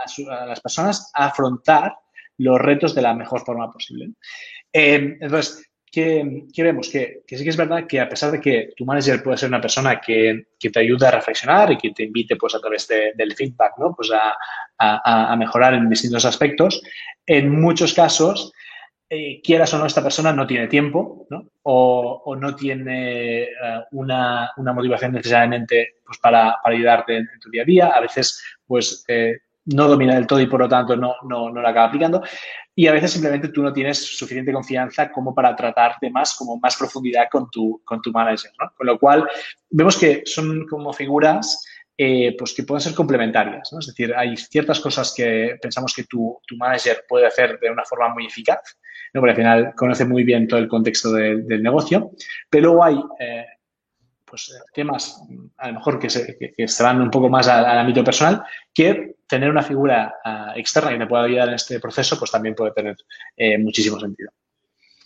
las 0.46 0.60
personas 0.60 1.10
a 1.14 1.26
afrontar 1.26 1.94
los 2.38 2.58
retos 2.58 2.94
de 2.94 3.02
la 3.02 3.14
mejor 3.14 3.44
forma 3.44 3.70
posible. 3.70 4.12
Eh, 4.72 5.18
entonces, 5.20 5.69
¿qué, 5.90 6.44
vemos? 6.58 6.88
Que, 6.88 7.22
sí 7.26 7.42
que 7.42 7.50
es 7.50 7.56
verdad 7.56 7.86
que 7.86 8.00
a 8.00 8.08
pesar 8.08 8.30
de 8.30 8.40
que 8.40 8.70
tu 8.76 8.84
manager 8.84 9.22
puede 9.22 9.38
ser 9.38 9.48
una 9.48 9.60
persona 9.60 10.00
que, 10.00 10.46
te 10.58 10.80
ayude 10.80 11.06
a 11.06 11.10
reflexionar 11.10 11.72
y 11.72 11.76
que 11.76 11.90
te 11.90 12.04
invite 12.04 12.36
pues 12.36 12.54
a 12.54 12.60
través 12.60 12.86
del 12.88 13.34
feedback, 13.34 13.74
¿no? 13.78 13.94
Pues 13.94 14.10
a, 14.12 15.36
mejorar 15.36 15.74
en 15.74 15.88
distintos 15.88 16.24
aspectos, 16.24 16.82
en 17.26 17.60
muchos 17.60 17.92
casos 17.92 18.52
eh, 19.12 19.40
quieras 19.42 19.74
o 19.74 19.78
no, 19.78 19.86
esta 19.86 20.04
persona 20.04 20.32
no 20.32 20.46
tiene 20.46 20.68
tiempo 20.68 21.26
¿no? 21.30 21.50
O, 21.62 22.36
no 22.36 22.54
tiene 22.54 23.42
eh, 23.42 23.48
una, 23.90 24.52
motivación 24.56 25.12
necesariamente 25.12 25.96
pues, 26.06 26.18
para, 26.18 26.58
ayudarte 26.62 27.16
en, 27.16 27.28
tu 27.40 27.50
día 27.50 27.62
a 27.62 27.64
día. 27.64 27.86
A 27.88 28.00
veces, 28.00 28.42
pues, 28.66 29.04
eh, 29.08 29.40
no 29.74 29.88
domina 29.88 30.14
del 30.14 30.26
todo 30.26 30.40
y 30.40 30.46
por 30.46 30.60
lo 30.60 30.68
tanto 30.68 30.96
no, 30.96 31.14
no, 31.22 31.50
no 31.50 31.60
lo 31.60 31.68
acaba 31.68 31.86
aplicando. 31.86 32.22
Y 32.74 32.86
a 32.86 32.92
veces 32.92 33.12
simplemente 33.12 33.48
tú 33.48 33.62
no 33.62 33.72
tienes 33.72 33.98
suficiente 33.98 34.52
confianza 34.52 35.10
como 35.10 35.34
para 35.34 35.54
tratar 35.54 35.96
temas 36.00 36.34
como 36.34 36.58
más 36.58 36.76
profundidad 36.76 37.28
con 37.30 37.50
tu, 37.50 37.80
con 37.84 38.00
tu 38.00 38.10
manager. 38.10 38.50
¿no? 38.58 38.72
Con 38.76 38.86
lo 38.86 38.98
cual, 38.98 39.28
vemos 39.70 39.98
que 39.98 40.22
son 40.24 40.66
como 40.66 40.92
figuras 40.92 41.64
eh, 41.96 42.34
pues 42.38 42.54
que 42.54 42.62
pueden 42.62 42.80
ser 42.80 42.94
complementarias. 42.94 43.70
¿no? 43.72 43.78
Es 43.78 43.86
decir, 43.86 44.14
hay 44.16 44.36
ciertas 44.36 44.80
cosas 44.80 45.12
que 45.14 45.58
pensamos 45.60 45.92
que 45.94 46.04
tu, 46.04 46.40
tu 46.46 46.56
manager 46.56 47.04
puede 47.06 47.26
hacer 47.26 47.58
de 47.60 47.70
una 47.70 47.84
forma 47.84 48.08
muy 48.08 48.26
eficaz, 48.26 48.78
¿no? 49.12 49.20
porque 49.20 49.32
al 49.32 49.36
final 49.36 49.74
conoce 49.76 50.04
muy 50.04 50.24
bien 50.24 50.48
todo 50.48 50.60
el 50.60 50.68
contexto 50.68 51.12
del 51.12 51.62
negocio, 51.62 52.12
pero 52.48 52.68
luego 52.68 52.84
hay 52.84 53.00
eh, 53.18 53.44
pues, 54.24 54.56
temas 54.72 55.22
a 55.58 55.68
lo 55.68 55.74
mejor 55.74 55.98
que 55.98 56.08
se, 56.08 56.38
que, 56.38 56.68
se 56.68 56.82
van 56.82 57.02
un 57.02 57.10
poco 57.10 57.28
más 57.28 57.48
al, 57.48 57.66
ámbito 57.66 58.02
personal, 58.04 58.44
que 58.72 59.16
tener 59.30 59.48
una 59.48 59.62
figura 59.62 60.16
ah, 60.24 60.52
externa 60.56 60.90
que 60.90 60.98
me 60.98 61.06
pueda 61.06 61.22
ayudar 61.22 61.48
en 61.48 61.54
este 61.54 61.78
proceso, 61.78 62.18
pues 62.18 62.32
también 62.32 62.54
puede 62.54 62.72
tener 62.72 62.96
eh, 63.36 63.56
muchísimo 63.58 63.98
sentido. 64.00 64.30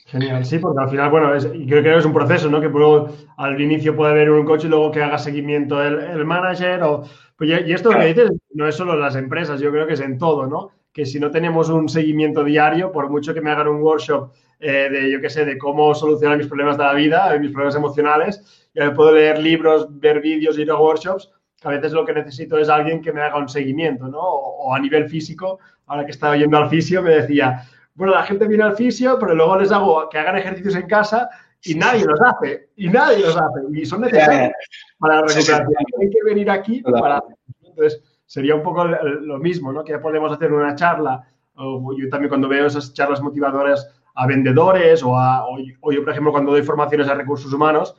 Genial, 0.07 0.45
sí, 0.45 0.59
porque 0.59 0.83
al 0.83 0.91
final, 0.91 1.11
bueno, 1.11 1.35
es, 1.35 1.47
creo 1.47 1.83
que 1.83 1.97
es 1.97 2.05
un 2.05 2.13
proceso, 2.13 2.49
¿no? 2.51 2.61
Que 2.61 2.69
luego 2.69 3.09
al 3.37 3.61
inicio 3.61 3.95
puede 3.95 4.13
haber 4.13 4.31
un 4.31 4.47
coche 4.47 4.67
y 4.67 4.71
luego 4.71 4.91
que 4.91 5.03
haga 5.03 5.19
seguimiento 5.19 5.83
el, 5.83 6.25
manager 6.25 6.83
o... 6.83 7.05
Pues 7.37 7.51
y, 7.51 7.73
esto 7.73 7.91
que 7.91 8.05
dices 8.07 8.31
no 8.53 8.69
es 8.69 8.77
solo 8.77 8.95
en 8.95 9.01
las 9.01 9.17
empresas, 9.17 9.61
yo 9.61 9.71
creo 9.71 9.87
que 9.87 9.95
es 9.95 10.01
en 10.01 10.19
todo, 10.19 10.47
¿no? 10.47 10.71
Que 10.93 11.05
si 11.05 11.19
no 11.19 11.31
tenemos 11.31 11.69
un 11.69 11.89
seguimiento 11.89 12.45
diario, 12.45 12.93
por 12.93 13.11
mucho 13.11 13.35
que 13.35 13.41
me 13.41 13.51
hagan 13.51 13.69
un 13.69 13.83
workshop 13.83 14.33
eh, 14.61 14.89
de, 14.91 15.11
yo 15.11 15.21
qué 15.21 15.29
sé, 15.29 15.45
de 15.45 15.59
cómo 15.59 15.95
solucionar 15.95 16.39
mis 16.39 16.47
problemas 16.47 16.79
de 16.79 16.85
la 16.85 16.95
vida, 16.95 17.37
mis 17.39 17.51
problemas 17.51 17.75
emocionales, 17.75 18.71
ya 18.73 18.95
puedo 18.95 19.13
leer 19.13 19.39
libros, 19.39 19.89
ver 19.91 20.21
vídeos, 20.21 20.59
ir 20.59 20.71
a 20.71 20.77
workshops, 20.77 21.31
a 21.69 21.73
veces 21.73 21.93
lo 21.93 22.05
que 22.05 22.13
necesito 22.13 22.59
es 22.59 22.69
alguien 22.69 23.01
que 23.01 23.13
me 23.13 23.23
haga 23.23 23.37
un 23.37 23.49
seguimiento, 23.49 24.09
¿no? 24.09 24.21
O, 24.21 24.69
o 24.69 24.75
a 24.75 24.79
nivel 24.79 25.09
físico, 25.09 25.59
ahora 25.87 26.05
que 26.05 26.13
estaba 26.13 26.37
yendo 26.37 26.57
al 26.57 26.69
fisio, 26.69 27.03
me 27.03 27.11
decía, 27.11 27.63
bueno, 27.95 28.15
la 28.15 28.25
gente 28.25 28.47
viene 28.47 28.65
al 28.65 28.77
fisio, 28.77 29.19
pero 29.19 29.35
luego 29.35 29.59
les 29.59 29.71
hago 29.71 30.09
que 30.09 30.19
hagan 30.19 30.37
ejercicios 30.37 30.75
en 30.75 30.87
casa 30.87 31.29
y 31.63 31.75
nadie 31.75 32.05
los 32.05 32.21
hace, 32.21 32.69
y 32.77 32.89
nadie 32.89 33.21
los 33.21 33.37
hace, 33.37 33.61
y 33.73 33.87
son 33.87 34.03
necesarios 34.03 34.53
para 34.99 35.17
la 35.17 35.21
recuperación. 35.23 35.69
Hay 36.01 36.11
que 36.11 36.25
venir 36.25 36.51
aquí 36.51 36.83
para... 36.83 37.23
Entonces, 37.63 38.03
sería 38.27 38.55
un 38.55 38.63
poco 38.63 38.85
lo 38.85 39.39
mismo, 39.39 39.73
¿no? 39.73 39.85
Que 39.85 39.99
podemos 39.99 40.33
hacer 40.33 40.53
una 40.53 40.75
charla, 40.75 41.27
o 41.55 41.95
yo 41.97 42.09
también 42.09 42.29
cuando 42.29 42.49
veo 42.49 42.67
esas 42.67 42.93
charlas 42.93 43.23
motivadoras 43.23 43.91
a 44.15 44.27
vendedores 44.27 45.03
o, 45.03 45.17
a, 45.17 45.45
o 45.47 45.93
yo, 45.93 46.03
por 46.03 46.11
ejemplo, 46.11 46.33
cuando 46.33 46.53
doy 46.53 46.63
formaciones 46.63 47.09
a 47.09 47.15
recursos 47.15 47.53
humanos, 47.53 47.97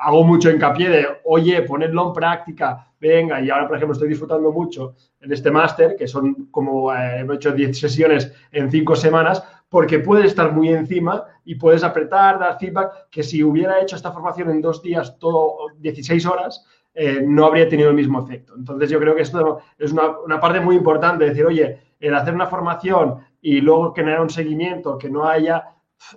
hago 0.00 0.24
mucho 0.24 0.50
hincapié 0.50 0.88
de, 0.88 1.06
oye, 1.24 1.62
ponedlo 1.62 2.08
en 2.08 2.12
práctica, 2.12 2.92
venga, 3.00 3.40
y 3.40 3.50
ahora, 3.50 3.66
por 3.66 3.76
ejemplo, 3.76 3.92
estoy 3.92 4.08
disfrutando 4.08 4.52
mucho 4.52 4.94
en 5.20 5.32
este 5.32 5.50
máster, 5.50 5.96
que 5.96 6.06
son 6.06 6.48
como, 6.50 6.92
eh, 6.94 7.26
he 7.28 7.34
hecho 7.34 7.52
10 7.52 7.78
sesiones 7.78 8.32
en 8.52 8.70
5 8.70 8.96
semanas, 8.96 9.42
porque 9.68 9.98
puedes 9.98 10.26
estar 10.26 10.52
muy 10.52 10.68
encima 10.68 11.24
y 11.44 11.56
puedes 11.56 11.84
apretar, 11.84 12.38
dar 12.38 12.58
feedback, 12.58 13.08
que 13.10 13.22
si 13.22 13.42
hubiera 13.42 13.80
hecho 13.80 13.96
esta 13.96 14.12
formación 14.12 14.50
en 14.50 14.62
dos 14.62 14.82
días, 14.82 15.18
todo 15.18 15.56
16 15.78 16.24
horas, 16.26 16.64
eh, 16.94 17.22
no 17.24 17.44
habría 17.44 17.68
tenido 17.68 17.90
el 17.90 17.94
mismo 17.96 18.24
efecto. 18.24 18.54
Entonces, 18.56 18.90
yo 18.90 18.98
creo 18.98 19.14
que 19.14 19.22
esto 19.22 19.60
es 19.78 19.92
una, 19.92 20.18
una 20.24 20.40
parte 20.40 20.60
muy 20.60 20.76
importante, 20.76 21.26
decir, 21.26 21.44
oye, 21.44 21.78
el 22.00 22.14
hacer 22.14 22.34
una 22.34 22.46
formación 22.46 23.18
y 23.40 23.60
luego 23.60 23.92
generar 23.92 24.20
un 24.20 24.30
seguimiento, 24.30 24.98
que 24.98 25.10
no 25.10 25.26
haya 25.26 25.74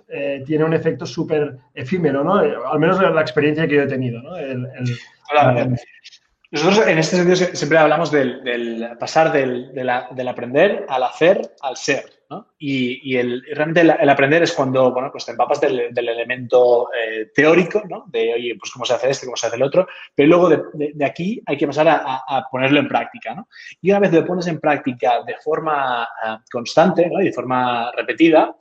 eh, 0.08 0.42
tiene 0.46 0.64
un 0.64 0.74
efecto 0.74 1.06
súper 1.06 1.56
efímero, 1.74 2.24
¿no? 2.24 2.42
Eh, 2.42 2.54
al 2.70 2.78
menos 2.78 3.00
la 3.00 3.20
experiencia 3.20 3.66
que 3.66 3.74
yo 3.76 3.82
he 3.82 3.86
tenido, 3.86 4.22
¿no? 4.22 4.36
Nosotros 6.52 6.86
en 6.86 6.98
este 6.98 7.16
sentido 7.16 7.34
siempre 7.54 7.78
hablamos 7.78 8.10
del, 8.10 8.94
pasar 9.00 9.32
del, 9.32 10.28
aprender 10.28 10.84
al 10.86 11.02
hacer 11.04 11.54
al 11.62 11.78
ser, 11.78 12.04
¿no? 12.28 12.48
Y, 12.58 13.16
el, 13.16 13.42
realmente 13.54 13.80
el, 13.80 14.10
aprender 14.10 14.42
es 14.42 14.52
cuando, 14.52 14.92
bueno, 14.92 15.10
pues 15.10 15.24
te 15.24 15.30
empapas 15.30 15.62
del, 15.62 15.96
elemento 15.96 16.90
eh, 16.92 17.30
teórico, 17.34 17.82
¿no? 17.88 18.04
De, 18.06 18.34
oye, 18.34 18.54
pues 18.60 18.70
cómo 18.70 18.84
se 18.84 18.92
hace 18.92 19.08
este, 19.08 19.24
cómo 19.24 19.36
se 19.36 19.46
hace 19.46 19.56
el 19.56 19.62
otro, 19.62 19.88
pero 20.14 20.28
luego 20.28 20.50
de, 20.50 21.04
aquí 21.06 21.42
hay 21.46 21.56
que 21.56 21.66
pasar 21.66 21.88
a, 21.88 22.46
ponerlo 22.50 22.80
en 22.80 22.88
práctica, 22.88 23.34
¿no? 23.34 23.48
Y 23.80 23.90
una 23.90 24.00
vez 24.00 24.12
lo 24.12 24.26
pones 24.26 24.46
en 24.46 24.60
práctica 24.60 25.22
de 25.26 25.36
forma 25.42 26.06
ah, 26.22 26.44
constante, 26.52 27.08
¿no? 27.08 27.22
Y 27.22 27.28
de 27.28 27.32
forma 27.32 27.90
repetida, 27.92 28.54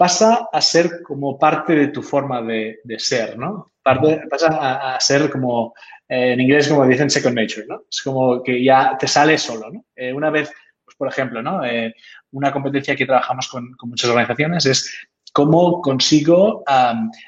pasa 0.00 0.48
a 0.50 0.62
ser 0.62 1.02
como 1.02 1.38
parte 1.38 1.74
de 1.74 1.88
tu 1.88 2.02
forma 2.02 2.40
de, 2.40 2.78
ser, 2.96 3.36
¿no? 3.36 3.66
pasa 3.82 4.94
a, 4.94 4.98
ser 4.98 5.28
como, 5.28 5.74
eh, 6.08 6.32
en 6.32 6.40
inglés 6.40 6.68
como 6.68 6.86
dicen 6.86 7.10
second 7.10 7.36
nature, 7.38 7.66
¿no? 7.66 7.82
Es 7.86 8.00
como 8.00 8.42
que 8.42 8.64
ya 8.64 8.96
te 8.98 9.06
sale 9.06 9.36
solo, 9.36 9.70
¿no? 9.70 9.84
Eh, 9.94 10.10
una 10.10 10.30
vez, 10.30 10.50
pues, 10.86 10.96
por 10.96 11.06
ejemplo, 11.06 11.42
¿no? 11.42 11.62
Eh, 11.66 11.94
una 12.30 12.50
competencia 12.50 12.96
que 12.96 13.04
trabajamos 13.04 13.46
con, 13.48 13.76
muchas 13.82 14.08
organizaciones 14.08 14.64
es 14.64 14.90
cómo 15.34 15.82
consigo 15.82 16.64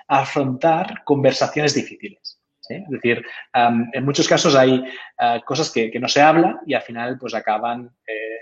afrontar 0.08 1.04
conversaciones 1.04 1.74
difíciles. 1.74 2.32
Es 2.68 2.88
decir, 2.88 3.25
en 3.55 4.05
muchos 4.05 4.29
casos 4.29 4.55
hay 4.55 4.85
cosas 5.44 5.70
que, 5.70 5.90
no 6.01 6.09
se 6.09 6.20
hablan 6.20 6.59
y 6.66 6.75
al 6.75 6.83
final 6.83 7.18
pues 7.18 7.35
acaban 7.35 7.90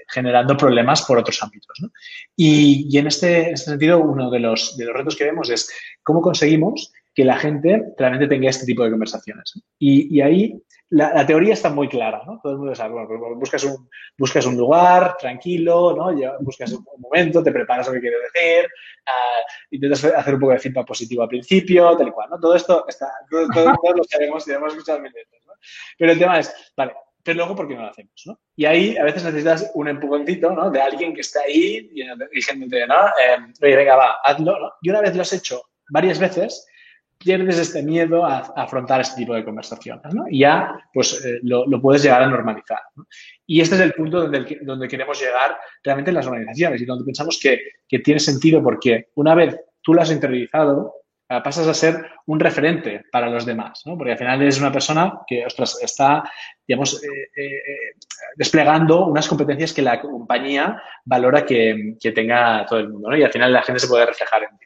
generando 0.08 0.56
problemas 0.56 1.02
por 1.02 1.18
otros 1.18 1.42
ámbitos. 1.42 1.78
¿no? 1.80 1.90
Y, 2.36 2.96
en, 2.96 3.06
este, 3.06 3.52
este, 3.52 3.70
sentido, 3.70 4.00
uno 4.00 4.30
de 4.30 4.40
los, 4.40 4.76
de 4.76 4.84
los 4.84 4.94
retos 4.94 5.16
que 5.16 5.24
vemos 5.24 5.50
es 5.50 5.70
cómo 6.02 6.20
conseguimos 6.20 6.92
que 7.14 7.24
la 7.24 7.36
gente 7.36 7.82
realmente 7.98 8.28
tenga 8.28 8.50
este 8.50 8.66
tipo 8.66 8.84
de 8.84 8.90
conversaciones. 8.90 9.60
Y, 9.78 10.20
ahí 10.20 10.62
la, 10.90 11.24
teoría 11.24 11.52
está 11.52 11.70
muy 11.70 11.88
clara, 11.88 12.22
¿no? 12.26 12.40
Todo 12.42 12.52
el 12.52 12.58
mundo 12.58 12.74
sabe, 12.74 12.92
bueno, 12.92 13.08
pues, 13.08 13.20
buscas 13.38 13.64
un, 13.64 13.88
buscas 14.18 14.44
un 14.46 14.56
lugar 14.56 15.16
tranquilo, 15.16 15.94
¿no? 15.96 16.38
buscas 16.40 16.72
un, 16.72 16.84
momento, 16.98 17.42
te 17.42 17.52
preparas 17.52 17.86
lo 17.86 17.94
que 17.94 18.00
quieres 18.00 18.20
decir, 18.32 18.64
uh, 18.64 19.74
intentas 19.74 20.04
hacer 20.04 20.34
un 20.34 20.40
poco 20.40 20.52
de 20.52 20.58
feedback 20.58 20.86
positivo 20.86 21.22
al 21.22 21.28
principio, 21.28 21.96
tal 21.96 22.08
y 22.08 22.10
cual, 22.10 22.30
¿no? 22.30 22.40
Todo 22.40 22.56
esto 22.56 22.84
está, 22.88 23.08
todo, 23.30 23.46
todo, 23.48 23.66
lo 23.96 24.04
sabemos 24.04 24.46
y 24.48 24.52
hemos 24.52 24.72
escuchado 24.72 25.00
mil 25.00 25.12
veces, 25.12 25.40
¿no? 25.46 25.52
Pero 25.96 26.12
el 26.12 26.18
tema 26.18 26.38
es, 26.40 26.72
vale, 26.76 26.92
pero 27.22 27.36
luego, 27.36 27.54
¿por 27.54 27.68
qué 27.68 27.74
no 27.74 27.82
lo 27.82 27.88
hacemos? 27.88 28.22
¿no? 28.26 28.40
Y 28.56 28.64
ahí 28.64 28.96
a 28.96 29.04
veces 29.04 29.24
necesitas 29.24 29.70
un 29.74 29.88
empujoncito 29.88 30.50
¿no? 30.52 30.70
de 30.70 30.80
alguien 30.80 31.14
que 31.14 31.20
está 31.20 31.40
ahí 31.42 31.90
diciéndote, 32.32 32.86
¿no? 32.86 33.06
Eh, 33.08 33.36
oye, 33.62 33.76
venga, 33.76 33.96
va, 33.96 34.16
hazlo. 34.24 34.58
¿no? 34.58 34.72
Y 34.80 34.90
una 34.90 35.02
vez 35.02 35.14
lo 35.14 35.22
has 35.22 35.32
hecho 35.32 35.62
varias 35.90 36.18
veces, 36.18 36.66
pierdes 37.22 37.58
este 37.58 37.82
miedo 37.82 38.24
a, 38.24 38.38
afrontar 38.56 39.02
este 39.02 39.20
tipo 39.20 39.34
de 39.34 39.44
conversaciones, 39.44 40.14
¿no? 40.14 40.24
Y 40.28 40.40
ya, 40.40 40.74
pues, 40.92 41.24
eh, 41.24 41.38
lo, 41.42 41.66
lo, 41.66 41.80
puedes 41.80 42.02
llegar 42.02 42.22
a 42.22 42.26
normalizar, 42.26 42.80
¿no? 42.96 43.06
Y 43.46 43.60
este 43.60 43.74
es 43.74 43.82
el 43.82 43.92
punto 43.92 44.22
donde, 44.22 44.58
donde 44.62 44.88
queremos 44.88 45.20
llegar 45.20 45.58
realmente 45.84 46.10
en 46.10 46.16
las 46.16 46.26
organizaciones 46.26 46.80
y 46.80 46.86
donde 46.86 47.04
pensamos 47.04 47.38
que, 47.40 47.60
que 47.86 47.98
tiene 47.98 48.20
sentido 48.20 48.62
porque 48.62 49.08
una 49.16 49.34
vez 49.34 49.54
tú 49.82 49.92
lo 49.92 50.02
has 50.02 50.10
interiorizado, 50.10 50.94
pasas 51.44 51.68
a 51.68 51.74
ser 51.74 52.04
un 52.26 52.40
referente 52.40 53.04
para 53.12 53.30
los 53.30 53.46
demás, 53.46 53.82
¿no? 53.86 53.96
Porque 53.96 54.12
al 54.12 54.18
final 54.18 54.42
eres 54.42 54.58
una 54.58 54.72
persona 54.72 55.20
que 55.28 55.44
está, 55.80 56.24
digamos, 56.66 57.00
eh, 57.04 57.30
eh, 57.36 57.62
desplegando 58.34 59.06
unas 59.06 59.28
competencias 59.28 59.72
que 59.72 59.82
la 59.82 60.00
compañía 60.00 60.82
valora 61.04 61.46
que, 61.46 61.96
tenga 62.12 62.66
todo 62.66 62.80
el 62.80 62.88
mundo, 62.88 63.10
¿no? 63.10 63.16
Y 63.16 63.22
al 63.22 63.30
final 63.30 63.52
la 63.52 63.62
gente 63.62 63.78
se 63.78 63.86
puede 63.86 64.06
reflejar 64.06 64.42
en. 64.42 64.59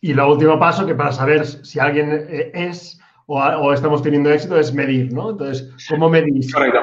Y 0.00 0.14
lo 0.14 0.32
último 0.32 0.58
paso, 0.58 0.86
que 0.86 0.94
para 0.94 1.12
saber 1.12 1.46
si 1.46 1.78
alguien 1.78 2.26
eh, 2.28 2.50
es 2.54 3.00
o, 3.32 3.72
estamos 3.72 4.02
teniendo 4.02 4.32
éxito, 4.32 4.58
es 4.58 4.74
medir, 4.74 5.12
¿no? 5.12 5.30
Entonces, 5.30 5.70
¿cómo 5.88 6.10
medís 6.10 6.52
correcto. 6.52 6.80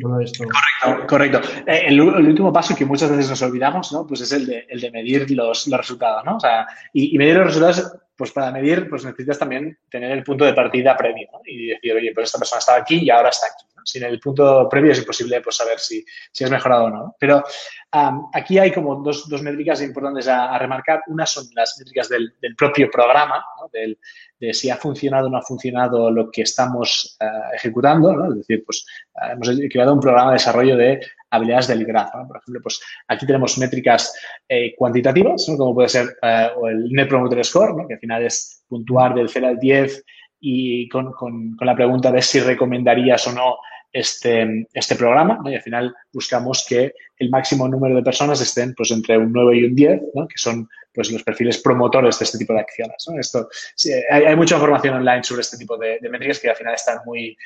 todo 0.00 0.20
esto? 0.20 0.44
Correcto, 0.44 1.06
correcto. 1.08 1.40
El, 1.66 2.00
último 2.00 2.52
paso 2.52 2.76
que 2.76 2.84
muchas 2.84 3.10
veces 3.10 3.28
nos 3.28 3.42
olvidamos, 3.42 3.92
¿no? 3.92 4.06
Pues 4.06 4.20
es 4.20 4.30
el 4.30 4.46
de, 4.46 4.66
el 4.68 4.80
de 4.80 4.90
medir 4.92 5.28
los, 5.32 5.66
los 5.66 5.80
resultados, 5.80 6.24
¿no? 6.24 6.36
O 6.36 6.40
sea, 6.40 6.64
y, 6.92 7.12
y 7.12 7.18
medir 7.18 7.38
los 7.38 7.46
resultados 7.46 7.92
pues 8.20 8.32
para 8.32 8.52
medir, 8.52 8.86
pues 8.86 9.02
necesitas 9.02 9.38
también 9.38 9.78
tener 9.88 10.10
el 10.10 10.22
punto 10.22 10.44
de 10.44 10.52
partida 10.52 10.94
previo 10.94 11.26
¿no? 11.32 11.40
y 11.46 11.68
decir, 11.68 11.94
oye, 11.94 12.12
pues 12.14 12.26
esta 12.26 12.36
persona 12.36 12.58
estaba 12.58 12.76
aquí 12.76 12.98
y 12.98 13.08
ahora 13.08 13.30
está 13.30 13.46
aquí. 13.46 13.64
Sin 13.82 14.04
el 14.04 14.20
punto 14.20 14.68
previo 14.68 14.92
es 14.92 14.98
imposible 14.98 15.40
pues, 15.40 15.56
saber 15.56 15.78
si, 15.78 16.04
si 16.30 16.44
has 16.44 16.50
mejorado 16.50 16.84
o 16.84 16.90
no. 16.90 17.16
Pero 17.18 17.42
aquí 18.34 18.58
hay 18.58 18.72
como 18.72 18.96
dos, 18.96 19.26
dos 19.26 19.40
métricas 19.40 19.80
importantes 19.80 20.28
a, 20.28 20.58
remarcar. 20.58 21.00
Una 21.06 21.24
son 21.24 21.46
las 21.54 21.78
métricas 21.78 22.10
del, 22.10 22.34
propio 22.58 22.90
programa, 22.90 23.42
¿no? 23.58 23.70
del, 23.72 23.98
de 24.38 24.52
si 24.52 24.68
ha 24.68 24.76
funcionado 24.76 25.28
o 25.28 25.30
no 25.30 25.38
ha 25.38 25.42
funcionado 25.42 26.10
lo 26.10 26.30
que 26.30 26.42
estamos 26.42 27.16
eh, 27.20 27.26
ejecutando. 27.54 28.26
Es 28.28 28.36
decir, 28.36 28.62
pues 28.66 28.84
eh, 29.14 29.32
hemos 29.32 29.48
creado 29.72 29.94
un 29.94 30.00
programa 30.00 30.32
de 30.32 30.34
desarrollo 30.34 30.76
de 30.76 31.00
habilidades 31.30 31.68
de 31.68 31.76
liderazgo. 31.76 32.26
Por 32.26 32.38
ejemplo, 32.38 32.60
pues 32.62 32.80
aquí 33.08 33.26
tenemos 33.26 33.56
métricas 33.58 34.14
eh, 34.48 34.74
cuantitativas, 34.76 35.46
como 35.56 35.74
puede 35.74 35.88
ser 35.88 36.16
o 36.56 36.68
el 36.68 36.90
Net 36.90 37.08
Promoter 37.08 37.44
Score, 37.44 37.86
que 37.86 37.94
al 37.94 38.00
final 38.00 38.24
es 38.24 38.64
puntuar 38.68 39.14
del 39.14 39.28
0 39.28 39.48
al 39.48 39.58
10 39.58 40.04
y 40.40 40.88
con, 40.88 41.12
con, 41.12 41.56
con, 41.56 41.66
la 41.66 41.76
pregunta 41.76 42.10
de 42.10 42.22
si 42.22 42.40
recomendarías 42.40 43.26
o 43.26 43.32
no 43.32 43.56
este, 43.92 44.66
este 44.72 44.96
programa. 44.96 45.40
Y 45.44 45.54
al 45.54 45.62
final 45.62 45.94
buscamos 46.12 46.64
que 46.68 46.94
el 47.18 47.30
máximo 47.30 47.68
número 47.68 47.96
de 47.96 48.02
personas 48.02 48.40
estén 48.40 48.74
pues, 48.74 48.90
entre 48.90 49.18
un 49.18 49.32
9 49.32 49.58
y 49.58 49.64
un 49.64 49.74
10, 49.74 50.00
¿no? 50.14 50.26
que 50.26 50.38
son 50.38 50.68
pues, 50.94 51.10
los 51.10 51.22
perfiles 51.22 51.58
promotores 51.58 52.18
de 52.18 52.24
este 52.24 52.38
tipo 52.38 52.52
de 52.52 52.60
acciones. 52.60 53.06
Esto, 53.18 53.48
hay, 54.10 54.36
mucha 54.36 54.56
información 54.56 54.94
online 54.94 55.22
sobre 55.22 55.42
este 55.42 55.58
tipo 55.58 55.76
de, 55.76 55.98
métricas 56.10 56.38
que 56.38 56.50
al 56.50 56.56
final 56.56 56.74
están 56.74 56.98
muy, 57.04 57.36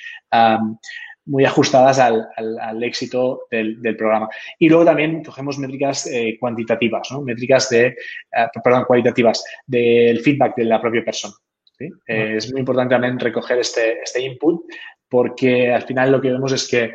muy 1.26 1.44
ajustadas 1.44 1.98
al, 1.98 2.82
éxito 2.82 3.46
del, 3.50 3.96
programa. 3.96 4.28
Y 4.58 4.68
luego 4.68 4.84
también 4.84 5.22
cogemos 5.22 5.58
métricas 5.58 6.06
eh, 6.06 6.36
cuantitativas, 6.38 7.10
métricas 7.22 7.68
de, 7.70 7.86
eh, 7.86 8.46
perdón, 8.62 8.84
cualitativas 8.84 9.44
del 9.66 10.20
feedback 10.20 10.56
de 10.56 10.64
la 10.64 10.80
propia 10.80 11.04
persona. 11.04 11.34
Eh, 11.78 12.36
es 12.36 12.52
muy 12.52 12.60
importante 12.60 12.94
también 12.94 13.18
recoger 13.18 13.58
este, 13.58 14.00
este 14.00 14.20
input 14.20 14.64
porque 15.08 15.72
al 15.72 15.82
final 15.82 16.12
lo 16.12 16.20
que 16.20 16.30
vemos 16.30 16.52
es 16.52 16.68
que 16.68 16.94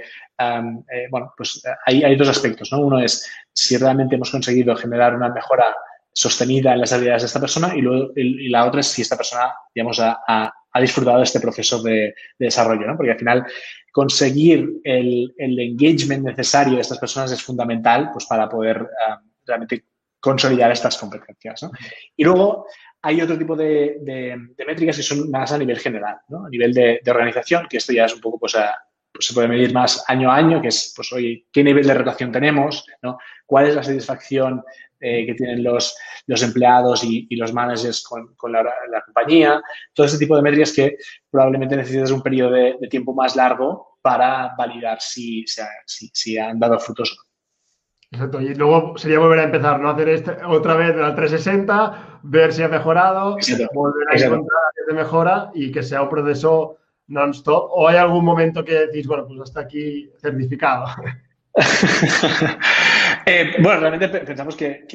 bueno, 1.11 1.33
pues 1.35 1.61
hay, 1.85 2.01
hay, 2.01 2.15
dos 2.15 2.29
aspectos, 2.29 2.71
¿no? 2.71 2.79
Uno 2.79 2.97
es 2.99 3.29
si 3.51 3.75
realmente 3.75 4.15
hemos 4.15 4.31
conseguido 4.31 4.73
generar 4.73 5.13
una 5.13 5.27
mejora 5.27 5.75
sostenida 6.11 6.73
en 6.73 6.81
las 6.81 6.93
habilidades 6.93 7.23
de 7.23 7.27
esta 7.27 7.39
persona 7.39 7.75
y, 7.75 7.81
luego, 7.81 8.11
y 8.15 8.49
la 8.49 8.65
otra 8.65 8.81
es 8.81 8.87
si 8.87 9.01
esta 9.01 9.17
persona, 9.17 9.53
digamos, 9.73 9.99
ha, 9.99 10.19
ha 10.71 10.81
disfrutado 10.81 11.17
de 11.17 11.23
este 11.23 11.39
proceso 11.39 11.81
de, 11.81 12.13
desarrollo, 12.37 12.85
¿no? 12.85 12.95
Porque 12.95 13.11
al 13.11 13.19
final 13.19 13.45
conseguir 13.91 14.79
el, 14.83 15.33
engagement 15.37 16.25
necesario 16.25 16.75
de 16.75 16.81
estas 16.81 16.99
personas 16.99 17.31
es 17.31 17.41
fundamental 17.41 18.09
pues, 18.11 18.25
para 18.25 18.47
poder 18.47 18.87
realmente 19.45 19.85
consolidar 20.19 20.71
estas 20.71 20.97
competencias. 20.97 21.63
¿no? 21.63 21.71
Y 22.15 22.23
luego 22.23 22.67
hay 23.01 23.21
otro 23.21 23.37
tipo 23.37 23.55
de, 23.55 24.37
métricas 24.65 24.97
que 24.97 25.03
son 25.03 25.29
más 25.31 25.51
a 25.51 25.57
nivel 25.57 25.79
general, 25.79 26.17
¿no? 26.29 26.45
a 26.45 26.49
nivel 26.49 26.73
de, 26.73 27.01
organización, 27.07 27.67
que 27.69 27.77
esto 27.77 27.93
ya 27.93 28.05
es 28.05 28.13
un 28.13 28.21
poco, 28.21 28.37
pues, 28.39 28.55
pues, 29.11 29.25
se 29.25 29.33
puede 29.33 29.47
medir 29.47 29.73
más 29.73 30.03
año 30.07 30.31
a 30.31 30.35
año, 30.35 30.61
que 30.61 30.67
es, 30.67 30.93
pues, 30.95 31.11
oye, 31.13 31.45
¿qué 31.51 31.63
nivel 31.63 31.87
de 31.87 31.93
rotación 31.93 32.31
tenemos? 32.31 32.85
¿no? 33.01 33.17
¿Cuál 33.45 33.67
es 33.67 33.75
la 33.75 33.83
satisfacción 33.83 34.63
eh, 34.99 35.25
que 35.25 35.33
tienen 35.33 35.63
los, 35.63 35.95
los 36.27 36.43
empleados 36.43 37.03
y, 37.03 37.27
los 37.35 37.53
managers 37.53 38.03
con, 38.03 38.35
con 38.35 38.51
la, 38.51 38.63
compañía? 39.05 39.61
Todo 39.93 40.07
ese 40.07 40.17
tipo 40.17 40.35
de 40.35 40.41
métricas 40.41 40.73
que 40.73 40.97
probablemente 41.29 41.75
necesitas 41.75 42.11
un 42.11 42.21
periodo 42.21 42.51
de, 42.51 42.87
tiempo 42.89 43.13
más 43.13 43.35
largo 43.35 43.97
para 44.01 44.53
validar 44.57 44.99
si, 45.01 45.45
si, 45.85 46.09
si 46.13 46.37
han 46.37 46.59
dado 46.59 46.79
frutos 46.79 47.11
o 47.11 47.15
no. 47.15 47.29
Exacto, 48.11 48.41
y 48.41 48.55
luego 48.55 48.97
sería 48.97 49.19
volver 49.19 49.39
a 49.39 49.43
empezar, 49.43 49.79
¿no? 49.79 49.91
Hacer 49.91 50.09
este, 50.09 50.31
otra 50.43 50.75
vez 50.75 50.95
al 50.97 51.15
360, 51.15 52.21
ver 52.23 52.51
si 52.51 52.63
ha 52.63 52.67
mejorado, 52.67 53.37
volver 53.73 54.07
a 54.09 54.15
encontrar 54.15 54.61
de 54.87 54.93
mejora 54.95 55.51
y 55.53 55.71
que 55.71 55.83
sea 55.83 56.01
un 56.01 56.09
proceso 56.09 56.77
non-stop. 57.07 57.69
¿O 57.71 57.87
hay 57.87 57.97
algún 57.97 58.25
momento 58.25 58.65
que 58.65 58.87
decís, 58.87 59.05
bueno, 59.05 59.27
pues 59.27 59.39
hasta 59.41 59.61
aquí 59.61 60.09
certificado? 60.19 60.85
Eh, 63.29 63.51
bueno, 63.59 63.81
realmente 63.81 64.09
pensamos 64.21 64.55
que, 64.55 64.85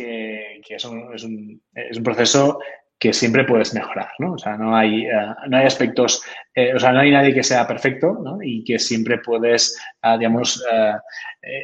es, 0.68 0.84
un, 0.84 2.02
proceso 2.02 2.58
que 2.98 3.12
siempre 3.12 3.44
puedes 3.44 3.72
mejorar, 3.74 4.10
¿no? 4.18 4.32
O 4.32 4.38
sea, 4.38 4.56
no 4.56 4.74
hay, 4.74 5.04
eh, 5.04 5.26
no 5.48 5.56
hay 5.56 5.66
aspectos, 5.66 6.20
eh, 6.52 6.74
o 6.74 6.80
sea, 6.80 6.90
no 6.90 6.98
hay 6.98 7.12
nadie 7.12 7.32
que 7.32 7.44
sea 7.44 7.64
perfecto, 7.64 8.18
¿no? 8.24 8.38
Y 8.42 8.64
que 8.64 8.80
siempre 8.80 9.18
puedes, 9.18 9.78
ah, 10.02 10.18
digamos, 10.18 10.64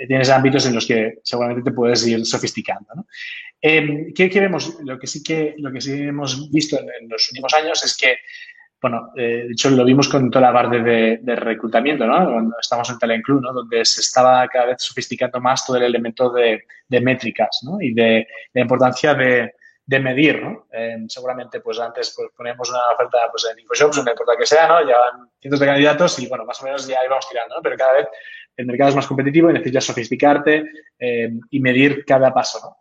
tienes 0.07 0.31
ámbitos 0.31 0.65
en 0.67 0.77
los 0.77 0.87
que 0.87 1.15
seguramente 1.25 1.69
te 1.69 1.75
puedes 1.75 2.07
ir 2.07 2.25
sofisticando. 2.25 3.07
Em, 3.61 4.13
¿qué, 4.15 4.29
vemos? 4.29 4.79
Lo 4.85 4.97
que 4.97 5.09
sí 5.09 5.25
que, 5.25 5.57
lo 5.59 5.73
que 5.73 5.81
sí 5.81 5.93
hemos 5.93 6.53
visto 6.53 6.79
en 6.79 7.09
los 7.09 7.29
últimos 7.31 7.53
años 7.55 7.85
es 7.85 7.97
que 7.97 8.17
bueno, 8.81 9.13
eh, 9.15 9.45
de 9.47 9.53
hecho 9.53 9.71
lo 9.71 9.85
vimos 9.85 10.09
con 10.09 10.31
toda 10.31 10.47
la 10.47 10.53
parte 10.53 10.81
de, 10.81 11.37
reclutamiento, 11.37 12.07
¿no? 12.07 12.25
Cuando 12.25 12.57
estamos 12.61 12.89
en 12.89 12.99
Telenclub, 12.99 13.43
¿no? 13.43 13.53
Donde 13.53 13.85
se 13.85 14.01
estaba 14.01 14.47
cada 14.49 14.67
vez 14.67 14.77
sofisticando 14.79 15.41
más 15.41 15.67
todo 15.67 15.77
el 15.77 15.85
elemento 15.85 16.31
de, 16.31 16.65
métricas, 16.89 17.61
¿no? 17.63 17.81
Y 17.81 17.93
de 17.93 18.27
la 18.55 18.61
importancia 18.63 19.15
de, 19.15 19.53
medir, 19.87 20.43
¿no? 20.43 20.67
Seguramente, 21.09 21.61
pues 21.61 21.79
antes 21.81 22.15
pues, 22.17 22.31
ponemos 22.37 22.71
una 22.71 22.81
oferta 22.95 23.19
pues, 23.31 23.47
en 23.51 23.59
InfoShops, 23.59 24.05
no 24.05 24.11
importa 24.11 24.37
que 24.39 24.47
sea, 24.47 24.69
¿no? 24.69 24.81
Llevan 24.81 25.29
cientos 25.41 25.61
de 25.61 25.67
candidatos 25.67 26.19
y, 26.21 26.29
bueno, 26.29 26.45
más 26.45 26.63
o 26.63 26.65
menos 26.65 26.87
ya 26.87 26.99
íbamos 27.05 27.29
tirando, 27.29 27.57
¿no? 27.57 27.63
Pero 27.63 27.77
cada 27.77 27.95
vez 27.95 28.07
el 28.57 28.67
mercado 28.67 28.91
es 28.91 28.97
más 28.97 29.07
competitivo 29.07 29.51
y 29.51 29.55
necesitas 29.55 29.85
sofisticarte 29.85 30.65
eh, 30.99 31.31
y 31.51 31.61
medir 31.61 32.05
cada 32.05 32.33
paso, 32.33 32.61
¿no? 32.63 32.77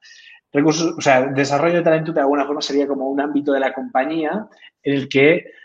Recursos, 0.52 0.95
o 0.97 1.02
sea, 1.02 1.28
desarrollo 1.28 1.76
de 1.76 1.84
talento 1.84 2.12
de 2.12 2.22
alguna 2.22 2.45
forma 2.45 2.62
sería 2.62 2.88
como 2.88 3.08
un 3.08 3.22
ámbito 3.22 3.52
de 3.54 3.60
la 3.60 3.72
compañía 3.72 4.47
en 4.82 4.93
el 4.95 5.08
que 5.08 5.59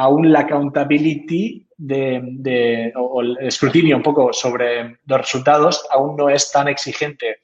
aún 0.00 0.32
la 0.32 0.40
accountability 0.40 1.66
o 2.96 3.20
el 3.20 3.36
escrutinio 3.40 3.96
un 3.96 4.02
poco 4.02 4.32
sobre 4.32 4.96
los 5.06 5.18
resultados 5.18 5.86
aún 5.90 6.16
no 6.16 6.30
es 6.30 6.50
tan 6.50 6.68
exigente 6.68 7.40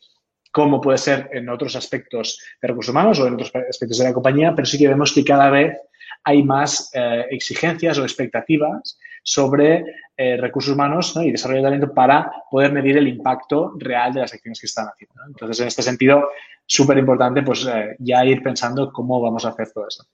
como 0.51 0.81
puede 0.81 0.97
ser 0.97 1.29
en 1.33 1.51
otros 1.51 1.77
aspectos 1.77 2.41
de 2.63 2.69
recursos 2.69 2.93
humanos 2.93 3.21
o 3.21 3.27
en 3.27 3.35
otros 3.35 3.53
aspectos 3.55 3.99
de 3.99 4.05
la 4.05 4.15
compañía, 4.15 4.55
pero 4.55 4.65
sí 4.65 4.79
que 4.79 4.89
vemos 4.89 5.13
que 5.13 5.23
cada 5.23 5.51
vez 5.51 5.77
hay 6.25 6.43
más 6.43 6.91
eh, 6.95 7.27
exigencias 7.31 7.99
o 7.99 8.05
expectativas 8.05 8.99
sobre 9.23 9.85
eh, 10.17 10.39
recursos 10.39 10.73
humanos 10.73 11.15
y 11.23 11.31
desarrollo 11.31 11.61
de 11.61 11.67
talento 11.67 11.93
para 11.93 12.33
poder 12.51 12.73
medir 12.73 12.97
el 12.97 13.09
impacto 13.09 13.75
real 13.77 14.15
de 14.15 14.21
las 14.21 14.33
acciones 14.33 14.59
que 14.59 14.67
están 14.67 14.87
haciendo. 14.87 15.15
Entonces, 15.27 15.61
en 15.61 15.69
este 15.69 15.83
sentido, 15.83 16.31
súper 16.65 16.97
importante 16.97 17.43
pues 17.43 17.67
eh, 17.67 17.97
ya 17.99 18.25
ir 18.25 18.43
pensando 18.43 18.91
cómo 18.91 19.21
vamos 19.21 19.45
a 19.45 19.51
hacer 19.51 19.71
todo 19.73 19.87
esto. 19.89 20.05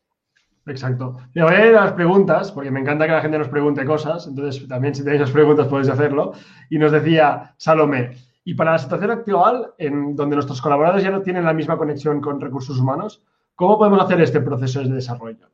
Exacto. 0.66 1.16
Le 1.34 1.42
voy 1.42 1.54
a 1.54 1.66
ir 1.66 1.76
a 1.76 1.84
las 1.84 1.92
preguntas, 1.92 2.52
porque 2.52 2.70
me 2.70 2.80
encanta 2.80 3.06
que 3.06 3.12
la 3.12 3.20
gente 3.20 3.38
nos 3.38 3.48
pregunte 3.48 3.84
cosas. 3.84 4.26
Entonces, 4.26 4.66
también 4.68 4.94
si 4.94 5.02
tenéis 5.02 5.22
las 5.22 5.30
preguntas 5.30 5.66
podéis 5.66 5.88
hacerlo. 5.88 6.32
Y 6.70 6.78
nos 6.78 6.92
decía 6.92 7.54
Salomé, 7.56 8.12
y 8.44 8.54
para 8.54 8.72
la 8.72 8.78
situación 8.78 9.10
actual, 9.10 9.72
en 9.78 10.16
donde 10.16 10.36
nuestros 10.36 10.60
colaboradores 10.60 11.04
ya 11.04 11.10
no 11.10 11.22
tienen 11.22 11.44
la 11.44 11.52
misma 11.52 11.76
conexión 11.76 12.20
con 12.20 12.40
recursos 12.40 12.78
humanos, 12.78 13.22
¿cómo 13.54 13.78
podemos 13.78 14.02
hacer 14.02 14.20
este 14.20 14.40
proceso 14.40 14.82
de 14.82 14.88
desarrollo? 14.88 15.48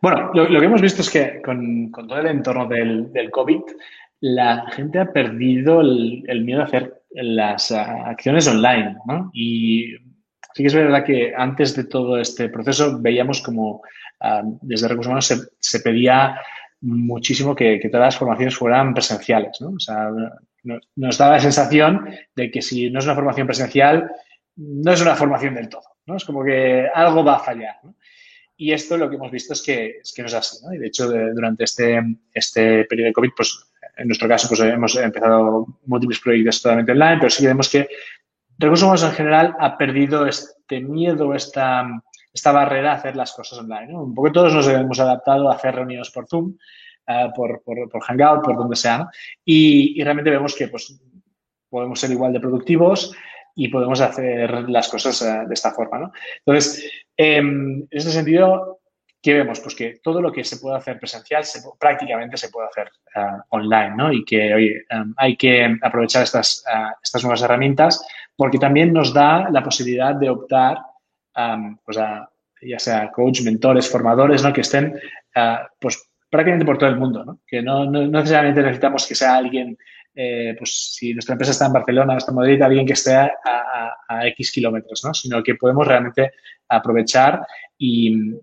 Bueno, 0.00 0.30
lo, 0.34 0.48
que 0.48 0.66
hemos 0.66 0.80
visto 0.80 1.02
es 1.02 1.10
que 1.10 1.40
con, 1.42 1.92
todo 1.92 2.18
el 2.18 2.26
entorno 2.26 2.66
del, 2.66 3.12
COVID, 3.30 3.60
la 4.20 4.66
gente 4.72 4.98
ha 4.98 5.12
perdido 5.12 5.80
el, 5.80 6.24
el 6.26 6.44
miedo 6.44 6.62
a 6.62 6.64
hacer 6.64 7.02
las 7.10 7.70
acciones 7.70 8.48
online, 8.48 8.96
¿no? 9.06 9.30
Y 9.32 9.94
Sí 10.54 10.62
que 10.62 10.66
es 10.66 10.74
verdad 10.74 11.04
que 11.04 11.32
antes 11.36 11.74
de 11.74 11.84
todo 11.84 12.18
este 12.18 12.48
proceso 12.48 12.98
veíamos 13.00 13.40
como 13.40 13.82
ah, 14.20 14.42
desde 14.60 14.88
Recursos 14.88 15.08
Humanos 15.08 15.50
se, 15.58 15.80
pedía 15.80 16.40
muchísimo 16.80 17.54
que, 17.54 17.80
todas 17.90 18.06
las 18.06 18.18
formaciones 18.18 18.56
fueran 18.56 18.94
presenciales. 18.94 19.60
¿no? 19.60 19.70
O 19.70 19.80
sea, 19.80 20.10
nos 20.96 21.18
daba 21.18 21.32
la 21.32 21.40
sensación 21.40 22.08
de 22.34 22.50
que 22.50 22.62
si 22.62 22.90
no 22.90 22.98
es 22.98 23.04
una 23.04 23.14
formación 23.14 23.46
presencial, 23.46 24.10
no 24.56 24.92
es 24.92 25.00
una 25.00 25.14
formación 25.14 25.54
del 25.54 25.68
todo. 25.68 25.84
¿no? 26.06 26.16
Es 26.16 26.24
como 26.24 26.44
que 26.44 26.88
algo 26.94 27.24
va 27.24 27.36
a 27.36 27.44
fallar. 27.44 27.76
Y 28.56 28.72
esto 28.72 28.96
lo 28.96 29.08
que 29.08 29.16
hemos 29.16 29.30
visto 29.30 29.54
es 29.54 29.62
que, 29.62 29.98
es 30.02 30.12
que 30.14 30.22
no 30.22 30.28
es 30.28 30.34
así. 30.34 30.64
¿no? 30.64 30.72
Y 30.74 30.78
de 30.78 30.86
hecho, 30.86 31.08
durante 31.08 31.64
este, 31.64 32.00
este 32.32 32.84
periodo 32.84 33.08
de 33.08 33.12
COVID, 33.12 33.30
pues 33.36 33.72
en 33.96 34.08
nuestro 34.08 34.28
caso, 34.28 34.48
pues 34.48 34.60
hemos 34.60 34.96
empezado 34.96 35.66
múltiples 35.86 36.20
proyectos 36.20 36.62
totalmente 36.62 36.92
online, 36.92 37.18
pero 37.18 37.30
sí 37.30 37.42
que 37.42 37.48
vemos 37.48 37.68
que 37.68 37.88
Recursos 38.58 38.84
Humanos 38.84 39.02
en 39.04 39.12
general 39.12 39.56
ha 39.58 39.76
perdido 39.76 40.26
este 40.26 40.80
miedo, 40.80 41.34
esta, 41.34 41.86
esta 42.32 42.52
barrera 42.52 42.92
a 42.92 42.96
hacer 42.96 43.16
las 43.16 43.32
cosas 43.32 43.58
online. 43.58 43.94
Un 43.94 44.14
poco 44.14 44.32
todos 44.32 44.54
nos 44.54 44.68
hemos 44.68 45.00
adaptado 45.00 45.50
a 45.50 45.54
hacer 45.54 45.74
reuniones 45.74 46.10
por 46.10 46.26
Zoom, 46.28 46.56
eh, 47.06 47.28
por, 47.34 47.62
por, 47.64 48.02
Hangout, 48.04 48.44
por 48.44 48.56
donde 48.56 48.76
sea, 48.76 49.08
y, 49.44 50.00
realmente 50.02 50.30
vemos 50.30 50.54
que 50.54 50.68
pues, 50.68 51.00
podemos 51.68 51.98
ser 51.98 52.12
igual 52.12 52.32
de 52.32 52.38
productivos 52.40 53.12
y 53.56 53.68
podemos 53.68 54.00
hacer 54.00 54.68
las 54.70 54.88
cosas 54.88 55.20
eh, 55.22 55.42
de 55.46 55.54
esta 55.54 55.72
forma. 55.72 55.98
¿no? 55.98 56.12
Entonces, 56.46 56.90
em, 57.16 57.80
en 57.80 57.88
este 57.90 58.12
sentido, 58.12 58.80
¿qué 59.20 59.34
vemos? 59.34 59.58
Pues 59.58 59.74
que 59.74 60.00
todo 60.00 60.22
lo 60.22 60.30
que 60.30 60.44
se 60.44 60.58
puede 60.58 60.76
hacer 60.76 60.98
presencial 60.98 61.44
prácticamente 61.78 62.36
se 62.36 62.50
puede 62.50 62.68
hacer 62.68 62.92
eh, 63.16 63.20
online, 63.48 63.94
¿no? 63.96 64.12
Y 64.12 64.24
que 64.24 64.84
em, 64.88 65.14
hay 65.16 65.36
que 65.36 65.76
aprovechar 65.82 66.22
estas, 66.22 66.64
estas 67.02 67.22
nuevas 67.24 67.42
herramientas 67.42 68.06
porque 68.36 68.58
también 68.58 68.92
nos 68.92 69.12
da 69.12 69.48
la 69.50 69.62
posibilidad 69.62 70.14
de 70.14 70.30
optar 70.30 70.78
pues 71.84 71.98
a, 71.98 72.28
ya 72.62 72.78
sea 72.78 73.10
coach, 73.10 73.42
mentores, 73.42 73.88
formadores, 73.88 74.42
¿no? 74.42 74.52
que 74.52 74.60
estén 74.60 74.94
ah, 75.34 75.68
pues 75.78 76.08
prácticamente 76.30 76.64
por 76.64 76.78
todo 76.78 76.90
el 76.90 76.96
mundo, 76.96 77.24
¿no? 77.24 77.40
que 77.46 77.62
no, 77.62 77.84
necesariamente 77.90 78.62
necesitamos 78.62 79.06
que 79.06 79.14
sea 79.14 79.36
alguien, 79.36 79.76
eh, 80.14 80.54
pues 80.58 80.94
si 80.94 81.12
nuestra 81.12 81.34
empresa 81.34 81.52
está 81.52 81.66
en 81.66 81.72
Barcelona, 81.72 82.16
está 82.16 82.30
en 82.30 82.36
Madrid, 82.36 82.62
alguien 82.62 82.86
que 82.86 82.94
esté 82.94 83.14
a, 83.14 83.28
X 84.26 84.52
kilómetros, 84.52 85.02
¿no? 85.04 85.14
sino 85.14 85.42
que 85.42 85.54
podemos 85.54 85.86
realmente 85.86 86.32
aprovechar 86.68 87.46
y, 87.78 88.34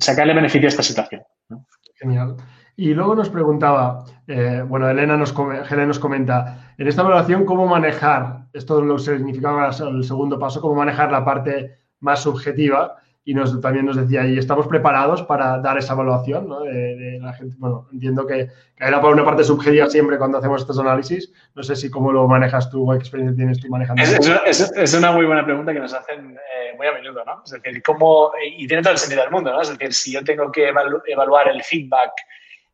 sacarle 0.00 0.32
beneficio 0.32 0.68
a 0.68 0.70
esta 0.70 0.82
situación. 0.82 1.22
Genial. 1.96 2.36
Y 2.78 2.94
luego 2.94 3.16
nos 3.16 3.28
preguntaba, 3.28 4.04
eh, 4.28 4.62
bueno, 4.64 4.88
Elena 4.88 5.16
nos, 5.16 5.36
nos 5.36 5.98
comenta, 5.98 6.74
en 6.78 6.86
esta 6.86 7.02
evaluación, 7.02 7.44
¿cómo 7.44 7.66
manejar, 7.66 8.44
esto 8.52 8.80
lo 8.80 9.00
significaba 9.00 9.70
el 9.70 10.04
segundo 10.04 10.38
paso, 10.38 10.60
cómo 10.60 10.76
manejar 10.76 11.10
la 11.10 11.24
parte 11.24 11.76
más 11.98 12.22
subjetiva 12.22 12.94
y 13.24 13.34
nos, 13.34 13.60
también 13.60 13.84
nos 13.84 13.96
decía, 13.96 14.24
y 14.28 14.38
estamos 14.38 14.68
preparados 14.68 15.24
para 15.24 15.58
dar 15.58 15.76
esa 15.76 15.94
evaluación 15.94 16.48
¿no? 16.48 16.60
de, 16.60 17.18
la 17.20 17.32
gente. 17.32 17.56
Bueno, 17.58 17.88
entiendo 17.92 18.24
que, 18.24 18.46
que 18.76 18.84
era 18.84 19.00
por 19.00 19.12
una 19.12 19.24
parte 19.24 19.42
subjetiva 19.42 19.90
siempre 19.90 20.16
cuando 20.16 20.38
hacemos 20.38 20.60
estos 20.60 20.78
análisis. 20.78 21.32
No 21.56 21.64
sé 21.64 21.74
si 21.74 21.90
cómo 21.90 22.12
lo 22.12 22.28
manejas 22.28 22.70
tú 22.70 22.88
o 22.88 22.92
qué 22.92 22.98
experiencia 23.00 23.34
tienes 23.36 23.58
tú 23.58 23.68
manejando. 23.70 24.00
Es, 24.00 24.60
es, 24.76 24.94
una 24.94 25.10
muy 25.10 25.26
buena 25.26 25.44
pregunta 25.44 25.72
que 25.72 25.80
nos 25.80 25.92
hacen 25.92 26.30
eh, 26.30 26.76
muy 26.76 26.86
a 26.86 26.92
menudo, 26.92 27.24
¿no? 27.24 27.42
Es 27.44 27.50
decir, 27.50 27.82
¿cómo, 27.82 28.30
y 28.56 28.68
tiene 28.68 28.84
todo 28.84 28.92
el 28.92 28.98
sentido 29.00 29.22
del 29.22 29.32
mundo, 29.32 29.52
¿no? 29.52 29.62
Es 29.62 29.68
decir, 29.68 29.92
si 29.92 30.12
yo 30.12 30.22
tengo 30.22 30.52
que 30.52 30.68
evaluar 30.68 31.48
el 31.48 31.60
feedback 31.64 32.12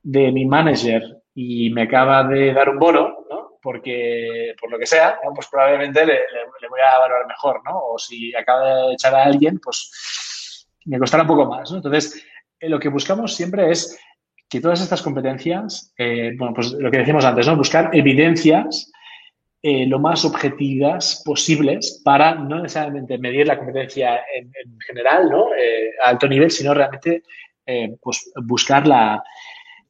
de 0.05 0.31
mi 0.31 0.45
manager 0.45 1.03
y 1.35 1.71
me 1.71 1.83
acaba 1.83 2.23
de 2.23 2.55
dar 2.55 2.69
un 2.69 2.79
bono, 2.79 3.27
¿no? 3.29 3.45
porque 3.65 4.55
por 4.61 4.71
lo 4.71 4.79
que 4.79 4.85
sea, 4.85 5.19
pues 5.35 5.49
probablemente 5.49 6.05
le, 6.05 6.19
voy 6.69 6.81
a 6.81 6.99
valorar 6.99 7.27
mejor, 7.27 7.63
¿no? 7.65 7.79
O 7.79 7.99
si 7.99 8.35
acaba 8.37 8.89
de 8.89 8.93
echar 8.93 9.15
a 9.15 9.25
alguien, 9.25 9.59
pues 9.59 10.69
me 10.85 10.99
costará 10.99 11.23
un 11.23 11.29
poco 11.29 11.47
más, 11.47 11.71
¿no? 11.71 11.79
Entonces, 11.79 12.23
eh, 12.61 12.69
lo 12.69 12.79
que 12.79 12.91
buscamos 12.91 13.35
siempre 13.35 13.71
es 13.71 13.99
que 14.51 14.61
todas 14.61 14.83
estas 14.83 15.01
competencias, 15.01 15.95
eh, 15.97 16.33
bueno, 16.37 16.53
pues 16.55 16.73
lo 16.73 16.91
que 16.91 16.99
decíamos 16.99 17.25
antes, 17.25 17.47
¿no? 17.47 17.57
Buscar 17.57 17.89
evidencias 17.95 18.93
eh, 19.63 19.87
lo 19.87 19.99
más 19.99 20.27
objetivas 20.27 21.23
posibles 21.25 22.03
para 22.05 22.35
no 22.35 22.61
necesariamente 22.61 23.17
medir 23.17 23.47
la 23.47 23.57
competencia 23.57 24.21
en, 24.37 24.53
general, 24.87 25.31
¿no? 25.31 25.47
a 26.05 26.09
alto 26.11 26.29
nivel, 26.29 26.51
sino 26.51 26.75
realmente 26.75 27.23
pues 28.03 28.31
buscar 28.43 28.87
la, 28.87 29.25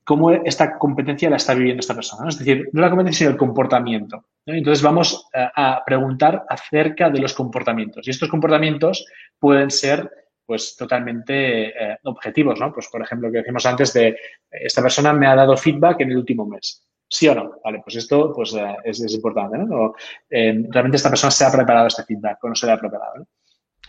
cómo 0.04 0.30
esta 0.30 0.78
competencia 0.78 1.30
la 1.30 1.36
está 1.36 1.54
viviendo 1.54 1.80
esta 1.80 1.94
persona. 1.94 2.28
Es 2.28 2.38
decir, 2.38 2.68
no 2.72 2.82
la 2.82 2.90
competencia, 2.90 3.18
sino 3.20 3.30
el 3.30 3.36
comportamiento. 3.36 4.26
Entonces 4.46 4.82
vamos 4.82 5.28
a, 5.32 5.82
preguntar 5.84 6.44
acerca 6.48 7.10
de 7.10 7.20
los 7.20 7.32
comportamientos. 7.32 8.06
Y 8.06 8.10
estos 8.10 8.28
comportamientos 8.28 9.06
pueden 9.38 9.70
ser 9.70 10.10
pues 10.46 10.76
totalmente 10.76 11.68
eh, 11.68 11.98
objetivos, 12.04 12.60
¿no? 12.60 12.70
Pues 12.70 12.88
por 12.88 13.00
ejemplo, 13.00 13.32
que 13.32 13.38
decimos 13.38 13.64
antes 13.64 13.94
de 13.94 14.14
esta 14.50 14.82
persona 14.82 15.14
me 15.14 15.26
ha 15.26 15.34
dado 15.34 15.56
feedback 15.56 16.02
en 16.02 16.10
el 16.10 16.18
último 16.18 16.44
mes. 16.44 16.86
¿Sí 17.08 17.28
o 17.28 17.34
no? 17.34 17.60
Vale, 17.64 17.80
pues 17.82 17.96
esto 17.96 18.32
pues, 18.34 18.54
eh, 18.54 18.76
es, 18.84 19.00
importante, 19.14 19.56
¿no? 19.56 19.94
Eh, 20.28 20.64
realmente 20.68 20.96
esta 20.96 21.08
persona 21.08 21.30
se 21.30 21.44
ha 21.44 21.52
preparado 21.52 21.86
este 21.86 22.02
feedback 22.02 22.42
o 22.44 22.48
no 22.48 22.54
se 22.54 22.66
le 22.66 22.72
ha 22.72 22.78
preparado. 22.78 23.26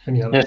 Genial. 0.03 0.45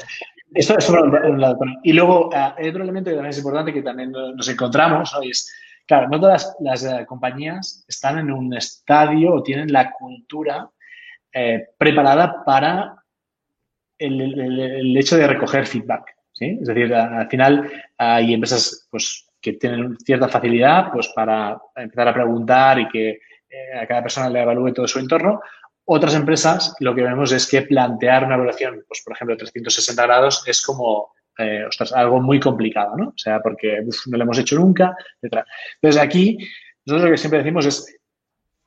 Esto 0.55 0.79
es 0.79 0.87
por 0.87 1.01
un 1.01 1.41
lado. 1.41 1.59
Y 1.83 1.93
luego, 1.93 2.31
ah, 2.35 2.55
hay 2.57 2.69
otro 2.69 2.83
elemento 2.83 3.11
que 3.11 3.17
también 3.17 3.31
es 3.31 3.39
importante 3.39 3.73
que 3.73 3.83
también 3.83 4.13
nos 4.13 4.49
encontramos, 4.49 5.13
¿no? 5.15 5.23
Y 5.23 5.31
es, 5.31 5.53
claro, 5.87 6.09
no 6.09 6.21
todas 6.21 6.57
las, 6.61 6.85
eh, 6.85 7.05
compañías 7.07 7.85
están 7.89 8.19
en 8.19 8.31
un 8.31 8.55
estadio 8.55 9.35
o 9.35 9.43
tienen 9.43 9.73
la 9.73 9.93
cultura 9.93 10.71
eh, 11.33 11.69
preparada 11.77 12.45
para 12.45 12.95
el, 13.99 14.97
hecho 14.97 15.17
de 15.17 15.27
recoger 15.27 15.67
feedback. 15.67 16.15
¿sí? 16.33 16.59
Es 16.61 16.69
decir, 16.69 16.95
al 16.95 17.29
final 17.29 17.71
hay 17.97 18.35
empresas 18.35 18.87
pues, 18.91 19.27
que 19.41 19.55
tienen 19.55 19.97
cierta 19.99 20.29
facilidad 20.29 20.93
pues, 20.93 21.09
para 21.15 21.61
empezar 21.77 22.09
a 22.09 22.15
preguntar 22.15 22.79
y 22.79 22.89
que 22.89 23.11
eh, 23.51 23.79
a 23.81 23.87
cada 23.87 24.03
persona 24.03 24.31
le 24.31 24.43
evalúe 24.43 24.73
todo 24.73 24.87
su 24.87 24.99
entorno. 24.99 25.41
Otras 25.91 26.15
empresas 26.15 26.75
lo 26.81 26.95
que 26.95 27.03
vemos 27.03 27.33
es 27.33 27.49
que 27.49 27.63
plantear 27.63 28.25
una 28.25 28.35
evaluación, 28.35 28.85
pues 28.87 29.01
por 29.03 29.15
ejemplo, 29.15 29.39
360 29.39 30.03
grados 30.03 30.45
es 30.47 30.61
como, 30.61 31.15
eh, 31.39 31.65
algo 31.95 32.21
muy 32.21 32.39
complicado, 32.39 32.95
¿no? 32.95 33.09
O 33.09 33.17
sea, 33.17 33.41
porque 33.41 33.81
no 34.09 34.19
lo 34.19 34.25
hemos 34.25 34.39
hecho 34.39 34.57
nunca, 34.57 34.95
etc. 35.23 35.47
Entonces 35.81 36.03
aquí, 36.03 36.37
nosotros 36.85 37.09
lo 37.09 37.11
que 37.13 37.17
siempre 37.17 37.39
decimos 37.39 37.65
es, 37.65 37.99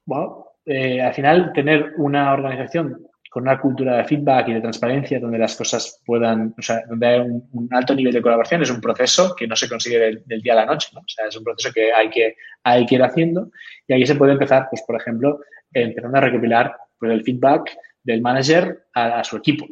bueno, 0.03 0.47
eh, 0.65 0.99
al 0.99 1.13
final 1.13 1.53
tener 1.53 1.93
una 1.97 2.33
organización 2.33 3.05
con 3.29 3.43
una 3.43 3.61
cultura 3.61 3.97
de 3.97 4.05
feedback 4.05 4.47
y 4.47 4.53
de 4.53 4.61
transparencia 4.61 5.19
donde 5.19 5.37
las 5.37 5.55
cosas 5.55 6.01
puedan, 6.03 6.55
o 6.57 6.61
sea, 6.63 6.81
donde 6.89 7.05
hay 7.05 7.19
un, 7.19 7.69
alto 7.69 7.93
nivel 7.93 8.13
de 8.13 8.21
colaboración, 8.23 8.63
es 8.63 8.71
un 8.71 8.81
proceso 8.81 9.35
que 9.35 9.45
no 9.45 9.55
se 9.55 9.69
consigue 9.69 9.99
del, 10.25 10.41
día 10.41 10.53
a 10.53 10.55
la 10.55 10.65
noche, 10.65 10.89
¿no? 10.93 11.01
O 11.01 11.07
sea, 11.07 11.27
es 11.27 11.37
un 11.37 11.43
proceso 11.43 11.71
que 11.71 11.93
hay 11.93 12.09
que, 12.09 12.35
hay 12.63 12.83
que 12.87 12.95
ir 12.95 13.03
haciendo 13.03 13.51
y 13.87 13.93
ahí 13.93 14.07
se 14.07 14.15
puede 14.15 14.33
empezar, 14.33 14.67
pues, 14.71 14.81
por 14.87 14.95
ejemplo, 14.99 15.39
empezando 15.73 16.17
a 16.17 16.21
recopilar 16.21 16.75
pues, 16.97 17.11
el 17.11 17.23
feedback 17.23 17.77
del 18.03 18.21
manager 18.21 18.85
a, 18.93 19.23
su 19.23 19.37
equipo. 19.37 19.65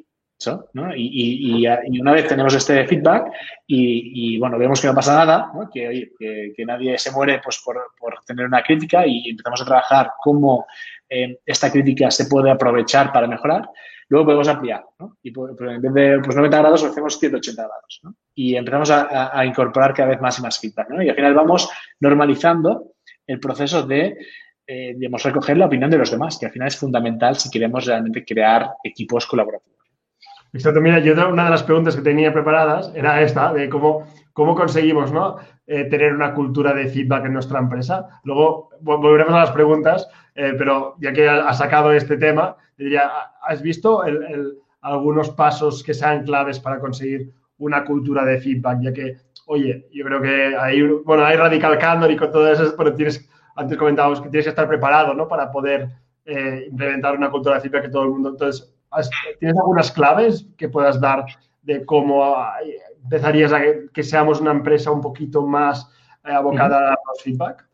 ¿no? 0.74 0.96
Y, 0.96 1.62
y, 1.62 2.00
una 2.00 2.14
vez 2.14 2.28
tenemos 2.28 2.54
este 2.54 2.88
feedback 2.88 3.28
y, 3.68 4.38
bueno, 4.40 4.58
vemos 4.58 4.80
que 4.80 4.88
no 4.88 4.96
pasa 4.96 5.16
nada, 5.16 5.52
¿no? 5.54 5.70
que, 5.70 6.12
que, 6.18 6.66
nadie 6.66 6.98
se 6.98 7.12
muere 7.12 7.42
pues, 7.44 7.62
por, 7.64 7.78
por, 8.00 8.24
tener 8.26 8.46
una 8.46 8.64
crítica 8.64 9.06
y 9.06 9.30
empezamos 9.30 9.62
a 9.62 9.66
trabajar 9.66 10.12
cómo 10.22 10.66
eh, 11.10 11.40
esta 11.46 11.72
crítica 11.72 12.10
se 12.10 12.26
puede 12.28 12.50
aprovechar 12.50 13.12
para 13.12 13.28
mejorar, 13.28 13.70
luego 14.08 14.28
podemos 14.28 14.48
ampliar. 14.48 14.86
¿no? 15.00 15.18
Y 15.22 15.32
pues, 15.32 15.54
pues 15.58 15.72
en 15.72 15.82
vez 15.82 15.94
de 15.94 16.20
pues, 16.24 16.36
90 16.36 16.58
grados, 16.58 16.84
hacemos 16.86 17.20
180 17.20 17.62
grados. 17.62 18.02
Y 18.34 18.56
empezamos 18.56 18.90
a, 18.92 19.38
a, 19.38 19.46
incorporar 19.46 19.94
cada 19.94 20.10
vez 20.10 20.22
más 20.22 20.40
y 20.40 20.42
más 20.42 20.58
feedback. 20.58 20.88
Y 21.02 21.10
al 21.10 21.16
final 21.16 21.34
vamos 21.34 21.70
normalizando 22.00 22.94
el 23.28 23.40
proceso 23.40 23.84
de 23.84 24.18
eh, 24.72 24.94
digamos, 24.96 25.24
recoger 25.24 25.58
la 25.58 25.66
opinión 25.66 25.90
de 25.90 25.98
los 25.98 26.12
demás, 26.12 26.38
que 26.38 26.46
al 26.46 26.52
final 26.52 26.68
es 26.68 26.78
fundamental 26.78 27.36
si 27.36 27.50
queremos 27.50 27.88
realmente 27.88 28.24
crear 28.24 28.70
equipos 28.84 29.26
colaborativos. 29.26 29.80
Exacto, 30.54 30.80
mira, 30.80 31.00
yo 31.00 31.14
una 31.28 31.46
de 31.46 31.50
las 31.50 31.64
preguntas 31.64 31.96
que 31.96 32.04
tenía 32.04 32.32
preparadas 32.32 32.92
era 32.94 33.20
esta, 33.24 33.52
de 33.52 33.68
cómo, 33.68 34.06
cómo 34.32 34.54
conseguimos 34.54 35.12
¿no? 35.12 35.38
Eh, 35.66 35.86
tener 35.86 36.14
una 36.14 36.36
cultura 36.36 36.72
de 36.76 36.88
feedback 36.88 37.26
en 37.26 37.34
nuestra 37.34 37.58
empresa. 37.58 38.22
Luego 38.24 38.70
volveremos 38.82 39.34
a 39.34 39.40
las 39.40 39.52
preguntas, 39.52 40.08
eh, 40.36 40.54
pero 40.56 40.94
ya 41.00 41.14
que 41.14 41.28
has 41.28 41.58
sacado 41.58 41.92
este 41.92 42.18
tema, 42.18 42.56
diría, 42.78 43.10
¿has 43.42 43.64
visto 43.64 44.04
algunos 44.82 45.32
pasos 45.32 45.82
que 45.82 45.96
sean 45.96 46.26
claves 46.26 46.60
para 46.60 46.80
conseguir 46.80 47.32
una 47.58 47.84
cultura 47.86 48.24
de 48.24 48.40
feedback? 48.40 48.82
Ya 48.82 48.94
que, 48.94 49.18
oye, 49.48 49.88
yo 49.92 50.06
creo 50.06 50.22
que 50.22 50.56
hay, 50.56 50.84
bueno, 50.84 51.26
hay 51.26 51.38
Radical 51.38 51.80
Candor 51.80 52.12
y 52.12 52.18
con 52.18 52.32
todo 52.32 52.52
eso, 52.52 52.76
pero 52.78 52.94
tienes 52.94 53.28
antes 53.60 53.78
comentábamos 53.78 54.22
que 54.22 54.30
tienes 54.30 54.46
que 54.46 54.52
estar 54.52 54.68
preparado 54.68 55.14
¿no? 55.14 55.28
para 55.28 55.52
poder 55.52 55.90
eh, 56.26 56.68
implementar 56.70 57.16
una 57.16 57.30
cultura 57.30 57.56
de 57.56 57.62
feedback 57.62 57.84
que 57.84 57.90
todo 57.90 58.04
el 58.04 58.10
mundo. 58.10 58.30
Entonces, 58.30 58.74
¿tienes 59.40 59.58
algunas 59.58 59.92
claves 59.92 60.48
que 60.58 60.70
puedas 60.70 61.00
dar 61.00 61.26
de 61.62 61.86
cómo 61.86 62.36
empezarías 63.04 63.52
a 63.52 63.62
que, 63.94 64.04
seamos 64.04 64.40
una 64.40 64.52
empresa 64.52 64.92
un 64.92 65.02
poquito 65.02 65.46
más 65.46 65.90
eh, 66.24 66.32
abocada 66.32 66.94
a 66.94 66.98
los 67.08 67.22
feedback? 67.22 67.68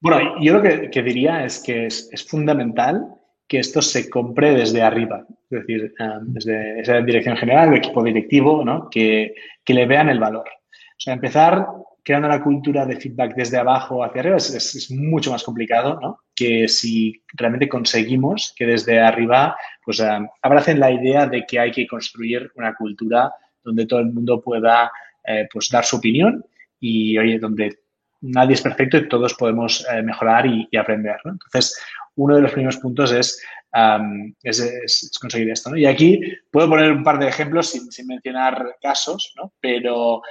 Bueno, 0.00 0.40
yo 0.40 0.54
lo 0.54 0.62
que, 0.62 1.02
diría 1.02 1.44
es 1.44 1.62
que 1.62 1.86
es, 1.86 2.26
fundamental 2.28 3.08
que 3.48 3.58
esto 3.58 3.82
se 3.82 4.08
compre 4.08 4.52
desde 4.52 4.82
arriba, 4.82 5.24
es 5.50 5.60
decir, 5.60 5.94
eh, 5.98 6.10
desde 6.22 6.80
esa 6.80 7.00
dirección 7.02 7.36
general, 7.36 7.68
el 7.68 7.78
equipo 7.78 8.02
directivo, 8.02 8.64
¿no? 8.64 8.88
que, 8.88 9.34
que 9.64 9.74
le 9.74 9.86
vean 9.86 10.08
el 10.08 10.18
valor. 10.18 10.48
O 10.48 10.98
sea, 10.98 11.12
empezar 11.12 11.66
creando 12.06 12.28
una 12.28 12.40
cultura 12.40 12.86
de 12.86 13.00
feedback 13.00 13.34
desde 13.34 13.58
abajo 13.58 14.04
hacia 14.04 14.20
arriba 14.20 14.36
es, 14.36 14.88
mucho 14.92 15.32
más 15.32 15.42
complicado, 15.42 15.98
¿no? 16.00 16.20
Que 16.36 16.68
si 16.68 17.20
realmente 17.34 17.68
conseguimos 17.68 18.54
que 18.56 18.64
desde 18.64 19.00
arriba, 19.00 19.56
pues 19.84 19.98
um, 19.98 20.28
abracen 20.40 20.78
la 20.78 20.92
idea 20.92 21.26
de 21.26 21.44
que 21.44 21.58
hay 21.58 21.72
que 21.72 21.84
construir 21.84 22.52
una 22.54 22.76
cultura 22.76 23.32
donde 23.64 23.86
todo 23.86 23.98
el 23.98 24.12
mundo 24.12 24.40
pueda, 24.40 24.92
eh, 25.24 25.48
pues, 25.52 25.68
dar 25.68 25.84
su 25.84 25.96
opinión 25.96 26.44
y, 26.78 27.18
oye, 27.18 27.40
donde 27.40 27.76
nadie 28.20 28.54
es 28.54 28.62
perfecto 28.62 28.98
y 28.98 29.08
todos 29.08 29.34
podemos 29.34 29.84
eh, 29.92 30.00
mejorar 30.00 30.46
y, 30.46 30.68
aprender, 30.76 31.16
¿no? 31.24 31.32
Entonces, 31.32 31.76
uno 32.14 32.36
de 32.36 32.42
los 32.42 32.52
primeros 32.52 32.76
puntos 32.76 33.10
es, 33.10 33.44
um, 33.74 34.32
es, 34.44 35.10
conseguir 35.20 35.50
esto, 35.50 35.70
¿no? 35.70 35.76
Y 35.76 35.86
aquí 35.86 36.20
puedo 36.52 36.68
poner 36.68 36.92
un 36.92 37.02
par 37.02 37.18
de 37.18 37.26
ejemplos 37.26 37.68
sin, 37.68 37.90
sin 37.90 38.06
mencionar 38.06 38.76
casos, 38.80 39.34
¿no? 39.34 39.52
Pero 39.60 40.22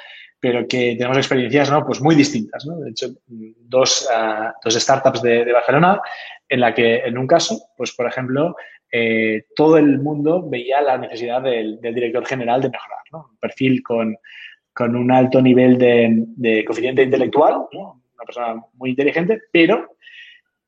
pero 0.45 0.67
que 0.67 0.95
tenemos 0.95 1.17
experiencias 1.17 1.71
¿no? 1.71 1.83
pues 1.83 1.99
muy 2.01 2.13
distintas. 2.13 2.67
¿no? 2.67 2.77
De 2.77 2.91
hecho, 2.91 3.07
dos, 3.25 4.07
uh, 4.15 4.51
dos 4.63 4.75
startups 4.75 5.23
de, 5.23 5.43
de, 5.43 5.51
Barcelona 5.51 5.99
en 6.47 6.59
la 6.59 6.71
que 6.71 6.97
en 6.97 7.17
un 7.17 7.25
caso, 7.25 7.59
pues 7.75 7.93
por 7.93 8.05
ejemplo, 8.05 8.55
eh, 8.91 9.45
todo 9.55 9.79
el 9.79 9.97
mundo 10.01 10.47
veía 10.47 10.81
la 10.81 10.99
necesidad 10.99 11.41
del, 11.41 11.81
del 11.81 11.95
director 11.95 12.23
general 12.27 12.61
de 12.61 12.69
mejorar. 12.69 12.99
¿no? 13.11 13.29
Un 13.31 13.37
perfil 13.37 13.81
con, 13.81 14.15
con 14.71 14.95
un 14.95 15.11
alto 15.11 15.41
nivel 15.41 15.79
de, 15.79 16.13
de 16.37 16.63
coeficiente 16.63 17.01
intelectual, 17.01 17.65
una 17.73 18.23
persona 18.23 18.63
muy 18.73 18.91
inteligente, 18.91 19.41
pero 19.51 19.97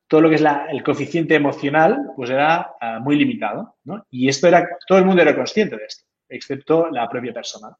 todo 0.08 0.22
lo 0.22 0.28
que 0.28 0.34
es 0.34 0.40
la, 0.40 0.66
el 0.72 0.82
coeficiente 0.82 1.36
emocional 1.36 2.00
pues 2.16 2.30
era 2.30 2.72
uh, 2.82 3.00
muy 3.00 3.14
limitado. 3.14 3.76
¿no? 3.84 4.04
Y 4.10 4.28
esto 4.28 4.48
era, 4.48 4.68
todo 4.88 4.98
el 4.98 5.04
mundo 5.04 5.22
era 5.22 5.36
consciente 5.36 5.76
de 5.76 5.84
esto, 5.84 6.04
excepto 6.28 6.90
la 6.90 7.08
propia 7.08 7.32
persona. 7.32 7.76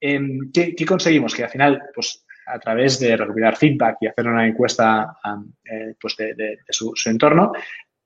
Em, 0.00 0.50
¿qué, 0.52 0.74
conseguimos? 0.86 1.34
Que 1.34 1.44
al 1.44 1.50
final, 1.50 1.82
pues 1.94 2.24
a 2.46 2.58
través 2.58 2.98
de 2.98 3.16
recopilar 3.16 3.56
feedback 3.56 3.98
y 4.00 4.06
hacer 4.06 4.26
una 4.26 4.46
encuesta 4.46 5.16
eh, 5.64 5.94
pues 6.00 6.16
de, 6.16 6.58
su, 6.68 6.92
entorno, 7.06 7.52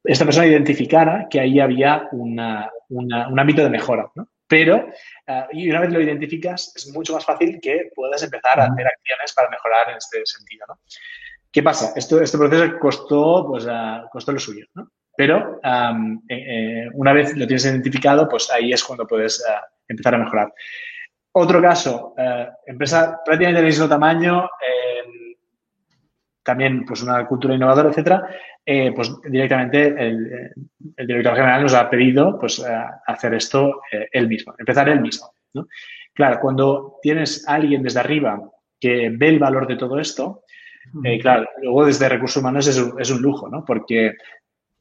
esta 0.03 0.25
persona 0.25 0.47
identificara 0.47 1.27
que 1.31 1.41
ahí 1.41 1.61
había 1.61 2.09
un 2.11 2.39
ámbito 3.39 3.63
de 3.63 3.71
mejora. 3.71 4.11
¿no? 4.17 4.29
Pero, 4.47 4.89
eh, 5.27 5.45
y 5.53 5.71
una 5.71 5.81
vez 5.81 5.93
lo 5.93 6.01
identificas, 6.01 6.73
es 6.77 6.93
mucho 6.93 7.15
más 7.15 7.25
fácil 7.25 7.59
que 7.63 7.91
puedas 7.95 8.23
empezar 8.23 8.61
a 8.61 8.65
hacer 8.65 8.87
acciones 8.87 9.33
para 9.35 9.49
mejorar 9.49 9.91
en 9.91 9.97
este 9.97 10.21
sentido. 10.25 10.67
¿no? 10.69 10.79
¿Qué 11.51 11.63
pasa? 11.63 11.93
Esto, 11.97 12.21
este 12.21 12.37
proceso 12.37 12.79
costó, 12.79 13.47
pues, 13.49 13.67
costó 14.13 14.33
lo 14.33 14.39
suyo. 14.39 14.67
¿no? 14.75 14.91
Pero 15.17 15.61
eh, 16.29 16.89
una 16.93 17.13
vez 17.13 17.37
lo 17.37 17.47
tienes 17.47 17.65
identificado, 17.65 18.29
pues 18.29 18.51
ahí 18.51 18.73
es 18.73 18.83
cuando 18.85 19.07
puedes 19.07 19.43
empezar 19.89 20.17
a 20.17 20.19
mejorar. 20.19 20.53
Otro 21.37 21.61
caso, 21.61 22.15
eh, 22.17 22.49
empresa 22.67 23.21
prácticamente 23.25 23.61
del 23.61 23.71
mismo 23.71 23.89
tamaño, 23.89 24.49
también 26.43 26.85
pues 26.85 27.03
una 27.03 27.27
cultura 27.27 27.55
innovadora, 27.55 27.89
etcétera, 27.89 28.29
eh, 28.65 28.93
pues 28.95 29.11
directamente 29.25 29.87
el, 29.87 30.53
director 31.07 31.35
general 31.35 31.63
nos 31.63 31.75
ha 31.75 31.89
pedido 31.89 32.39
pues 32.39 32.63
hacer 33.07 33.35
esto 33.35 33.81
él 34.13 34.29
mismo, 34.29 34.55
empezar 34.59 34.89
él 34.91 35.01
mismo. 35.01 35.33
Claro, 36.13 36.39
cuando 36.41 36.99
tienes 37.01 37.49
a 37.49 37.55
alguien 37.55 37.83
desde 37.83 38.01
arriba 38.01 38.41
que 38.79 39.11
ve 39.11 39.29
el 39.29 39.39
valor 39.39 39.67
de 39.67 39.77
todo 39.77 39.99
esto, 39.99 40.45
claro, 41.21 41.49
luego 41.63 41.87
desde 41.87 42.11
recursos 42.11 42.43
humanos 42.43 42.67
es 42.67 42.79
un, 42.79 43.01
es 43.01 43.11
un 43.11 43.23
lujo, 43.23 43.49
¿no? 43.49 43.65
Porque 43.65 44.13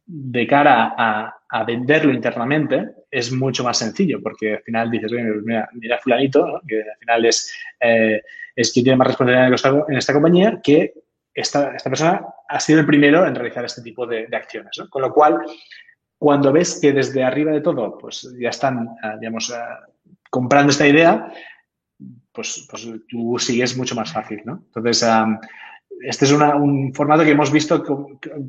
de 0.06 0.47
cara 0.47 0.93
a, 0.97 1.64
venderlo 1.66 2.12
internamente 2.12 2.89
es 3.14 3.32
mucho 3.32 3.64
más 3.64 3.78
sencillo 3.78 4.20
porque 4.22 4.55
al 4.55 4.64
final 4.64 4.89
dices, 4.89 5.11
mira, 5.43 5.70
mira 5.74 5.99
fulanito, 5.99 6.61
que 6.68 6.80
al 6.82 6.97
final 6.99 7.26
es, 7.26 7.53
eh, 7.80 8.22
es 8.55 8.74
quien 8.74 8.86
tiene 8.86 8.97
más 8.97 9.07
responsabilidad 9.09 9.86
en 9.88 9.97
esta 9.97 10.14
compañía, 10.14 10.59
que 10.64 10.93
esta, 11.34 11.76
esta, 11.76 11.89
persona 11.89 12.26
ha 12.47 12.59
sido 12.59 12.80
el 12.80 12.88
primero 12.88 13.26
en 13.26 13.36
realizar 13.36 13.64
este 13.66 13.84
tipo 13.84 14.07
de, 14.07 14.28
acciones. 14.36 14.82
Con 14.89 15.03
lo 15.03 15.14
cual, 15.14 15.38
cuando 16.18 16.51
ves 16.51 16.80
que 16.82 16.91
desde 16.91 17.24
arriba 17.24 17.51
de 17.51 17.61
todo, 17.61 17.97
pues 17.99 18.28
ya 18.39 18.49
están, 18.49 18.89
ah, 19.03 19.16
digamos, 19.20 19.51
ah, 19.51 19.86
comprando 20.32 20.72
esta 20.72 20.88
idea, 20.88 21.32
pues, 22.32 22.68
pues 22.70 22.88
tú 23.07 23.38
sigues 23.38 23.78
mucho 23.78 23.93
más 23.93 24.11
fácil, 24.11 24.41
¿no? 24.43 24.64
Entonces, 24.66 25.05
este 26.04 26.26
es 26.26 26.32
un 26.32 26.93
formato 26.93 27.24
que 27.24 27.32
hemos 27.32 27.51
visto, 27.51 27.84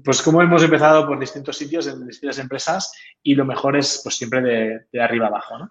pues 0.04 0.22
como 0.22 0.42
hemos 0.42 0.62
empezado 0.62 1.06
por 1.06 1.18
distintos 1.18 1.56
sitios, 1.56 1.86
en 1.86 2.06
distintas 2.06 2.38
empresas, 2.38 2.92
y 3.22 3.34
lo 3.34 3.44
mejor 3.44 3.76
es 3.76 4.00
pues 4.02 4.16
siempre 4.16 4.42
de, 4.90 5.00
arriba 5.00 5.28
abajo, 5.28 5.58
¿no? 5.58 5.70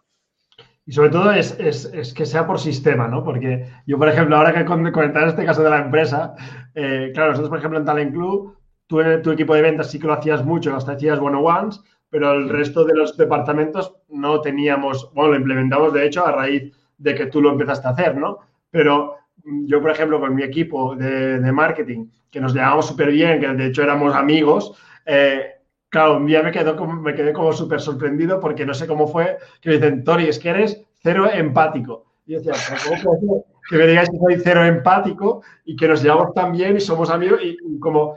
Y 0.85 0.91
sobre 0.91 1.09
todo 1.09 1.31
es, 1.31 2.13
que 2.13 2.25
sea 2.25 2.45
por 2.45 2.59
sistema, 2.59 3.07
¿no? 3.07 3.23
Porque 3.23 3.69
yo, 3.85 3.97
por 3.97 4.09
ejemplo, 4.09 4.35
ahora 4.35 4.53
que 4.53 4.65
comentar 4.65 5.27
este 5.27 5.45
caso 5.45 5.63
de 5.63 5.69
la 5.69 5.79
empresa, 5.79 6.35
eh, 6.75 7.11
claro, 7.13 7.31
nosotros, 7.31 7.49
por 7.49 7.59
ejemplo, 7.59 7.79
en 7.79 7.85
Talent 7.85 8.13
Club, 8.13 8.57
tú 8.87 8.99
tu 9.23 9.31
equipo 9.31 9.55
de 9.55 9.61
ventas 9.61 9.89
sí 9.89 9.99
que 9.99 10.07
lo 10.07 10.13
hacías 10.13 10.43
mucho, 10.43 10.75
hasta 10.75 10.93
hacías 10.93 11.19
one-on-ones, 11.19 11.81
pero 12.09 12.33
el 12.33 12.49
resto 12.49 12.83
de 12.83 12.95
los 12.95 13.17
departamentos 13.17 13.95
no 14.09 14.41
teníamos, 14.41 15.11
bueno, 15.13 15.31
lo 15.31 15.37
implementamos 15.37 15.93
de 15.93 16.05
hecho 16.05 16.25
a 16.25 16.31
raíz 16.31 16.71
de 16.97 17.15
que 17.15 17.25
tú 17.27 17.41
lo 17.41 17.51
empezaste 17.51 17.87
a 17.87 17.91
hacer, 17.91 18.17
¿no? 18.17 18.39
Pero 18.69 19.15
yo, 19.43 19.81
por 19.81 19.91
ejemplo, 19.91 20.19
con 20.19 20.35
mi 20.35 20.43
equipo 20.43 20.95
de, 20.95 21.51
marketing, 21.51 22.07
que 22.31 22.39
nos 22.39 22.53
llevábamos 22.53 22.87
súper 22.87 23.11
bien, 23.11 23.39
que 23.39 23.47
de 23.47 23.67
hecho 23.67 23.83
éramos 23.83 24.15
amigos, 24.15 24.77
eh, 25.05 25.53
claro, 25.89 26.17
un 26.17 26.25
día 26.25 26.41
me, 26.41 26.51
quedo 26.51 26.75
como, 26.75 26.93
me 26.93 27.13
quedé 27.13 27.33
como 27.33 27.53
súper 27.53 27.81
sorprendido 27.81 28.39
porque 28.39 28.65
no 28.65 28.73
sé 28.73 28.87
cómo 28.87 29.07
fue, 29.07 29.37
que 29.61 29.69
me 29.69 29.75
dicen, 29.75 30.03
Tori, 30.03 30.27
es 30.27 30.39
que 30.39 30.49
eres 30.49 30.81
cero 31.01 31.29
empático. 31.31 32.05
Y 32.25 32.33
yo 32.33 32.41
decía, 32.41 32.53
¿cómo 33.03 33.45
que 33.69 33.77
me 33.77 33.87
digáis 33.87 34.09
que 34.09 34.17
soy 34.17 34.41
cero 34.43 34.63
empático 34.65 35.41
y 35.65 35.75
que 35.75 35.87
nos 35.87 36.03
llevamos 36.03 36.33
tan 36.33 36.51
bien 36.51 36.77
y 36.77 36.81
somos 36.81 37.09
amigos 37.09 37.39
y, 37.43 37.79
como... 37.79 38.15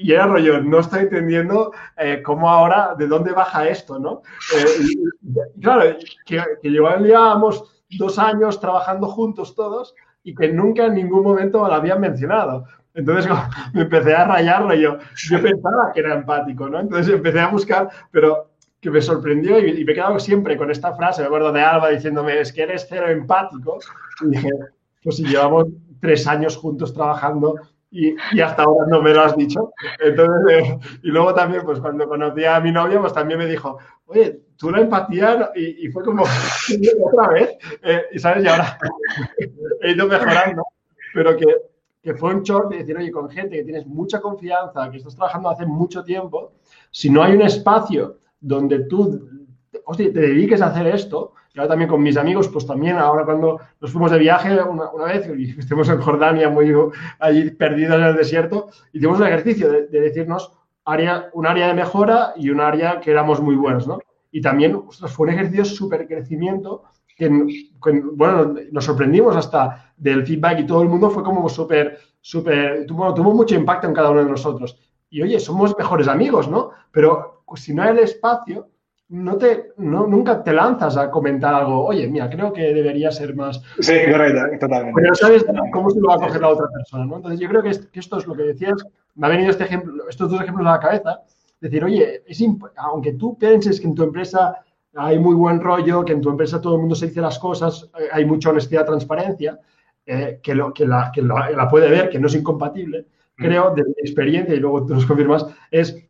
Y 0.00 0.12
era 0.12 0.28
rollo, 0.28 0.60
no 0.62 0.78
estoy 0.78 1.00
entendiendo 1.00 1.72
eh, 1.96 2.22
cómo 2.24 2.48
ahora, 2.48 2.94
de 2.96 3.08
dónde 3.08 3.32
baja 3.32 3.68
esto, 3.68 3.98
¿no? 3.98 4.22
Eh, 4.54 5.42
claro, 5.60 5.96
que, 6.24 6.40
que 6.62 6.68
llevábamos 6.70 7.82
dos 7.90 8.16
años 8.16 8.60
trabajando 8.60 9.08
juntos 9.08 9.56
todos 9.56 9.96
y 10.22 10.34
que 10.34 10.52
nunca 10.52 10.86
en 10.86 10.94
ningún 10.94 11.22
momento 11.22 11.66
lo 11.66 11.74
habían 11.74 12.00
mencionado. 12.00 12.66
Entonces 12.94 13.30
me 13.74 13.82
empecé 13.82 14.14
a 14.14 14.24
rayarlo 14.24 14.74
y 14.74 14.82
yo, 14.82 14.98
yo 15.30 15.42
pensaba 15.42 15.92
que 15.92 16.00
era 16.00 16.14
empático, 16.14 16.68
¿no? 16.68 16.80
Entonces 16.80 17.14
empecé 17.14 17.40
a 17.40 17.48
buscar, 17.48 17.88
pero 18.10 18.50
que 18.80 18.90
me 18.90 19.00
sorprendió 19.00 19.58
y, 19.58 19.84
me 19.84 19.92
he 19.92 19.94
quedado 19.94 20.18
siempre 20.18 20.56
con 20.56 20.70
esta 20.70 20.94
frase, 20.94 21.22
me 21.22 21.26
acuerdo 21.26 21.52
de 21.52 21.62
Alba 21.62 21.90
diciéndome, 21.90 22.40
es 22.40 22.52
que 22.52 22.62
eres 22.62 22.86
cero 22.88 23.08
empático. 23.08 23.78
Y 24.22 24.30
dije, 24.30 24.50
pues 25.02 25.16
si 25.16 25.24
llevamos 25.24 25.66
tres 26.00 26.26
años 26.26 26.56
juntos 26.56 26.94
trabajando 26.94 27.56
y, 27.90 28.14
y, 28.32 28.40
hasta 28.40 28.64
ahora 28.64 28.86
no 28.88 29.02
me 29.02 29.14
lo 29.14 29.22
has 29.22 29.36
dicho. 29.36 29.72
Entonces, 29.98 30.44
eh, 30.50 30.78
y 31.02 31.08
luego 31.08 31.34
también, 31.34 31.62
pues 31.64 31.80
cuando 31.80 32.06
conocí 32.06 32.44
a 32.44 32.60
mi 32.60 32.70
novia, 32.70 33.00
pues 33.00 33.12
también 33.12 33.38
me 33.38 33.46
dijo, 33.46 33.78
oye, 34.06 34.40
tú 34.58 34.70
la 34.70 34.80
empatía, 34.80 35.50
y, 35.54 35.88
fue 35.88 36.04
como, 36.04 36.24
otra 37.04 37.28
vez, 37.28 37.56
eh, 37.82 38.02
y 38.12 38.18
sabes, 38.18 38.44
y 38.44 38.48
ahora 38.48 38.78
he 39.82 39.92
ido 39.92 40.06
mejorando, 40.06 40.64
pero 41.14 41.36
que, 41.36 41.46
que 42.02 42.14
fue 42.14 42.34
un 42.34 42.42
shock 42.42 42.70
de 42.70 42.78
decir, 42.78 42.96
oye, 42.96 43.10
con 43.10 43.30
gente 43.30 43.56
que 43.56 43.64
tienes 43.64 43.86
mucha 43.86 44.20
confianza, 44.20 44.90
que 44.90 44.98
estás 44.98 45.14
trabajando 45.14 45.48
hace 45.48 45.64
mucho 45.64 46.02
tiempo, 46.02 46.52
si 46.90 47.08
no 47.08 47.22
hay 47.22 47.34
un 47.34 47.42
espacio 47.42 48.18
donde 48.40 48.80
tú 48.80 49.28
hostia, 49.84 50.12
te 50.12 50.20
dediques 50.20 50.60
a 50.60 50.66
hacer 50.66 50.86
esto, 50.86 51.32
y 51.54 51.58
ahora 51.58 51.70
también 51.70 51.88
con 51.88 52.02
mis 52.02 52.16
amigos, 52.16 52.48
pues 52.48 52.66
también 52.66 52.96
ahora 52.96 53.24
cuando 53.24 53.58
nos 53.80 53.90
fuimos 53.90 54.10
de 54.10 54.18
viaje 54.18 54.58
una, 54.62 55.04
vez, 55.04 55.28
y 55.36 55.50
estuvimos 55.58 55.88
en 55.88 56.00
Jordania 56.00 56.48
muy 56.50 56.72
allí 57.18 57.50
perdidos 57.50 57.96
en 57.96 58.04
el 58.04 58.16
desierto, 58.16 58.68
hicimos 58.92 59.18
un 59.18 59.26
ejercicio 59.26 59.70
de, 59.70 59.86
decirnos 59.86 60.52
área, 60.84 61.30
un 61.32 61.46
área 61.46 61.68
de 61.68 61.74
mejora 61.74 62.32
y 62.36 62.50
un 62.50 62.60
área 62.60 63.00
que 63.00 63.10
éramos 63.10 63.40
muy 63.40 63.56
buenos, 63.56 63.86
¿no? 63.86 63.98
Y 64.30 64.40
también 64.40 64.82
fue 64.90 65.26
un 65.26 65.32
ejercicio 65.32 65.64
súper 65.64 66.06
crecimiento 66.06 66.84
que, 67.18 67.28
bueno, 68.14 68.54
nos 68.70 68.84
sorprendimos 68.84 69.34
hasta 69.34 69.92
del 69.96 70.24
feedback 70.24 70.60
y 70.60 70.66
todo 70.66 70.82
el 70.82 70.88
mundo 70.88 71.10
fue 71.10 71.24
como 71.24 71.48
súper, 71.48 71.98
súper, 72.20 72.86
tuvo, 72.86 73.12
tuvo 73.12 73.34
mucho 73.34 73.56
impacto 73.56 73.88
en 73.88 73.94
cada 73.94 74.10
uno 74.10 74.24
de 74.24 74.30
nosotros. 74.30 74.78
Y 75.10 75.22
oye, 75.22 75.40
somos 75.40 75.76
mejores 75.76 76.06
amigos, 76.06 76.48
¿no? 76.48 76.70
Pero 76.92 77.42
pues, 77.44 77.62
si 77.62 77.74
no 77.74 77.82
hay 77.82 77.90
el 77.90 77.98
espacio, 78.00 78.68
no 79.08 79.36
te, 79.36 79.72
no, 79.78 80.06
nunca 80.06 80.44
te 80.44 80.52
lanzas 80.52 80.96
a 80.96 81.10
comentar 81.10 81.54
algo, 81.54 81.86
oye, 81.86 82.06
mira, 82.08 82.28
creo 82.28 82.52
que 82.52 82.74
debería 82.74 83.10
ser 83.10 83.34
más. 83.34 83.60
Sí, 83.80 83.94
correcto, 84.10 84.40
totalmente. 84.60 85.00
Pero 85.00 85.14
sabes 85.14 85.46
cómo 85.72 85.90
se 85.90 86.00
lo 86.00 86.08
va 86.08 86.14
a 86.14 86.18
coger 86.18 86.40
la 86.40 86.50
otra 86.50 86.66
persona, 86.72 87.06
¿no? 87.06 87.16
Entonces 87.16 87.40
yo 87.40 87.48
creo 87.48 87.62
que, 87.62 87.70
esto 87.70 88.18
es 88.18 88.26
lo 88.26 88.34
que 88.36 88.42
decías, 88.42 88.84
me 89.14 89.26
ha 89.26 89.30
venido 89.30 89.50
este 89.50 89.64
ejemplo, 89.64 90.08
estos 90.08 90.30
dos 90.30 90.40
ejemplos 90.40 90.66
a 90.66 90.72
la 90.72 90.80
cabeza, 90.80 91.22
decir, 91.60 91.84
oye, 91.84 92.22
es 92.26 92.42
aunque 92.76 93.14
tú 93.14 93.36
pienses 93.38 93.80
que 93.80 93.86
en 93.86 93.94
tu 93.94 94.04
empresa 94.04 94.64
hay 94.94 95.18
muy 95.18 95.34
buen 95.34 95.60
rollo, 95.60 96.04
que 96.04 96.12
en 96.12 96.20
tu 96.20 96.30
empresa 96.30 96.60
todo 96.60 96.74
el 96.74 96.80
mundo 96.80 96.94
se 96.94 97.06
dice 97.06 97.20
las 97.20 97.38
cosas, 97.38 97.88
eh, 97.98 98.08
hay 98.12 98.24
mucha 98.24 98.50
honestidad, 98.50 98.86
transparencia, 98.86 99.60
eh, 100.06 100.40
que, 100.42 100.54
lo, 100.54 100.72
que, 100.72 100.86
la, 100.86 101.10
que 101.12 101.22
la, 101.22 101.68
puede 101.68 101.90
ver, 101.90 102.08
que 102.08 102.18
no 102.18 102.26
es 102.26 102.34
incompatible, 102.34 103.06
mm. 103.36 103.42
creo, 103.42 103.74
de 103.74 103.84
mi 103.84 103.92
experiencia, 103.98 104.54
y 104.54 104.60
luego 104.60 104.86
tú 104.86 104.94
nos 104.94 105.06
confirmas, 105.06 105.46
es 105.70 106.08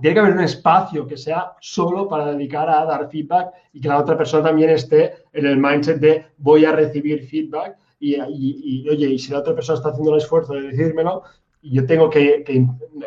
tiene 0.00 0.14
que 0.14 0.20
haber 0.20 0.32
un 0.34 0.44
espacio 0.44 1.06
que 1.06 1.16
sea 1.16 1.52
solo 1.60 2.08
para 2.08 2.32
dedicar 2.32 2.68
a 2.70 2.84
dar 2.84 3.10
feedback 3.10 3.52
y 3.72 3.80
que 3.80 3.88
la 3.88 3.98
otra 3.98 4.16
persona 4.16 4.44
también 4.44 4.70
esté 4.70 5.12
en 5.32 5.46
el 5.46 5.56
mindset 5.56 5.98
de 5.98 6.26
voy 6.36 6.64
a 6.64 6.72
recibir 6.72 7.26
feedback 7.26 7.76
y, 8.00 8.20
oye, 8.20 9.10
y 9.10 9.18
si 9.18 9.32
la 9.32 9.40
otra 9.40 9.56
persona 9.56 9.76
está 9.76 9.90
haciendo 9.90 10.12
el 10.12 10.18
esfuerzo 10.18 10.52
de 10.54 10.62
decírmelo, 10.62 11.24
yo 11.62 11.86
tengo 11.86 12.08
que, 12.10 12.44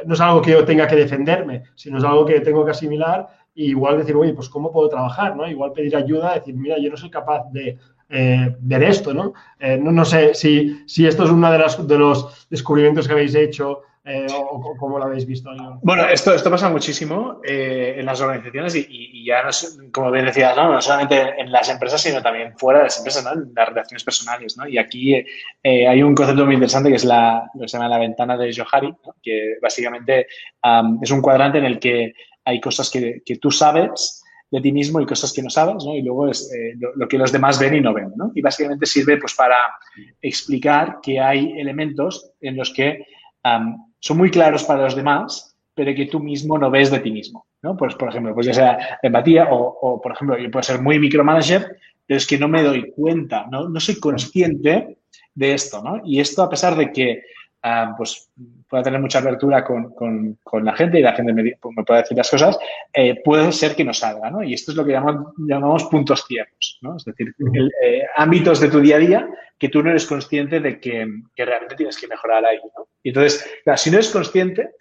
no 0.06 0.14
es 0.14 0.22
algo 0.22 0.42
que 0.42 0.52
yo 0.52 0.66
tenga 0.66 0.88
que 0.88 0.96
defenderme, 0.96 1.64
sino 1.76 1.98
es 1.98 2.04
algo 2.04 2.26
que 2.26 2.40
tengo 2.42 2.66
que 2.66 2.72
asimilar 2.72 3.28
y 3.54 3.70
igual 3.70 3.98
decir, 3.98 4.16
oye, 4.16 4.34
pues 4.34 4.50
cómo 4.50 4.72
puedo 4.72 4.90
trabajar, 4.90 5.36
¿no? 5.36 5.48
Igual 5.50 5.74
pedir 5.74 5.96
ayuda, 5.96 6.36
decir, 6.36 6.56
mira, 6.56 6.78
yo 6.80 6.90
no 6.90 6.98
soy 6.98 7.10
capaz 7.10 7.44
de 7.52 7.78
eh, 8.10 8.56
ver 8.60 8.84
esto, 8.84 9.14
¿no? 9.14 9.34
Eh, 9.60 9.78
¿no? 9.78 9.92
¿no? 9.92 10.06
sé 10.06 10.34
si, 10.34 10.84
si 10.86 11.06
esto 11.06 11.24
es 11.24 11.30
uno 11.30 11.52
de, 11.52 11.58
las, 11.58 11.88
de 11.88 11.98
los 11.98 12.48
descubrimientos 12.50 13.08
que 13.08 13.14
habéis 13.14 13.36
hecho 13.36 13.82
eh, 14.04 14.26
o, 14.34 14.76
cómo 14.80 14.98
lo 14.98 15.06
habéis 15.06 15.28
visto? 15.28 15.52
Bueno, 15.84 16.08
esto, 16.08 16.34
esto 16.34 16.50
pasa 16.50 16.70
muchísimo 16.70 17.40
eh, 17.44 17.96
en 17.98 18.06
las 18.08 18.20
organizaciones 18.20 18.76
y, 18.76 19.24
ya, 19.24 19.44
no, 19.44 19.52
como 19.92 20.10
bien 20.10 20.26
decías, 20.26 20.56
¿no? 20.58 20.74
no 20.74 20.82
solamente 20.82 21.40
en 21.40 21.52
las 21.52 21.70
empresas, 21.70 22.02
sino 22.02 22.20
también 22.20 22.58
fuera 22.58 22.80
de 22.80 22.86
las 22.86 22.98
empresas, 22.98 23.24
¿no? 23.24 23.34
en 23.34 23.54
las 23.56 23.70
relaciones 23.70 24.04
personales. 24.04 24.58
¿no? 24.58 24.68
Y 24.68 24.80
aquí 24.80 25.14
eh, 25.14 25.88
hay 25.88 26.02
un 26.02 26.16
concepto 26.16 26.46
muy 26.46 26.56
interesante 26.56 26.90
que 26.90 26.96
es 26.96 27.06
la, 27.06 27.48
lo 27.54 27.62
que 27.62 27.68
se 27.68 27.78
llama 27.78 27.90
la 27.90 28.00
ventana 28.00 28.36
de 28.38 28.52
Johari, 28.52 28.92
que 29.22 29.58
básicamente 29.62 30.26
es 31.02 31.12
un 31.12 31.22
cuadrante 31.22 31.60
en 31.60 31.66
el 31.66 31.80
que 31.80 32.14
hay 32.44 32.60
cosas 32.60 32.90
que, 32.90 33.22
que, 33.24 33.36
tú 33.36 33.52
sabes 33.52 34.24
de 34.50 34.62
ti 34.62 34.72
mismo 34.72 35.00
y 35.00 35.06
cosas 35.06 35.32
que 35.32 35.44
no 35.44 35.50
sabes, 35.52 35.86
¿no? 35.86 35.96
Y 35.96 36.02
luego 36.02 36.28
es 36.28 36.52
lo, 36.96 37.08
que 37.08 37.20
los 37.20 37.32
demás 37.32 37.60
ven 37.60 37.76
y 37.76 37.82
no 37.82 37.94
ven, 37.94 38.12
¿no? 38.16 38.32
Y 38.34 38.42
básicamente 38.42 38.88
sirve 38.88 39.18
pues 39.18 39.36
para 39.36 39.58
explicar 40.22 40.98
que 41.04 41.20
hay 41.20 41.54
elementos 41.60 42.32
en 42.42 42.58
los 42.58 42.74
que 42.74 43.06
son 44.02 44.18
muy 44.18 44.30
claros 44.30 44.64
para 44.64 44.84
los 44.84 44.96
demás, 44.96 45.56
pero 45.74 45.96
que 45.96 46.08
tú 46.08 46.20
mismo 46.20 46.58
no 46.58 46.70
ves 46.70 46.92
de 46.92 47.00
ti 47.00 47.12
mismo. 47.12 47.46
¿no? 47.62 47.78
Pues, 47.78 47.96
por 47.96 48.10
ejemplo, 48.10 48.34
pues 48.34 48.48
ya 48.48 48.54
sea 48.54 49.00
empatía 49.02 49.48
o, 49.50 50.02
por 50.02 50.12
ejemplo, 50.12 50.38
yo 50.38 50.52
puedo 50.52 50.64
ser 50.64 50.82
muy 50.82 51.00
micromanager, 51.00 51.78
pero 52.06 52.18
es 52.18 52.28
que 52.28 52.38
no 52.38 52.48
me 52.48 52.64
doy 52.64 52.92
cuenta, 52.92 53.48
no, 53.50 53.70
no 53.70 53.80
soy 53.80 54.00
consciente 54.00 54.98
de 55.36 55.54
esto. 55.54 55.82
¿no? 55.82 56.02
Y 56.04 56.20
esto 56.20 56.44
a 56.44 56.50
pesar 56.50 56.76
de 56.76 56.92
que 56.92 57.22
Ah, 57.64 57.94
pues 57.96 58.32
pueda 58.68 58.82
tener 58.82 59.00
mucha 59.00 59.20
apertura 59.20 59.64
con, 59.64 59.94
con, 59.94 60.66
la 60.66 60.76
gente 60.76 60.98
y 60.98 61.04
la 61.04 61.14
gente 61.14 61.32
me, 61.32 61.56
pues, 61.62 61.76
me 61.78 61.84
puede 61.84 62.02
decir 62.02 62.18
las 62.18 62.32
cosas, 62.32 62.58
eh, 62.92 63.22
puede 63.24 63.52
ser 63.52 63.76
que 63.76 63.84
no 63.84 63.94
salga, 63.94 64.32
¿no? 64.32 64.42
Y 64.42 64.56
esto 64.56 64.72
es 64.72 64.78
lo 64.78 64.84
que 64.84 64.94
llamamos, 64.94 65.34
llamamos 65.38 65.84
puntos 65.84 66.26
ciegos, 66.28 66.80
¿no? 66.82 66.98
Es 66.98 67.06
decir, 67.06 67.36
eh, 67.84 68.04
ámbitos 68.16 68.60
de 68.62 68.70
tu 68.70 68.80
día 68.80 68.96
a 68.96 69.00
día 69.00 69.30
que 69.60 69.70
tú 69.70 69.84
no 69.84 69.92
eres 69.92 70.08
consciente 70.08 70.60
de 70.60 70.80
que, 70.80 71.08
que 71.36 71.46
realmente 71.46 71.76
tienes 71.76 72.00
que 72.00 72.08
mejorar 72.08 72.44
ahí, 72.46 72.58
¿no? 72.76 72.88
Y 73.04 73.10
entonces, 73.10 73.48
si 73.76 73.92
no 73.92 73.98
eres 73.98 74.10
consciente, 74.10 74.72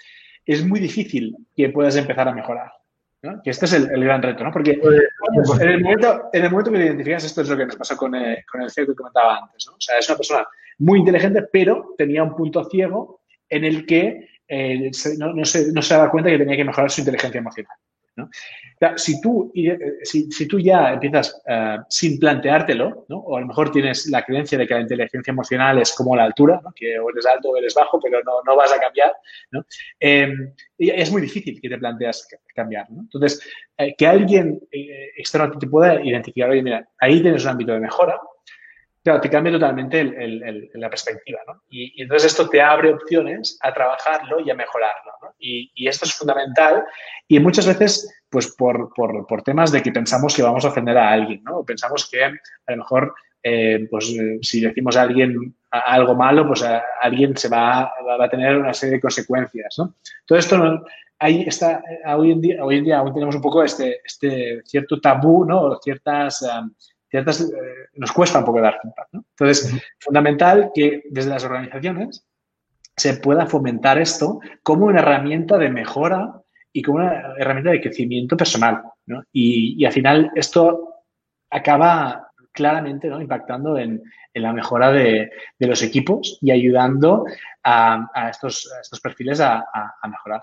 es 0.47 0.65
muy 0.65 0.81
difícil 0.81 1.37
que 1.55 1.69
puedas 1.69 1.97
empezar 1.97 2.29
a 2.29 2.33
mejorar. 2.33 2.73
Que 3.45 3.51
este 3.51 3.67
es 3.67 3.75
el, 3.75 4.03
gran 4.03 4.23
reto, 4.23 4.43
¿no? 4.45 4.51
Porque 4.51 4.79
pues, 4.81 5.61
en, 5.61 5.69
el 5.69 5.83
momento, 5.83 6.31
en 6.33 6.45
el 6.45 6.51
momento 6.51 6.73
que 6.73 6.79
te 6.79 6.87
identificas, 6.87 7.25
esto 7.25 7.43
es 7.43 7.51
lo 7.51 7.57
que 7.57 7.67
nos 7.67 7.77
pasó 7.77 7.95
con, 7.95 8.15
eh, 8.15 8.45
con 8.51 8.63
el 8.63 8.71
CEO 8.71 8.87
que 8.87 8.95
comentaba 8.95 9.41
antes, 9.43 9.67
¿no? 9.67 9.75
O 9.75 9.81
sea, 9.81 9.99
es 9.99 10.09
una 10.09 10.17
persona 10.17 10.47
muy 10.79 11.01
inteligente, 11.01 11.43
pero 11.53 11.95
tenía 11.99 12.23
un 12.23 12.35
punto 12.35 12.65
ciego 12.65 13.21
en 13.51 13.65
el 13.65 13.85
que 13.85 14.27
eh, 14.49 14.91
no, 15.19 15.35
no, 15.35 15.45
se, 15.45 15.71
no 15.71 15.83
se 15.83 15.95
daba 15.95 16.11
cuenta 16.11 16.31
que 16.31 16.39
tenía 16.39 16.57
que 16.57 16.65
mejorar 16.65 16.91
su 16.91 17.03
inteligencia 17.03 17.39
emocional. 17.39 17.77
Si, 18.97 19.21
tú, 19.21 19.53
eh, 19.55 19.79
si, 20.03 20.49
tú 20.49 20.59
ya 20.59 20.93
empiezas 20.93 21.41
eh, 21.47 21.77
sin 21.89 22.19
planteártelo, 22.19 23.07
o 23.09 23.37
a 23.37 23.41
lo 23.41 23.47
mejor 23.47 23.71
tienes 23.71 24.07
la 24.07 24.25
creencia 24.25 24.59
de 24.59 24.67
que 24.67 24.75
la 24.75 24.81
inteligencia 24.81 25.31
emocional 25.31 25.79
es 25.79 25.93
como 25.93 26.17
la 26.17 26.25
altura, 26.25 26.61
que 26.75 26.99
o 26.99 27.11
eres 27.11 27.27
alto 27.27 27.51
o 27.51 27.57
eres 27.57 27.75
bajo, 27.75 28.01
pero 28.01 28.21
no, 28.23 28.57
vas 28.57 28.73
a 28.73 28.81
cambiar, 28.81 29.13
em, 29.99 30.53
es 30.79 31.11
muy 31.13 31.23
difícil 31.23 31.61
que 31.61 31.69
te 31.69 31.79
planteas 31.79 32.27
cambiar. 32.55 32.87
Entonces, 32.91 33.41
eh, 33.77 33.95
que 33.97 34.07
alguien 34.07 34.61
externo 34.71 35.59
te 35.59 35.67
pueda 35.67 36.03
identificar, 36.03 36.51
oye, 36.51 36.63
mira, 36.63 36.89
ahí 36.99 37.21
tienes 37.21 37.45
un 37.45 37.51
ámbito 37.51 37.73
de 37.73 37.81
mejora, 37.81 38.19
claro, 39.03 39.21
te 39.21 39.31
cambia 39.31 39.53
totalmente 39.53 40.05
la 40.75 40.91
perspectiva, 40.91 41.41
¿no? 41.47 41.63
Y, 41.71 42.03
entonces 42.03 42.33
esto 42.33 42.49
te 42.49 42.61
abre 42.61 42.93
opciones 42.93 43.59
a 43.63 43.73
trabajarlo 43.73 44.41
y 44.41 44.51
a 44.51 44.55
mejorarlo, 44.55 45.13
¿no? 45.23 45.35
y, 45.39 45.89
esto 45.89 46.05
es 46.05 46.15
fundamental 46.15 46.85
y 47.27 47.41
muchas 47.41 47.67
veces 47.67 48.23
pues 48.31 48.55
por, 48.57 48.93
por, 48.95 49.27
por, 49.27 49.43
temas 49.43 49.73
de 49.73 49.83
que 49.83 49.91
pensamos 49.91 50.35
que 50.35 50.43
vamos 50.43 50.65
a 50.65 50.69
ofender 50.69 50.97
a 50.97 51.11
alguien, 51.11 51.43
¿no? 51.43 51.65
Pensamos 51.65 52.09
que 52.09 52.25
a 52.25 52.31
lo 52.69 52.77
mejor, 52.77 53.13
eh, 53.43 53.89
pues 53.91 54.15
si 54.43 54.61
decimos 54.61 54.97
a 54.97 55.03
alguien 55.03 55.57
algo 55.71 56.15
malo, 56.15 56.47
pues 56.47 56.63
a, 56.63 56.83
alguien 57.03 57.37
se 57.37 57.49
va, 57.49 57.83
a 57.83 58.29
tener 58.31 58.57
una 58.57 58.73
serie 58.73 58.97
de 58.97 59.01
consecuencias, 59.01 59.75
¿no? 59.79 59.97
Todo 60.27 60.39
esto 60.39 60.85
ahí 61.19 61.45
está, 61.47 61.83
hoy 62.17 62.33
en 62.33 62.41
día, 62.41 62.65
hoy 62.65 62.79
en 62.79 62.85
día 62.85 62.99
aún 62.99 63.13
tenemos 63.13 63.35
un 63.35 63.43
poco 63.43 63.65
este, 63.65 64.01
este 64.05 64.63
cierto 64.65 65.01
tabú, 65.01 65.45
¿no? 65.45 65.77
Ciertas, 65.83 66.43
um, 66.43 66.73
ciertas, 67.11 67.41
eh, 67.41 67.89
nos 67.95 68.13
cuesta 68.13 68.39
un 68.39 68.45
poco 68.45 68.61
dar 68.61 68.79
feedback, 68.81 69.09
¿no? 69.13 69.25
Entonces, 69.31 69.75
fundamental 69.99 70.71
que 70.75 71.03
desde 71.11 71.31
las 71.31 71.45
organizaciones 71.45 72.25
se 72.97 73.15
pueda 73.15 73.47
fomentar 73.47 73.99
esto 73.99 74.41
como 74.63 74.87
una 74.87 75.01
herramienta 75.01 75.59
de 75.59 75.71
mejora 75.71 76.41
y 76.73 76.83
como 76.83 76.99
una 76.99 77.35
herramienta 77.39 77.71
de 77.71 77.81
crecimiento 77.81 78.37
personal. 78.37 78.83
¿no? 79.07 79.23
Y, 79.33 79.85
al 79.85 79.93
final 79.93 80.31
esto 80.35 81.03
acaba 81.51 82.29
claramente 82.53 83.09
¿no? 83.09 83.21
impactando 83.21 83.79
en, 83.79 84.03
la 84.35 84.53
mejora 84.53 84.93
de, 84.93 85.31
los 85.59 85.83
equipos 85.83 86.39
y 86.41 86.53
ayudando 86.53 87.25
a, 87.65 88.29
estos, 88.31 88.71
estos, 88.81 89.01
perfiles 89.01 89.41
a, 89.41 89.65
mejorar. 90.09 90.43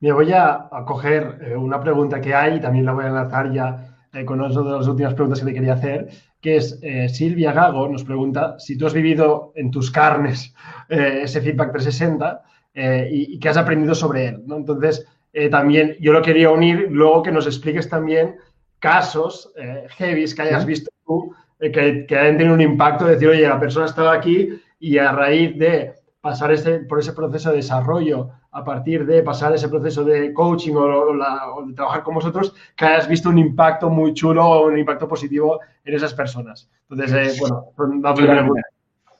Me 0.00 0.12
voy 0.12 0.32
a, 0.32 0.68
coger 0.86 1.38
eh, 1.40 1.56
una 1.56 1.80
pregunta 1.80 2.20
que 2.20 2.34
hay 2.34 2.56
y 2.56 2.60
también 2.60 2.84
la 2.84 2.92
voy 2.92 3.04
a 3.04 3.08
enlazar 3.08 3.50
ya 3.50 3.87
eh, 4.12 4.24
con 4.24 4.40
una 4.40 4.48
de 4.48 4.76
las 4.76 4.88
últimas 4.88 5.14
preguntas 5.14 5.40
que 5.40 5.46
te 5.46 5.54
quería 5.54 5.74
hacer, 5.74 6.08
que 6.40 6.56
es 6.56 6.78
eh, 6.82 7.08
Silvia 7.08 7.52
Gago 7.52 7.88
nos 7.88 8.04
pregunta 8.04 8.58
si 8.58 8.78
tú 8.78 8.86
has 8.86 8.94
vivido 8.94 9.52
en 9.54 9.70
tus 9.70 9.90
carnes 9.90 10.54
ese 10.88 11.40
feedback 11.40 11.72
360 11.72 12.42
eh, 12.74 13.08
y, 13.10 13.38
que 13.38 13.48
has 13.48 13.56
aprendido 13.56 13.94
sobre 13.94 14.28
él. 14.28 14.42
¿no? 14.46 14.56
Entonces, 14.56 15.06
eh, 15.32 15.48
también 15.48 15.96
yo 16.00 16.12
lo 16.12 16.22
quería 16.22 16.50
unir, 16.50 16.88
luego 16.90 17.22
que 17.22 17.32
nos 17.32 17.46
expliques 17.46 17.88
también 17.88 18.36
casos 18.78 19.52
eh, 19.56 19.86
heavy 19.90 20.32
que 20.34 20.42
hayas 20.42 20.64
visto 20.64 20.90
tú, 21.04 21.34
eh, 21.58 21.70
que, 21.70 22.06
que 22.06 22.16
hayan 22.16 22.38
tenido 22.38 22.54
un 22.54 22.60
impacto, 22.60 23.04
de 23.04 23.14
decir, 23.14 23.28
oye, 23.28 23.48
la 23.48 23.60
persona 23.60 23.86
estaba 23.86 24.12
aquí 24.12 24.48
y 24.78 24.98
a 24.98 25.12
raíz 25.12 25.58
de 25.58 25.94
pasar 26.28 26.52
ese, 26.52 26.80
por 26.80 26.98
ese 26.98 27.14
proceso 27.14 27.48
de 27.48 27.56
desarrollo, 27.56 28.28
a 28.50 28.62
partir 28.62 29.06
de 29.06 29.22
pasar 29.22 29.54
ese 29.54 29.66
proceso 29.66 30.04
de 30.04 30.30
coaching 30.34 30.74
o, 30.74 31.64
de 31.66 31.72
trabajar 31.72 32.02
con 32.02 32.16
vosotros, 32.16 32.54
que 32.76 32.84
hayas 32.84 33.08
visto 33.08 33.30
un 33.30 33.38
impacto 33.38 33.88
muy 33.88 34.12
chulo 34.12 34.44
o 34.44 34.66
un 34.66 34.78
impacto 34.78 35.08
positivo 35.08 35.58
en 35.86 35.94
esas 35.94 36.12
personas. 36.12 36.68
Entonces, 36.90 37.40
bueno, 37.40 37.72
la 38.02 38.12
primera 38.12 38.40
pregunta. 38.40 38.62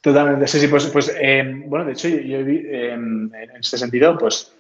Totalmente, 0.02 0.46
sí, 0.46 0.60
sí, 0.60 0.68
pues, 0.68 0.86
pues 0.88 1.16
eh, 1.18 1.62
bueno, 1.66 1.86
de 1.86 1.92
hecho, 1.92 2.08
yo, 2.08 2.18
yo 2.18 2.38
eh, 2.40 2.92
en 2.92 3.32
este 3.58 3.78
sentido, 3.78 4.18
pues 4.18 4.54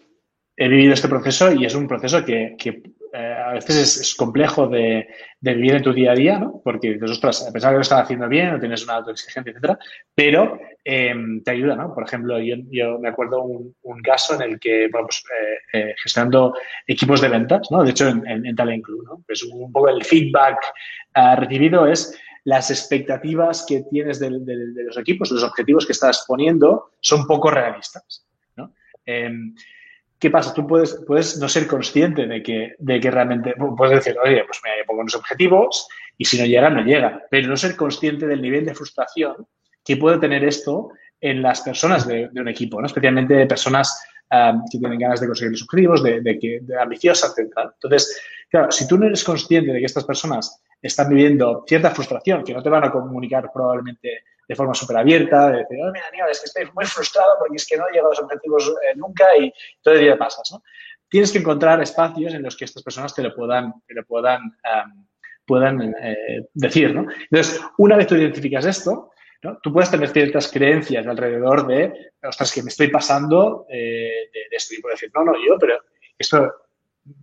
he 0.56 0.68
vivido 0.68 0.94
este 0.94 1.08
proceso 1.08 1.52
y 1.52 1.66
es 1.66 1.74
un 1.74 1.86
proceso 1.86 2.24
que, 2.24 2.56
que 2.58 2.82
eh, 3.12 3.36
a 3.46 3.52
veces 3.52 4.00
es, 4.00 4.14
complejo 4.14 4.66
de, 4.66 5.08
de, 5.40 5.54
vivir 5.54 5.74
en 5.74 5.82
tu 5.82 5.92
día 5.92 6.12
a 6.12 6.14
día, 6.14 6.38
¿no? 6.38 6.60
Porque 6.62 6.94
dices, 6.94 7.10
ostras, 7.10 7.46
a 7.46 7.52
pesar 7.52 7.70
de 7.70 7.74
que 7.74 7.78
lo 7.78 7.82
estás 7.82 8.02
haciendo 8.02 8.28
bien, 8.28 8.52
no 8.52 8.60
tienes 8.60 8.84
una 8.84 8.94
autoexigencia, 8.94 9.50
etcétera, 9.50 9.78
pero 10.14 10.58
te 10.84 11.50
ayuda, 11.50 11.76
¿no? 11.76 11.94
Por 11.94 12.04
ejemplo, 12.04 12.38
yo, 12.38 12.56
yo 12.70 12.98
me 12.98 13.10
acuerdo 13.10 13.42
un, 13.42 13.74
un, 13.82 14.00
caso 14.00 14.34
en 14.34 14.42
el 14.42 14.58
que, 14.58 14.88
bueno, 14.90 15.06
pues 15.06 15.22
gestionando 16.02 16.54
equipos 16.86 17.20
de 17.20 17.28
ventas, 17.28 17.68
¿no? 17.70 17.82
De 17.82 17.90
hecho, 17.90 18.08
en, 18.08 18.26
en, 18.26 18.56
Talent 18.56 18.84
Club, 18.84 19.04
¿no? 19.04 19.22
Pues 19.26 19.42
un 19.42 19.70
poco 19.70 19.90
el 19.90 20.02
feedback 20.02 20.58
recibido 21.36 21.86
es 21.86 22.18
las 22.48 22.70
expectativas 22.70 23.66
que 23.68 23.82
tienes 23.90 24.18
de, 24.18 24.30
los 24.30 24.96
equipos, 24.96 25.30
los 25.30 25.42
objetivos 25.42 25.84
que 25.84 25.92
estás 25.92 26.24
poniendo, 26.26 26.92
son 27.00 27.26
poco 27.26 27.50
realistas. 27.50 28.26
¿no? 28.56 28.72
¿Qué 30.18 30.30
pasa? 30.30 30.52
Tú 30.52 30.66
puedes, 30.66 31.38
no 31.38 31.48
ser 31.48 31.66
consciente 31.66 32.26
de 32.26 32.42
que, 32.42 32.74
de 32.78 32.98
realmente, 33.10 33.54
puedes 33.76 34.04
decir, 34.04 34.18
oye, 34.22 34.42
pues 34.44 34.60
me 34.64 34.84
pongo 34.84 35.02
unos 35.02 35.14
objetivos 35.14 35.86
y 36.16 36.24
si 36.24 36.38
no 36.38 36.44
llegan, 36.44 36.74
no 36.74 36.82
llegan, 36.82 37.22
pero 37.30 37.48
no 37.48 37.56
ser 37.56 37.76
consciente 37.76 38.26
del 38.26 38.42
nivel 38.42 38.66
de 38.66 38.74
frustración 38.74 39.46
que 39.84 39.96
puede 39.96 40.18
tener 40.18 40.44
esto 40.44 40.90
en 41.20 41.40
las 41.40 41.60
personas 41.60 42.06
de, 42.06 42.28
un 42.34 42.48
equipo, 42.48 42.80
¿no? 42.80 42.86
especialmente 42.86 43.34
de 43.34 43.46
personas 43.46 44.02
que 44.28 44.78
tienen 44.78 44.98
ganas 44.98 45.20
de 45.20 45.26
conseguir 45.26 45.52
los 45.52 45.62
objetivos, 45.62 46.02
de, 46.02 46.38
que, 46.40 46.58
de 46.62 46.80
ambiciosas, 46.80 47.34
etc. 47.38 47.52
Entonces, 47.74 48.20
claro, 48.50 48.70
si 48.70 48.86
tú 48.86 48.98
no 48.98 49.06
eres 49.06 49.24
consciente 49.24 49.72
de 49.72 49.78
que 49.78 49.86
estas 49.86 50.04
personas 50.04 50.60
están 50.82 51.08
viviendo 51.08 51.64
cierta 51.66 51.90
frustración, 51.90 52.44
que 52.44 52.52
no 52.52 52.62
te 52.62 52.68
van 52.68 52.84
a 52.84 52.90
comunicar 52.90 53.50
probablemente 53.52 54.24
de 54.48 54.56
forma 54.56 54.74
súper 54.74 54.96
abierta, 54.96 55.50
de 55.50 55.58
decir, 55.58 55.78
oh, 55.82 55.92
mira, 55.92 56.06
Aníbal, 56.08 56.30
es 56.30 56.40
que 56.40 56.46
estoy 56.46 56.64
muy 56.74 56.86
frustrado 56.86 57.36
porque 57.38 57.56
es 57.56 57.66
que 57.66 57.76
no 57.76 57.86
he 57.86 57.92
llegado 57.92 58.08
a 58.08 58.12
los 58.12 58.20
objetivos 58.20 58.68
eh, 58.68 58.96
nunca 58.96 59.26
y 59.36 59.52
todo 59.82 59.94
el 59.94 60.00
día 60.00 60.16
pasas, 60.16 60.50
¿no? 60.50 60.62
Tienes 61.10 61.32
que 61.32 61.38
encontrar 61.38 61.80
espacios 61.82 62.32
en 62.34 62.42
los 62.42 62.56
que 62.56 62.64
estas 62.64 62.82
personas 62.82 63.14
te 63.14 63.22
lo 63.22 63.34
puedan, 63.34 63.72
te 63.86 63.94
lo 63.94 64.04
puedan, 64.04 64.40
puedan 65.46 65.94
eh, 66.02 66.48
decir, 66.52 66.94
¿no? 66.94 67.06
Entonces, 67.30 67.60
una 67.78 67.96
vez 67.96 68.06
tú 68.06 68.14
identificas 68.14 68.64
esto, 68.66 69.10
¿no? 69.42 69.58
Tú 69.62 69.72
puedes 69.72 69.90
tener 69.90 70.08
ciertas 70.10 70.50
creencias 70.50 71.06
alrededor 71.06 71.66
de, 71.66 72.12
ostras, 72.22 72.52
que 72.52 72.62
me 72.62 72.68
estoy 72.68 72.88
pasando 72.88 73.66
eh, 73.70 74.30
de, 74.32 74.56
esto. 74.56 74.74
Y 74.74 74.82
puedes 74.82 75.00
decir, 75.00 75.12
no, 75.14 75.24
no, 75.24 75.32
yo, 75.34 75.58
pero 75.58 75.78
esto 76.18 76.52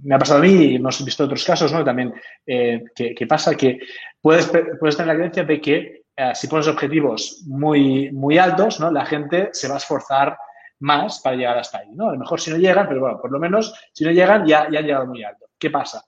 me 0.04 0.16
ha 0.16 0.20
pasado 0.20 0.40
a 0.40 0.44
mí 0.44 0.54
y 0.54 0.76
hemos 0.76 1.04
visto 1.06 1.26
otros 1.26 1.44
casos, 1.44 1.72
¿no? 1.72 1.84
También 1.84 2.14
que, 2.46 3.28
pasa 3.28 3.56
que 3.56 3.80
puedes, 4.20 4.52
puedes 4.80 4.98
tener 4.98 5.08
la 5.08 5.16
creencia 5.16 5.44
de 5.44 5.62
que 5.62 6.05
eh, 6.16 6.32
si 6.34 6.48
pones 6.48 6.68
objetivos 6.68 7.44
muy, 7.48 8.12
muy 8.12 8.38
altos, 8.38 8.80
¿no? 8.80 8.92
La 8.92 9.06
gente 9.06 9.50
se 9.52 9.68
va 9.68 9.76
a 9.76 9.78
esforzar 9.78 10.38
más 10.80 11.20
para 11.20 11.36
llegar 11.36 11.58
hasta 11.58 11.80
ahí, 11.80 11.90
¿no? 11.94 12.10
A 12.10 12.14
lo 12.14 12.20
mejor 12.20 12.40
si 12.40 12.52
no 12.52 12.58
llegan, 12.58 12.88
pero 12.88 13.02
bueno, 13.02 13.20
por 13.20 13.32
lo 13.32 13.40
menos 13.40 13.74
si 13.94 14.04
no 14.04 14.12
llegan 14.12 14.46
ya, 14.46 14.70
ya 14.70 14.80
han 14.80 14.86
llegado 14.86 15.08
muy 15.08 15.24
alto. 15.24 15.48
¿Qué 15.58 15.70
pasa? 15.70 16.04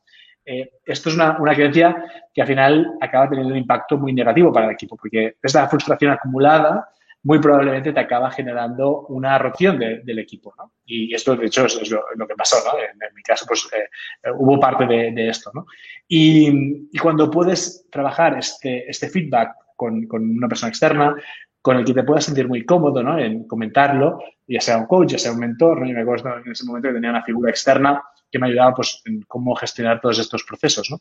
Eh, 0.46 0.80
esto 0.86 1.10
es 1.10 1.16
una, 1.16 1.38
una, 1.40 1.54
creencia 1.54 2.06
que 2.34 2.42
al 2.42 2.48
final 2.48 2.98
acaba 3.02 3.30
teniendo 3.30 3.54
un 3.54 3.60
impacto 3.60 3.98
muy 3.98 4.14
negativo 4.14 4.52
para 4.52 4.68
el 4.68 4.72
equipo, 4.72 4.96
porque 4.96 5.36
esta 5.42 5.68
frustración 5.68 6.12
acumulada 6.12 6.90
muy 7.24 7.40
probablemente 7.40 7.92
te 7.92 8.00
acaba 8.00 8.32
generando 8.32 9.02
una 9.08 9.36
erupción 9.36 9.78
del 9.78 10.20
equipo, 10.20 10.54
¿no? 10.58 10.72
Y 10.86 11.14
esto, 11.14 11.36
de 11.36 11.48
hecho, 11.48 11.66
es, 11.66 11.92
lo, 11.92 12.28
que 12.28 12.36
pasó, 12.36 12.56
¿no? 12.66 12.80
En, 12.80 13.14
mi 13.14 13.22
caso, 13.22 13.46
pues 13.46 13.68
eh, 13.74 14.30
hubo 14.38 14.58
parte 14.58 14.86
de, 14.86 15.28
esto, 15.28 15.52
¿no? 15.54 15.66
Y, 16.08 16.88
cuando 16.98 17.30
puedes 17.30 17.86
trabajar 17.92 18.38
este, 18.38 18.90
este 18.90 19.10
feedback 19.10 19.50
con, 19.78 20.06
con, 20.08 20.30
una 20.30 20.50
persona 20.50 20.70
externa, 20.70 21.16
con 21.62 21.78
el 21.78 21.86
que 21.86 21.94
te 21.94 22.04
puedas 22.04 22.26
sentir 22.26 22.48
muy 22.48 22.66
cómodo, 22.66 23.02
¿no? 23.02 23.18
En 23.18 23.48
comentarlo, 23.48 24.20
ya 24.46 24.60
sea 24.60 24.78
un 24.78 24.88
coach, 24.88 25.12
ya 25.12 25.20
sea 25.20 25.32
un 25.32 25.40
mentor, 25.40 25.80
¿no? 25.80 25.88
Yo 25.88 25.94
me 25.94 26.02
acuerdo 26.02 26.38
en 26.44 26.52
ese 26.52 26.66
momento 26.66 26.90
que 26.90 26.96
tenía 26.96 27.12
una 27.12 27.24
figura 27.24 27.50
externa 27.50 28.02
que 28.30 28.40
me 28.40 28.48
ayudaba, 28.48 28.74
pues, 28.74 29.02
en 29.06 29.22
cómo 29.22 29.56
gestionar 29.56 30.02
todos 30.02 30.20
estos 30.20 30.44
procesos, 30.44 30.92
¿no? 30.92 31.00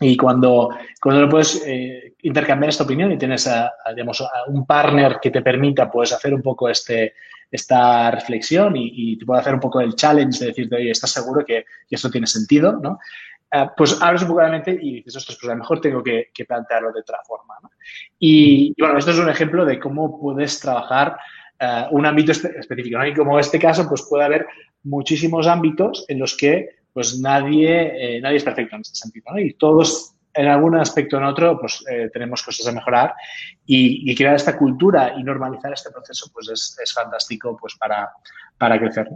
Y 0.00 0.16
cuando, 0.16 0.70
cuando 1.00 1.22
lo 1.22 1.28
puedes 1.28 1.60
eh, 1.66 2.14
intercambiar 2.22 2.68
esta 2.68 2.84
opinión 2.84 3.10
y 3.10 3.18
tienes 3.18 3.48
a, 3.48 3.72
digamos, 3.94 4.22
un 4.46 4.64
partner 4.64 5.18
que 5.20 5.30
te 5.30 5.42
permita 5.42 5.90
pues, 5.90 6.12
hacer 6.12 6.32
un 6.32 6.42
poco 6.42 6.68
este, 6.68 7.14
esta 7.50 8.10
reflexión 8.10 8.74
y, 8.76 9.16
te 9.18 9.26
puede 9.26 9.40
hacer 9.40 9.54
un 9.54 9.60
poco 9.60 9.80
el 9.80 9.94
challenge 9.94 10.38
de 10.40 10.46
decirte, 10.46 10.76
oye, 10.76 10.90
¿estás 10.90 11.10
seguro 11.10 11.44
que, 11.44 11.64
esto 11.90 12.10
tiene 12.10 12.26
sentido? 12.26 12.78
¿no? 12.80 12.98
Eh, 13.50 13.66
pues 13.76 14.00
abres 14.02 14.22
un 14.22 14.28
poco 14.28 14.42
la 14.42 14.50
mente 14.50 14.78
y 14.80 14.96
dices, 14.96 15.16
ostras, 15.16 15.38
pues 15.40 15.50
a 15.50 15.54
lo 15.54 15.60
mejor 15.60 15.80
tengo 15.80 16.02
que, 16.02 16.30
plantearlo 16.46 16.92
de 16.92 17.00
otra 17.00 17.18
forma. 17.26 17.54
¿no? 17.62 17.70
Y, 18.18 18.74
bueno, 18.78 18.98
esto 18.98 19.10
es 19.10 19.18
un 19.18 19.28
ejemplo 19.28 19.64
de 19.64 19.78
cómo 19.78 20.20
puedes 20.20 20.60
trabajar 20.60 21.16
eh, 21.58 21.86
un 21.90 22.06
ámbito 22.06 22.32
específico. 22.32 22.98
¿no? 22.98 23.06
Y 23.06 23.14
como 23.14 23.38
este 23.38 23.58
caso, 23.58 23.88
pues 23.88 24.06
puede 24.08 24.24
haber 24.24 24.46
muchísimos 24.82 25.46
ámbitos 25.46 26.04
en 26.08 26.18
los 26.18 26.36
que 26.36 26.78
pues 26.92 27.20
nadie, 27.20 28.16
eh, 28.16 28.20
nadie 28.20 28.38
es 28.38 28.44
perfecto 28.44 28.76
en 28.76 28.82
este 28.82 28.96
sentido. 28.96 29.26
¿no? 29.32 29.38
Y 29.38 29.54
todos, 29.54 30.14
en 30.34 30.46
algún 30.46 30.76
aspecto 30.76 31.16
o 31.16 31.20
en 31.20 31.26
otro, 31.26 31.58
pues 31.58 31.84
eh, 31.90 32.10
tenemos 32.12 32.42
cosas 32.42 32.66
a 32.66 32.72
mejorar 32.72 33.14
y, 33.64 34.14
crear 34.14 34.34
esta 34.34 34.56
cultura 34.58 35.14
y 35.16 35.22
normalizar 35.22 35.72
este 35.72 35.90
proceso, 35.90 36.30
pues 36.32 36.48
es, 36.50 36.92
fantástico 36.92 37.56
pues 37.56 37.76
para, 37.76 38.10
para 38.56 38.78
crecer. 38.78 39.08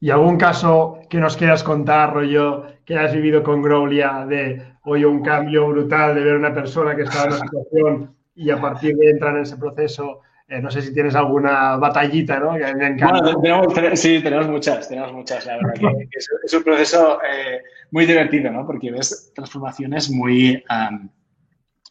¿Y 0.00 0.10
algún 0.10 0.36
caso 0.36 0.98
que 1.08 1.18
nos 1.18 1.36
quieras 1.36 1.62
contar, 1.62 2.12
rollo, 2.12 2.66
que 2.84 2.96
has 2.96 3.12
vivido 3.12 3.42
con 3.42 3.62
Growlia, 3.62 4.26
de, 4.26 4.62
oye, 4.84 5.06
un 5.06 5.22
cambio 5.22 5.68
brutal 5.68 6.14
de 6.14 6.22
ver 6.22 6.34
a 6.34 6.38
una 6.38 6.54
persona 6.54 6.96
que 6.96 7.02
está 7.02 7.24
en 7.24 7.28
una 7.28 7.38
situación 7.40 8.16
y 8.34 8.50
a 8.50 8.60
partir 8.60 8.96
de 8.96 9.10
entrar 9.10 9.36
en 9.36 9.42
ese 9.42 9.56
proceso, 9.56 10.20
eh, 10.48 10.60
no 10.60 10.70
sé 10.70 10.82
si 10.82 10.92
tienes 10.92 11.14
alguna 11.14 11.76
batallita, 11.76 12.40
¿no? 12.40 12.54
Que 12.54 12.74
me 12.74 12.86
encanta. 12.86 13.34
Bueno, 13.36 13.64
sí, 13.94 14.20
tenemos 14.22 14.48
muchas, 14.48 14.88
tenemos 14.88 15.12
muchas, 15.12 15.46
la 15.46 15.56
verdad. 15.56 15.74
Que 15.74 16.18
es, 16.44 16.54
un 16.54 16.62
proceso 16.62 17.20
eh, 17.22 17.62
muy 17.90 18.06
divertido, 18.06 18.50
¿no? 18.50 18.66
Porque 18.66 18.90
ves 18.90 19.32
transformaciones 19.34 20.10
muy, 20.10 20.62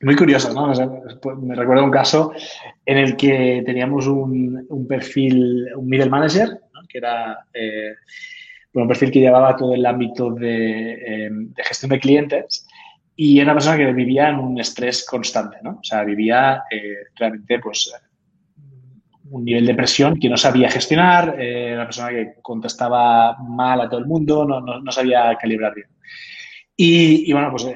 muy 0.01 0.15
curiosas, 0.15 0.53
¿no? 0.53 0.73
Pues, 1.21 1.37
me 1.37 1.55
recuerdo 1.55 1.85
un 1.85 1.91
caso 1.91 2.33
en 2.85 2.97
el 2.97 3.15
que 3.15 3.63
teníamos 3.65 4.07
un, 4.07 4.65
un 4.67 4.87
perfil, 4.87 5.67
un 5.75 5.87
middle 5.87 6.09
manager, 6.09 6.59
que 6.91 6.97
era 6.97 7.45
eh, 7.53 7.95
un 8.73 8.87
perfil 8.87 9.11
que 9.11 9.19
llevaba 9.19 9.55
todo 9.55 9.73
el 9.73 9.85
ámbito 9.85 10.31
de, 10.31 10.93
em, 10.93 11.53
de, 11.53 11.63
gestión 11.63 11.89
de 11.89 11.99
clientes 11.99 12.65
y 13.15 13.39
era 13.39 13.51
una 13.51 13.55
persona 13.55 13.77
que 13.77 13.93
vivía 13.93 14.29
en 14.29 14.39
un 14.39 14.59
estrés 14.59 15.05
constante, 15.05 15.57
¿no? 15.61 15.71
O 15.81 15.83
sea, 15.83 16.03
vivía 16.03 16.63
eh, 16.71 17.07
realmente, 17.15 17.59
pues, 17.59 17.93
un 19.29 19.45
nivel 19.45 19.65
de 19.65 19.75
presión 19.75 20.19
que 20.19 20.29
no 20.29 20.37
sabía 20.37 20.69
gestionar, 20.69 21.35
eh, 21.39 21.73
una 21.73 21.85
persona 21.85 22.09
que 22.09 22.33
contestaba 22.41 23.37
mal 23.37 23.81
a 23.81 23.89
todo 23.89 23.99
el 23.99 24.05
mundo, 24.05 24.45
no, 24.45 24.59
no, 24.59 24.81
no 24.81 24.91
sabía 24.91 25.35
calibrar 25.39 25.73
bien. 25.75 25.87
Y, 26.75 27.29
y 27.29 27.33
bueno, 27.33 27.51
pues 27.51 27.67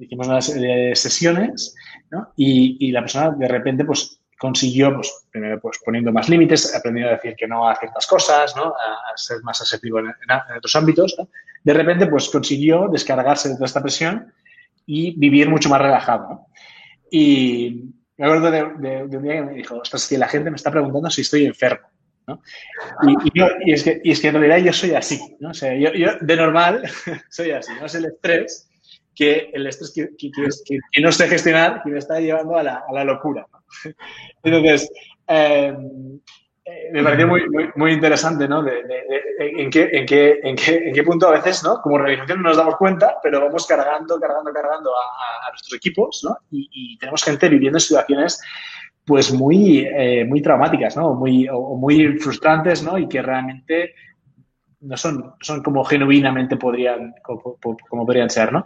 hicimos 0.00 0.28
unas 0.28 0.46
sesiones 0.94 1.74
¿no? 2.10 2.28
y, 2.36 2.76
y, 2.78 2.92
la 2.92 3.00
persona 3.00 3.30
de 3.30 3.48
repente 3.48 3.84
pues 3.84 4.21
consiguió, 4.42 4.92
pues, 4.92 5.28
primero, 5.30 5.60
pues, 5.60 5.78
poniendo 5.84 6.10
más 6.10 6.28
límites, 6.28 6.74
aprendiendo 6.74 7.12
a 7.12 7.14
decir 7.14 7.36
que 7.36 7.46
no 7.46 7.68
a 7.68 7.76
ciertas 7.76 8.08
cosas, 8.08 8.56
¿no? 8.56 8.74
A, 8.74 9.16
ser 9.16 9.40
más 9.44 9.62
asertivo 9.62 10.00
en, 10.00 10.08
otros 10.56 10.74
ámbitos, 10.74 11.16
De 11.62 11.72
repente, 11.72 12.08
pues, 12.08 12.28
consiguió 12.28 12.88
descargarse 12.88 13.48
de 13.48 13.54
toda 13.54 13.66
esta 13.66 13.80
presión 13.80 14.32
y 14.84 15.16
vivir 15.16 15.48
mucho 15.48 15.68
más 15.68 15.80
relajado, 15.80 16.46
Y 17.08 17.84
me 18.16 18.26
acuerdo 18.26 18.50
de, 18.50 18.64
un 19.04 19.22
día 19.22 19.34
que 19.34 19.42
me 19.42 19.52
dijo, 19.52 19.76
ostras, 19.76 20.08
que 20.08 20.18
la 20.18 20.26
gente 20.26 20.50
me 20.50 20.56
está 20.56 20.72
preguntando 20.72 21.08
si 21.08 21.20
estoy 21.20 21.46
enfermo, 21.46 21.86
¿no? 22.26 22.42
Y, 23.06 23.70
es 23.72 23.84
que, 23.84 24.00
y, 24.02 24.10
es 24.10 24.20
que, 24.20 24.26
en 24.26 24.34
realidad 24.34 24.58
yo 24.58 24.72
soy 24.72 24.94
así, 24.94 25.20
¿no? 25.38 25.50
O 25.50 25.54
sea, 25.54 25.72
yo, 25.72 25.92
yo 25.92 26.16
de 26.20 26.36
normal 26.36 26.82
soy 27.30 27.52
así, 27.52 27.72
¿no? 27.78 27.86
Es 27.86 27.94
el 27.94 28.06
estrés 28.06 28.68
que 29.14 29.50
el 29.52 29.68
estrés 29.68 29.92
que, 29.94 30.08
que, 30.16 31.00
no 31.00 31.12
sé 31.12 31.28
gestionar 31.28 31.80
que 31.84 31.90
me 31.90 31.98
está 31.98 32.18
llevando 32.18 32.56
a 32.56 32.64
la, 32.64 32.82
a 32.88 32.92
la 32.92 33.04
locura. 33.04 33.46
Entonces, 34.42 34.90
em, 35.26 36.20
eh, 36.64 36.90
me 36.92 37.02
pareció 37.02 37.26
muy, 37.26 37.42
muy, 37.74 37.92
interesante, 37.92 38.46
¿no? 38.46 38.64
En, 38.66 39.70
qué, 39.70 39.88
en, 39.92 40.06
qué, 40.06 40.40
en, 40.42 40.56
qué, 40.56 40.76
en, 40.84 40.94
qué, 40.94 41.02
punto 41.02 41.28
a 41.28 41.32
veces, 41.32 41.64
¿no? 41.64 41.80
Como 41.82 41.96
organización 41.96 42.42
no 42.42 42.48
nos 42.48 42.56
damos 42.56 42.76
cuenta, 42.76 43.16
pero 43.22 43.40
vamos 43.40 43.66
cargando, 43.66 44.20
cargando, 44.20 44.52
cargando 44.52 44.90
a, 44.90 45.50
nuestros 45.50 45.74
equipos, 45.76 46.20
¿no? 46.24 46.36
Y, 46.50 46.96
tenemos 46.98 47.24
gente 47.24 47.48
viviendo 47.48 47.78
en 47.78 47.80
situaciones 47.80 48.40
pues 49.04 49.32
muy, 49.32 49.80
eh, 49.80 50.24
muy 50.24 50.40
traumáticas, 50.40 50.96
¿no? 50.96 51.14
Muy, 51.14 51.48
o 51.50 51.74
muy 51.76 52.18
frustrantes, 52.18 52.84
¿no? 52.84 52.96
Y 52.96 53.08
que 53.08 53.20
realmente 53.20 53.94
no 54.82 54.96
son, 54.96 55.34
son 55.40 55.62
como 55.62 55.84
genuinamente 55.84 56.56
podrían, 56.56 57.14
como, 57.22 57.58
podrían 58.04 58.28
ser, 58.28 58.52
¿no? 58.52 58.64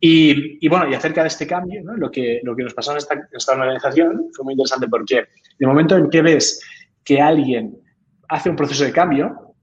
Y, 0.00 0.64
y, 0.64 0.68
bueno, 0.68 0.88
y 0.88 0.94
acerca 0.94 1.22
de 1.22 1.28
este 1.28 1.46
cambio, 1.46 1.82
lo, 1.84 2.10
que, 2.10 2.40
lo 2.42 2.56
que 2.56 2.64
nos 2.64 2.74
pasó 2.74 2.92
en 2.92 2.98
esta, 2.98 3.28
esta 3.32 3.52
organización 3.52 4.30
fue 4.34 4.44
muy 4.44 4.54
interesante 4.54 4.88
porque 4.88 5.26
de 5.58 5.66
momento 5.66 5.96
en 5.96 6.08
que 6.08 6.22
ves 6.22 6.60
que 7.04 7.20
alguien 7.20 7.78
hace 8.28 8.50
un 8.50 8.56
proceso 8.56 8.84
de 8.84 8.92
cambio, 8.92 9.54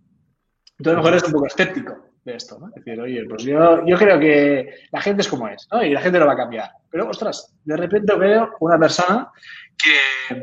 tú 0.77 0.89
a 0.89 0.93
lo 0.93 0.99
mejor 0.99 1.13
eres 1.13 1.23
un 1.25 1.33
poco 1.33 1.47
escéptico 1.47 2.05
de 2.23 2.35
esto, 2.35 2.57
¿no? 2.59 2.69
Es 2.69 2.83
decir, 2.83 2.99
oye, 2.99 3.23
pues 3.29 3.43
yo, 3.43 3.85
yo 3.85 3.97
creo 3.97 4.19
que 4.19 4.73
la 4.91 5.01
gente 5.01 5.21
es 5.21 5.27
como 5.27 5.47
es, 5.47 5.67
¿no? 5.71 5.83
Y 5.83 5.91
la 5.91 6.01
gente 6.01 6.19
lo 6.19 6.25
va 6.25 6.33
a 6.33 6.37
cambiar. 6.37 6.71
Pero, 6.89 7.09
ostras, 7.09 7.55
de 7.63 7.77
repente 7.77 8.15
veo 8.15 8.55
una 8.59 8.79
persona 8.79 9.31
que, 9.77 10.35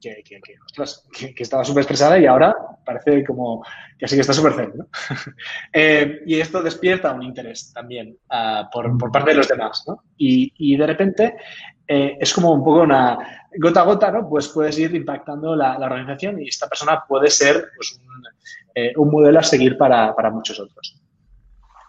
que, 0.00 0.22
que, 0.22 0.40
que, 0.40 0.54
ostras, 0.64 1.06
estaba 1.36 1.64
súper 1.64 1.82
estresada 1.82 2.18
y 2.18 2.26
ahora 2.26 2.56
parece 2.84 3.24
como 3.24 3.64
que 3.98 4.04
así 4.04 4.14
que 4.14 4.22
está 4.22 4.32
súper 4.32 4.54
zen, 4.54 4.72
¿no? 4.74 4.86
eh, 5.72 6.22
y 6.26 6.40
esto 6.40 6.62
despierta 6.62 7.12
un 7.12 7.22
interés 7.22 7.72
también 7.72 8.16
uh, 8.30 8.70
por, 8.72 8.96
por, 8.96 9.12
parte 9.12 9.30
de 9.30 9.36
los 9.36 9.48
demás, 9.48 9.84
¿no? 9.86 10.04
Y, 10.16 10.52
y 10.56 10.76
de 10.76 10.86
repente 10.86 11.36
eh, 11.86 12.16
es 12.20 12.32
como 12.32 12.52
un 12.52 12.64
poco 12.64 12.82
una 12.82 13.46
gota 13.58 13.80
a 13.80 13.84
gota, 13.84 14.10
¿no? 14.10 14.28
Pues 14.28 14.48
puedes 14.48 14.78
ir 14.78 14.94
impactando 14.94 15.56
la, 15.56 15.78
la 15.78 15.86
organización 15.86 16.40
y 16.40 16.48
esta 16.48 16.68
persona 16.68 17.02
puede 17.06 17.30
ser 17.30 17.68
pues, 17.74 17.98
un, 17.98 18.22
eh, 18.74 18.92
un 18.96 19.10
modelo 19.10 19.38
a 19.38 19.42
seguir 19.42 19.76
para, 19.78 20.14
para 20.14 20.30
muchos 20.30 20.60
otros. 20.60 21.00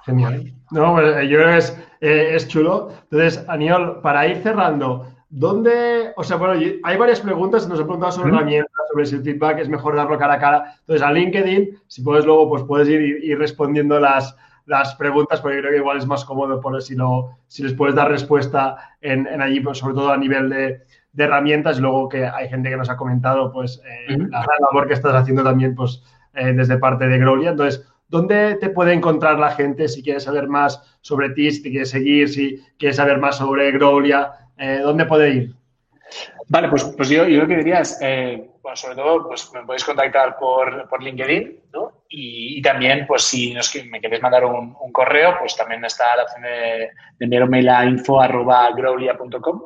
Genial. 0.06 0.54
No, 0.72 0.96
pues, 0.96 1.30
yo 1.30 1.38
creo 1.38 1.52
que 1.52 1.58
es, 1.58 1.78
eh, 2.02 2.30
es 2.36 2.48
chulo. 2.48 2.92
Entonces, 3.12 3.44
Aniol, 3.48 4.02
para 4.02 4.26
ir 4.28 4.38
cerrando, 4.42 5.06
¿Dónde, 5.32 6.12
o 6.16 6.24
sea, 6.24 6.38
bueno, 6.38 6.60
hay 6.84 6.98
varias 6.98 7.22
preguntas, 7.22 7.68
nos 7.70 7.80
han 7.80 7.86
preguntado 7.86 8.12
sobre 8.12 8.30
herramientas, 8.30 8.72
sobre 8.92 9.06
si 9.06 9.16
el 9.16 9.22
feedback 9.22 9.60
es 9.60 9.70
mejor 9.70 9.96
darlo 9.96 10.18
cara 10.18 10.34
a 10.34 10.40
cara. 10.40 10.76
Entonces, 10.80 11.06
a 11.06 11.12
LinkedIn, 11.12 11.78
si 11.86 12.02
puedes 12.02 12.26
luego, 12.26 12.50
pues 12.50 12.64
puedes 12.64 12.90
ir, 12.90 13.38
respondiendo 13.38 14.00
las, 14.00 14.36
las 14.66 14.96
preguntas, 14.96 15.40
porque 15.40 15.60
creo 15.60 15.72
que 15.72 15.78
igual 15.78 16.00
es 16.00 16.08
más 16.08 16.26
cómodo 16.26 16.60
por 16.60 16.82
si, 16.82 16.96
no, 16.96 17.38
si 17.46 17.62
les 17.62 17.74
puedes 17.74 17.94
dar 17.94 18.10
respuesta 18.10 18.96
en, 19.02 19.28
allí, 19.40 19.60
pues, 19.60 19.78
sobre 19.78 19.94
todo 19.94 20.12
a 20.12 20.18
nivel 20.18 20.50
de, 20.50 20.82
herramientas. 21.16 21.78
Y 21.78 21.82
luego 21.82 22.10
que 22.10 22.26
hay 22.26 22.50
gente 22.50 22.72
que 22.72 22.78
nos 22.78 22.90
ha 22.90 22.98
comentado, 22.98 23.52
pues, 23.52 23.84
eh, 23.86 24.18
la 24.18 24.42
gran 24.42 24.62
labor 24.62 24.88
que 24.88 24.96
estás 24.96 25.14
haciendo 25.14 25.44
también, 25.44 25.76
pues, 25.76 26.04
eh, 26.34 26.54
desde 26.54 26.80
parte 26.80 27.08
de 27.08 27.20
Gloria. 27.20 27.52
Entonces, 27.52 27.88
¿dónde 28.08 28.56
te 28.56 28.70
puede 28.70 28.94
encontrar 28.94 29.38
la 29.38 29.52
gente 29.52 29.88
si 29.90 30.02
quieres 30.02 30.24
saber 30.24 30.48
más 30.48 30.98
sobre 31.02 31.30
ti, 31.30 31.52
si 31.52 31.62
te 31.62 31.70
quieres 31.70 31.92
seguir, 31.92 32.30
si 32.30 32.64
quieres 32.80 32.96
saber 32.96 33.20
más 33.20 33.38
sobre 33.38 33.72
Gloria? 33.72 34.32
Eh, 34.60 34.80
¿dónde 34.84 35.06
puede 35.06 35.30
ir? 35.30 35.56
Vale, 36.50 36.68
pues, 36.68 36.84
pues 36.98 37.10
yo, 37.10 37.26
yo 37.28 37.42
lo 37.42 37.48
que 37.48 37.58
diría 37.58 37.80
es, 37.80 37.98
eh, 38.02 38.50
sobre 38.74 38.96
todo, 38.96 39.28
pues 39.28 39.50
me 39.54 39.64
podéis 39.64 39.86
contactar 39.86 40.38
por, 40.38 40.88
por 40.90 41.02
LinkedIn, 41.02 41.60
¿no? 41.74 42.04
Y, 42.10 42.62
también, 42.62 43.06
pues 43.08 43.24
si 43.24 43.54
nos, 43.54 43.74
me 43.86 44.02
queréis 44.02 44.22
mandar 44.22 44.44
un, 44.46 44.76
un, 44.80 44.92
correo, 44.92 45.36
pues 45.40 45.56
también 45.56 45.86
está 45.86 46.16
la 46.16 46.24
opción 46.24 46.42
de, 46.42 46.90
enviar 47.20 47.44
un 47.44 47.50
mail 47.50 47.70
a 47.70 47.86
info.growlia.com 47.86 49.62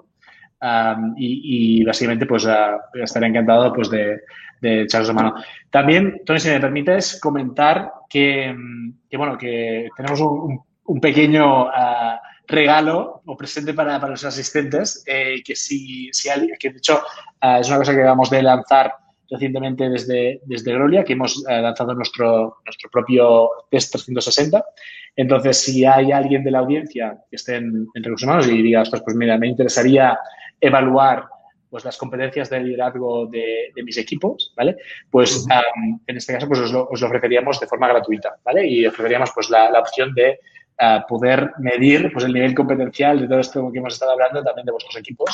y, 1.18 1.84
básicamente, 1.84 2.26
pues 2.26 2.46
uh, 2.46 2.80
estaré 3.02 3.28
encantado 3.28 3.74
pues, 3.74 3.90
de, 3.90 4.22
de 4.62 4.82
echaros 4.82 5.08
de 5.08 5.14
mano. 5.14 5.36
También, 5.70 6.22
Tony, 6.26 6.40
si 6.40 6.50
me 6.50 6.60
permites 6.60 7.20
comentar 7.20 7.92
que, 8.10 8.56
que 9.10 9.18
bueno, 9.18 9.38
que 9.38 9.90
tenemos 9.96 10.22
un, 10.22 10.62
un 10.86 11.02
pequeño... 11.02 11.66
Uh, 11.68 12.33
regalo 12.54 13.22
o 13.26 13.36
presente 13.36 13.74
para, 13.74 14.00
para 14.00 14.12
los 14.12 14.24
asistentes, 14.24 15.04
eh, 15.06 15.42
que 15.44 15.56
si, 15.56 16.10
si 16.12 16.30
alguien, 16.30 16.56
que 16.60 16.70
de 16.70 16.78
hecho 16.78 17.02
uh, 17.42 17.60
es 17.60 17.68
una 17.68 17.78
cosa 17.78 17.94
que 17.94 18.04
vamos 18.04 18.30
de 18.30 18.42
lanzar 18.42 18.94
recientemente 19.30 19.90
desde, 19.90 20.42
desde 20.46 20.74
Grolia, 20.74 21.04
que 21.04 21.14
hemos 21.14 21.38
uh, 21.38 21.62
lanzado 21.62 21.94
nuestro, 21.94 22.58
nuestro 22.66 22.90
propio 22.90 23.50
test 23.70 23.92
360. 23.92 24.64
Entonces, 25.16 25.58
si 25.58 25.86
hay 25.86 26.12
alguien 26.12 26.44
de 26.44 26.52
la 26.52 26.60
audiencia 26.60 27.18
que 27.30 27.36
esté 27.36 27.56
en, 27.56 27.88
en 27.94 28.04
recursos 28.04 28.28
humanos 28.28 28.48
y 28.48 28.62
diga, 28.62 28.84
pues 28.90 29.16
mira, 29.16 29.38
me 29.38 29.48
interesaría 29.48 30.18
evaluar 30.60 31.26
pues 31.74 31.86
las 31.86 31.98
competencias 31.98 32.52
de 32.52 32.60
liderazgo 32.60 33.26
de, 33.26 33.72
de 33.76 33.84
mis 33.84 33.98
equipos, 33.98 34.54
¿vale? 34.56 34.78
Pues 35.10 35.44
um, 35.48 36.00
en 36.06 36.18
este 36.18 36.34
caso 36.34 36.48
pues 36.48 36.60
os 36.60 36.72
lo, 36.72 36.88
os 36.88 37.02
lo, 37.02 37.08
ofreceríamos 37.08 37.60
de 37.60 37.66
forma 37.66 37.88
gratuita, 37.88 38.36
¿vale? 38.46 38.68
Y 38.68 38.86
ofreceríamos 38.86 39.32
pues 39.34 39.50
la, 39.50 39.72
la 39.72 39.80
opción 39.80 40.14
de 40.14 40.40
uh, 40.82 41.08
poder 41.08 41.52
medir 41.60 42.12
pues, 42.12 42.26
el 42.26 42.34
nivel 42.34 42.56
competencial 42.56 43.22
de 43.22 43.28
todo 43.28 43.40
esto 43.40 43.72
que 43.72 43.80
hemos 43.80 43.94
estado 43.94 44.12
hablando 44.12 44.44
también 44.44 44.66
de 44.66 44.72
vuestros 44.72 44.98
equipos 44.98 45.30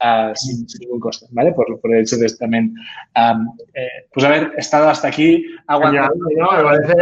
uh, 0.00 0.34
sin, 0.34 0.68
sin, 0.68 0.80
ningún 0.80 1.00
coste, 1.00 1.26
¿vale? 1.30 1.52
Por, 1.52 1.80
por 1.80 1.94
el 1.94 2.02
hecho 2.02 2.16
de 2.16 2.28
también, 2.38 2.74
um, 3.16 3.56
eh, 3.74 4.06
pues 4.12 4.24
haber 4.26 4.52
estado 4.56 4.88
hasta 4.88 5.08
aquí 5.08 5.46
aguantando. 5.66 6.14
¿no? 6.36 6.52
me, 6.52 6.62
parece, 6.62 6.94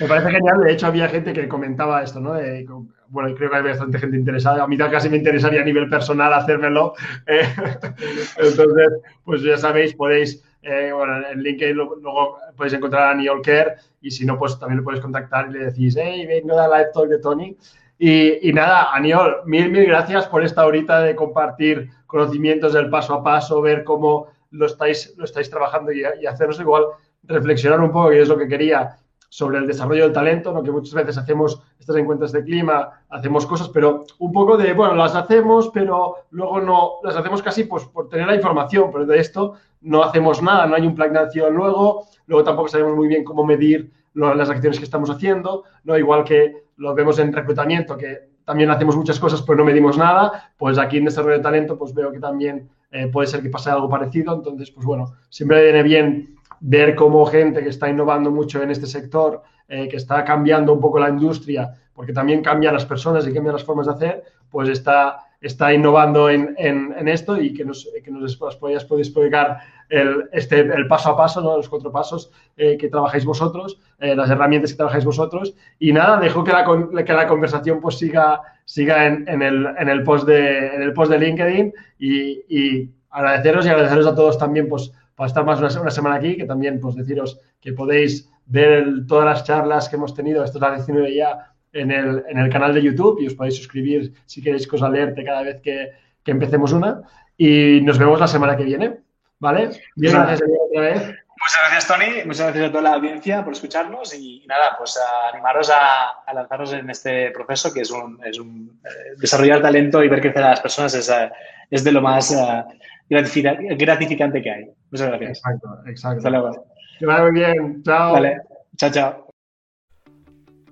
me, 0.00 0.08
parece, 0.08 0.30
genial. 0.30 0.60
De 0.60 0.72
hecho, 0.72 0.86
había 0.86 1.08
gente 1.08 1.32
que 1.32 1.48
comentaba 1.48 2.02
esto, 2.02 2.20
¿no? 2.20 2.34
De, 2.34 2.66
bueno, 3.08 3.34
creo 3.36 3.50
que 3.50 3.56
hay 3.56 3.62
bastante 3.62 3.98
gente 3.98 4.16
interesada. 4.16 4.62
A 4.62 4.66
mí 4.66 4.76
casi 4.76 5.08
me 5.08 5.16
interesaría 5.16 5.60
a 5.60 5.64
nivel 5.64 5.88
personal 5.88 6.32
hacérmelo. 6.32 6.94
Eh, 7.26 7.42
entonces, 8.38 8.88
pues 9.24 9.42
ya 9.42 9.56
sabéis, 9.56 9.94
podéis 9.94 10.42
eh, 10.66 10.92
bueno, 10.92 11.26
en 11.28 11.42
LinkedIn 11.42 11.76
luego 11.76 12.38
podéis 12.56 12.74
encontrar 12.74 13.12
a 13.12 13.14
Neil 13.14 13.40
Care 13.42 13.76
y 14.00 14.10
si 14.10 14.26
no, 14.26 14.38
pues 14.38 14.58
también 14.58 14.78
lo 14.78 14.84
podéis 14.84 15.02
contactar 15.02 15.48
y 15.48 15.52
le 15.52 15.66
decís, 15.66 15.96
hey, 15.96 16.26
vengo 16.26 16.60
de 16.60 16.68
Live 16.68 16.90
Talk 16.92 17.08
de 17.08 17.18
Tony. 17.18 17.56
Y, 17.98 18.48
y, 18.48 18.52
nada, 18.52 18.92
Aniol, 18.92 19.42
mil, 19.46 19.70
mil 19.70 19.86
gracias 19.86 20.26
por 20.26 20.44
esta 20.44 20.66
horita 20.66 21.00
de 21.00 21.14
compartir 21.14 21.88
conocimientos 22.06 22.74
del 22.74 22.90
paso 22.90 23.14
a 23.14 23.24
paso, 23.24 23.62
ver 23.62 23.84
cómo 23.84 24.26
lo 24.50 24.66
estáis, 24.66 25.14
lo 25.16 25.24
estáis 25.24 25.48
trabajando 25.48 25.92
y, 25.92 26.02
y 26.20 26.26
hacernos 26.26 26.60
igual 26.60 26.84
reflexionar 27.22 27.80
un 27.80 27.92
poco, 27.92 28.12
y 28.12 28.18
es 28.18 28.28
lo 28.28 28.36
que 28.36 28.48
quería, 28.48 28.96
sobre 29.36 29.58
el 29.58 29.66
desarrollo 29.66 30.04
del 30.04 30.14
talento, 30.14 30.50
¿no? 30.50 30.62
que 30.62 30.70
muchas 30.70 30.94
veces 30.94 31.18
hacemos 31.18 31.60
estas 31.78 31.94
encuentras 31.96 32.32
de 32.32 32.42
clima, 32.42 32.88
hacemos 33.10 33.44
cosas, 33.44 33.68
pero 33.68 34.06
un 34.18 34.32
poco 34.32 34.56
de, 34.56 34.72
bueno, 34.72 34.94
las 34.94 35.14
hacemos, 35.14 35.68
pero 35.74 36.14
luego 36.30 36.58
no, 36.62 36.92
las 37.02 37.16
hacemos 37.16 37.42
casi 37.42 37.64
pues, 37.64 37.84
por 37.84 38.08
tener 38.08 38.26
la 38.26 38.34
información, 38.34 38.88
pero 38.90 39.04
de 39.04 39.18
esto 39.18 39.52
no 39.82 40.02
hacemos 40.02 40.40
nada, 40.40 40.64
no 40.66 40.74
hay 40.74 40.86
un 40.86 40.94
plan 40.94 41.12
de 41.12 41.18
acción 41.18 41.54
luego, 41.54 42.06
luego 42.26 42.44
tampoco 42.44 42.68
sabemos 42.68 42.96
muy 42.96 43.08
bien 43.08 43.24
cómo 43.24 43.44
medir 43.44 43.92
las 44.14 44.48
acciones 44.48 44.78
que 44.78 44.86
estamos 44.86 45.10
haciendo, 45.10 45.64
¿no? 45.84 45.98
Igual 45.98 46.24
que 46.24 46.64
lo 46.78 46.94
vemos 46.94 47.18
en 47.18 47.30
reclutamiento, 47.30 47.94
que 47.98 48.30
también 48.46 48.70
hacemos 48.70 48.96
muchas 48.96 49.20
cosas, 49.20 49.42
pero 49.42 49.58
no 49.58 49.64
medimos 49.66 49.98
nada, 49.98 50.50
pues 50.56 50.78
aquí 50.78 50.96
en 50.96 51.04
desarrollo 51.04 51.36
de 51.36 51.42
talento, 51.42 51.76
pues 51.76 51.92
veo 51.92 52.10
que 52.10 52.20
también 52.20 52.70
eh, 52.90 53.08
puede 53.08 53.26
ser 53.26 53.42
que 53.42 53.50
pase 53.50 53.68
algo 53.68 53.90
parecido. 53.90 54.32
Entonces, 54.32 54.70
pues 54.70 54.86
bueno, 54.86 55.12
siempre 55.28 55.62
viene 55.62 55.82
bien 55.82 56.35
ver 56.60 56.94
cómo 56.94 57.26
gente 57.26 57.62
que 57.62 57.68
está 57.68 57.88
innovando 57.88 58.30
mucho 58.30 58.62
en 58.62 58.70
este 58.70 58.86
sector, 58.86 59.42
eh, 59.68 59.88
que 59.88 59.96
está 59.96 60.24
cambiando 60.24 60.72
un 60.72 60.80
poco 60.80 60.98
la 60.98 61.08
industria, 61.08 61.74
porque 61.92 62.12
también 62.12 62.42
cambian 62.42 62.74
las 62.74 62.86
personas 62.86 63.26
y 63.26 63.32
cambian 63.32 63.54
las 63.54 63.64
formas 63.64 63.86
de 63.86 63.92
hacer, 63.92 64.24
pues 64.50 64.68
está, 64.68 65.18
está 65.40 65.72
innovando 65.72 66.30
en, 66.30 66.54
en, 66.58 67.08
esto 67.08 67.40
y 67.40 67.52
que 67.52 67.64
nos, 67.64 67.88
que 68.04 68.10
nos 68.10 68.36
podéis, 68.36 68.82
explicar 68.82 69.58
el, 69.88 70.28
este, 70.32 70.60
el 70.60 70.86
paso 70.86 71.10
a 71.10 71.16
paso, 71.16 71.40
¿no? 71.40 71.56
los 71.56 71.68
cuatro 71.68 71.90
pasos 71.90 72.30
eh, 72.56 72.76
que 72.78 72.88
trabajáis 72.88 73.24
vosotros, 73.24 73.80
las 73.98 74.30
herramientas 74.30 74.70
que 74.72 74.76
trabajáis 74.76 75.04
vosotros. 75.04 75.54
Y 75.78 75.92
nada, 75.92 76.18
dejo 76.20 76.44
que 76.44 76.52
la, 76.52 77.04
que 77.04 77.12
la 77.12 77.26
conversación 77.26 77.80
pues 77.80 77.98
siga, 77.98 78.40
siga 78.64 79.06
en, 79.06 79.28
en, 79.28 79.42
el, 79.42 79.66
en, 79.78 79.88
el 79.88 80.02
post 80.04 80.26
de, 80.26 80.74
en 80.74 80.82
el 80.82 80.92
post 80.92 81.10
de 81.10 81.18
LinkedIn 81.18 81.72
y, 81.98 82.44
y 82.48 82.90
agradeceros 83.10 83.64
y 83.64 83.70
agradeceros 83.70 84.06
a 84.06 84.14
todos 84.14 84.38
también 84.38 84.68
pues 84.68 84.92
para 85.16 85.28
estar 85.28 85.44
más 85.44 85.60
una, 85.60 85.90
semana 85.90 86.16
aquí, 86.16 86.36
que 86.36 86.44
también 86.44 86.78
pues 86.78 86.94
deciros 86.94 87.40
que 87.60 87.72
podéis 87.72 88.30
ver 88.44 89.06
todas 89.08 89.24
las 89.24 89.44
charlas 89.44 89.88
que 89.88 89.96
hemos 89.96 90.14
tenido, 90.14 90.44
esto 90.44 90.58
es 90.58 90.62
la 90.62 90.74
19 90.74 91.14
ya, 91.14 91.52
en 91.72 91.90
el, 91.90 92.24
en 92.28 92.38
el 92.38 92.50
canal 92.50 92.74
de 92.74 92.82
YouTube 92.82 93.20
y 93.20 93.26
os 93.26 93.34
podéis 93.34 93.56
suscribir 93.56 94.12
si 94.26 94.42
queréis 94.42 94.68
que 94.68 94.76
os 94.76 94.82
alerte 94.82 95.24
cada 95.24 95.42
vez 95.42 95.60
que, 95.60 95.90
que 96.22 96.30
empecemos 96.30 96.72
una. 96.72 97.02
Y 97.36 97.80
nos 97.82 97.98
vemos 97.98 98.18
la 98.20 98.28
semana 98.28 98.56
que 98.56 98.64
viene, 98.64 98.98
¿vale? 99.38 99.70
Bien, 99.94 100.14
gracias 100.14 100.42
otra 100.70 100.80
vez. 100.80 101.14
Muchas 101.38 101.60
gracias, 101.68 101.86
Tony. 101.86 102.24
Muchas 102.24 102.46
gracias 102.46 102.64
a 102.64 102.70
toda 102.70 102.82
la 102.82 102.94
audiencia 102.94 103.44
por 103.44 103.52
escucharnos 103.52 104.14
y, 104.14 104.44
nada, 104.46 104.74
pues 104.78 104.98
animaros 105.32 105.68
a, 105.70 106.22
a, 106.26 106.34
lanzaros 106.34 106.72
en 106.72 106.88
este 106.88 107.30
proceso 107.30 107.72
que 107.74 107.82
es 107.82 107.90
un, 107.90 108.18
es 108.24 108.38
un 108.38 108.80
eh, 108.82 109.14
desarrollar 109.18 109.60
talento 109.60 110.02
y 110.02 110.08
ver 110.08 110.22
crecer 110.22 110.42
a 110.42 110.50
las 110.50 110.60
personas 110.60 110.94
es, 110.94 111.10
eh, 111.10 111.30
es 111.70 111.84
de 111.84 111.92
lo 111.92 112.00
más 112.00 112.30
uh, 112.30 112.64
gratificante 113.08 114.42
que 114.42 114.50
hay. 114.50 114.64
Muchas 114.90 115.08
gracias. 115.08 115.38
Exacto, 115.38 115.68
exacto. 115.86 116.18
Hasta 116.18 116.30
luego. 116.30 116.66
Que 116.98 117.06
vaya 117.06 117.22
muy 117.22 117.32
bien. 117.32 117.82
Chao. 117.82 118.12
Vale. 118.12 118.40
Chao, 118.76 118.90
chao. 118.90 119.26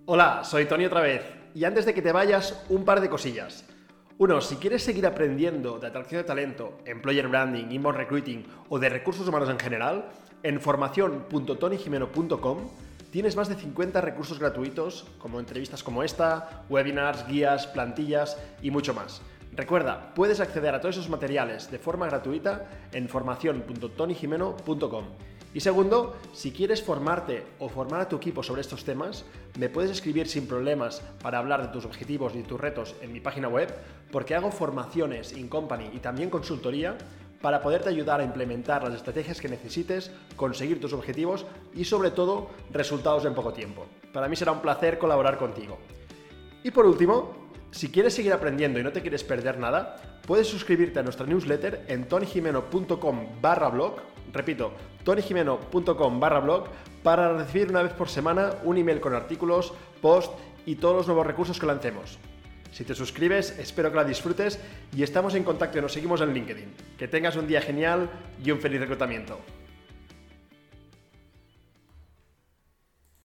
Hola, 0.07 0.45
soy 0.45 0.67
Tony 0.67 0.85
otra 0.85 1.01
vez. 1.01 1.23
Y 1.55 1.65
antes 1.65 1.87
de 1.87 1.95
que 1.95 2.03
te 2.03 2.13
vayas, 2.13 2.65
un 2.69 2.85
par 2.85 3.01
de 3.01 3.09
cosillas. 3.09 3.65
Uno, 4.19 4.41
si 4.41 4.57
quieres 4.57 4.83
seguir 4.83 5.07
aprendiendo 5.07 5.79
de 5.79 5.87
atracción 5.89 6.23
de 6.23 6.27
talento, 6.27 6.79
employer 6.85 7.27
branding, 7.29 7.71
inbound 7.71 7.99
recruiting 7.99 8.45
o 8.69 8.79
de 8.79 8.89
recursos 8.89 9.27
humanos 9.27 9.51
en 9.51 9.59
general, 9.59 10.05
en 10.43 10.61
formación.tonyjimeno.com 10.61 12.59
tienes 13.11 13.35
más 13.37 13.49
de 13.49 13.55
50 13.55 14.01
recursos 14.01 14.39
gratuitos, 14.39 15.07
como 15.19 15.41
entrevistas 15.41 15.83
como 15.83 16.03
esta, 16.03 16.65
webinars, 16.69 17.27
guías, 17.27 17.67
plantillas 17.69 18.37
y 18.61 18.71
mucho 18.71 18.93
más. 18.93 19.23
Recuerda, 19.57 20.13
puedes 20.15 20.41
acceder 20.41 20.75
a 20.75 20.81
todos 20.81 20.97
esos 20.97 21.09
materiales 21.09 21.71
de 21.71 21.79
forma 21.79 22.07
gratuita 22.07 22.69
en 22.93 23.09
formación.tonyjimeno.com. 23.09 25.05
Y 25.55 25.61
segundo, 25.61 26.17
si 26.33 26.51
quieres 26.51 26.83
formarte 26.83 27.45
o 27.61 27.69
formar 27.69 28.01
a 28.01 28.09
tu 28.09 28.17
equipo 28.17 28.43
sobre 28.43 28.63
estos 28.63 28.85
temas, 28.85 29.25
me 29.57 29.69
puedes 29.69 29.93
escribir 29.93 30.27
sin 30.27 30.49
problemas 30.49 31.01
para 31.23 31.39
hablar 31.39 31.63
de 31.63 31.69
tus 31.69 31.85
objetivos 31.85 32.35
y 32.35 32.43
tus 32.43 32.61
retos 32.61 32.97
en 33.01 33.13
mi 33.13 33.21
página 33.21 33.47
web, 33.47 33.73
porque 34.11 34.35
hago 34.35 34.51
formaciones 34.51 35.33
in 35.33 35.47
company 35.49 35.89
y 35.93 36.01
también 36.01 36.31
consultoría 36.31 36.99
para 37.41 37.63
poderte 37.63 37.91
ayudar 37.91 38.21
a 38.21 38.25
implementar 38.25 38.83
las 38.83 38.95
estrategias 38.95 39.41
que 39.41 39.49
necesites, 39.49 40.11
conseguir 40.35 40.81
tus 40.81 40.93
objetivos 40.93 41.47
y 41.73 41.85
sobre 41.85 42.11
todo 42.11 42.51
resultados 42.73 43.25
en 43.25 43.35
poco 43.35 43.53
tiempo. 43.53 43.87
Para 44.13 44.27
mí 44.27 44.35
será 44.35 44.51
un 44.51 44.63
placer 44.63 44.99
colaborar 44.99 45.39
contigo. 45.39 45.79
Y 46.65 46.73
por 46.73 46.87
último, 46.87 47.44
si 47.75 47.91
quieres 47.91 48.15
seguir 48.15 48.33
aprendiendo 48.33 48.79
y 48.79 48.85
no 48.85 48.93
te 48.93 49.01
quieres 49.01 49.25
perder 49.25 49.59
nada, 49.59 49.97
puedes 50.29 50.47
suscribirte 50.47 51.01
a 51.01 51.03
nuestra 51.03 51.27
newsletter 51.27 51.85
en 51.89 52.07
tonyjimeno.com 52.07 53.41
barra 53.43 53.69
blog, 53.69 53.97
repito, 54.33 54.73
tonyjimeno.com 55.03 56.21
barra 56.21 56.39
blog, 56.39 56.69
para 57.03 57.37
recibir 57.37 57.71
una 57.71 57.83
vez 57.83 57.93
por 57.93 58.09
semana 58.09 58.53
un 58.63 58.79
email 58.79 59.01
con 59.01 59.13
artículos, 59.13 59.75
post 60.01 60.33
y 60.65 60.77
todos 60.77 60.99
los 60.99 61.07
nuevos 61.09 61.27
recursos 61.27 61.59
que 61.59 61.67
lancemos. 61.67 62.21
Si 62.71 62.85
te 62.85 62.95
suscribes, 62.95 63.59
espero 63.59 63.91
que 63.91 63.97
la 63.97 64.05
disfrutes 64.05 64.61
y 64.95 65.03
estamos 65.03 65.35
en 65.35 65.43
contacto 65.43 65.79
y 65.79 65.81
nos 65.81 65.93
seguimos 65.93 66.21
en 66.21 66.33
LinkedIn. 66.33 66.73
Que 66.97 67.09
tengas 67.09 67.35
un 67.35 67.49
día 67.49 67.61
genial 67.61 68.09
y 68.45 68.53
un 68.53 68.61
feliz 68.61 68.81
reclutamiento. 68.81 69.41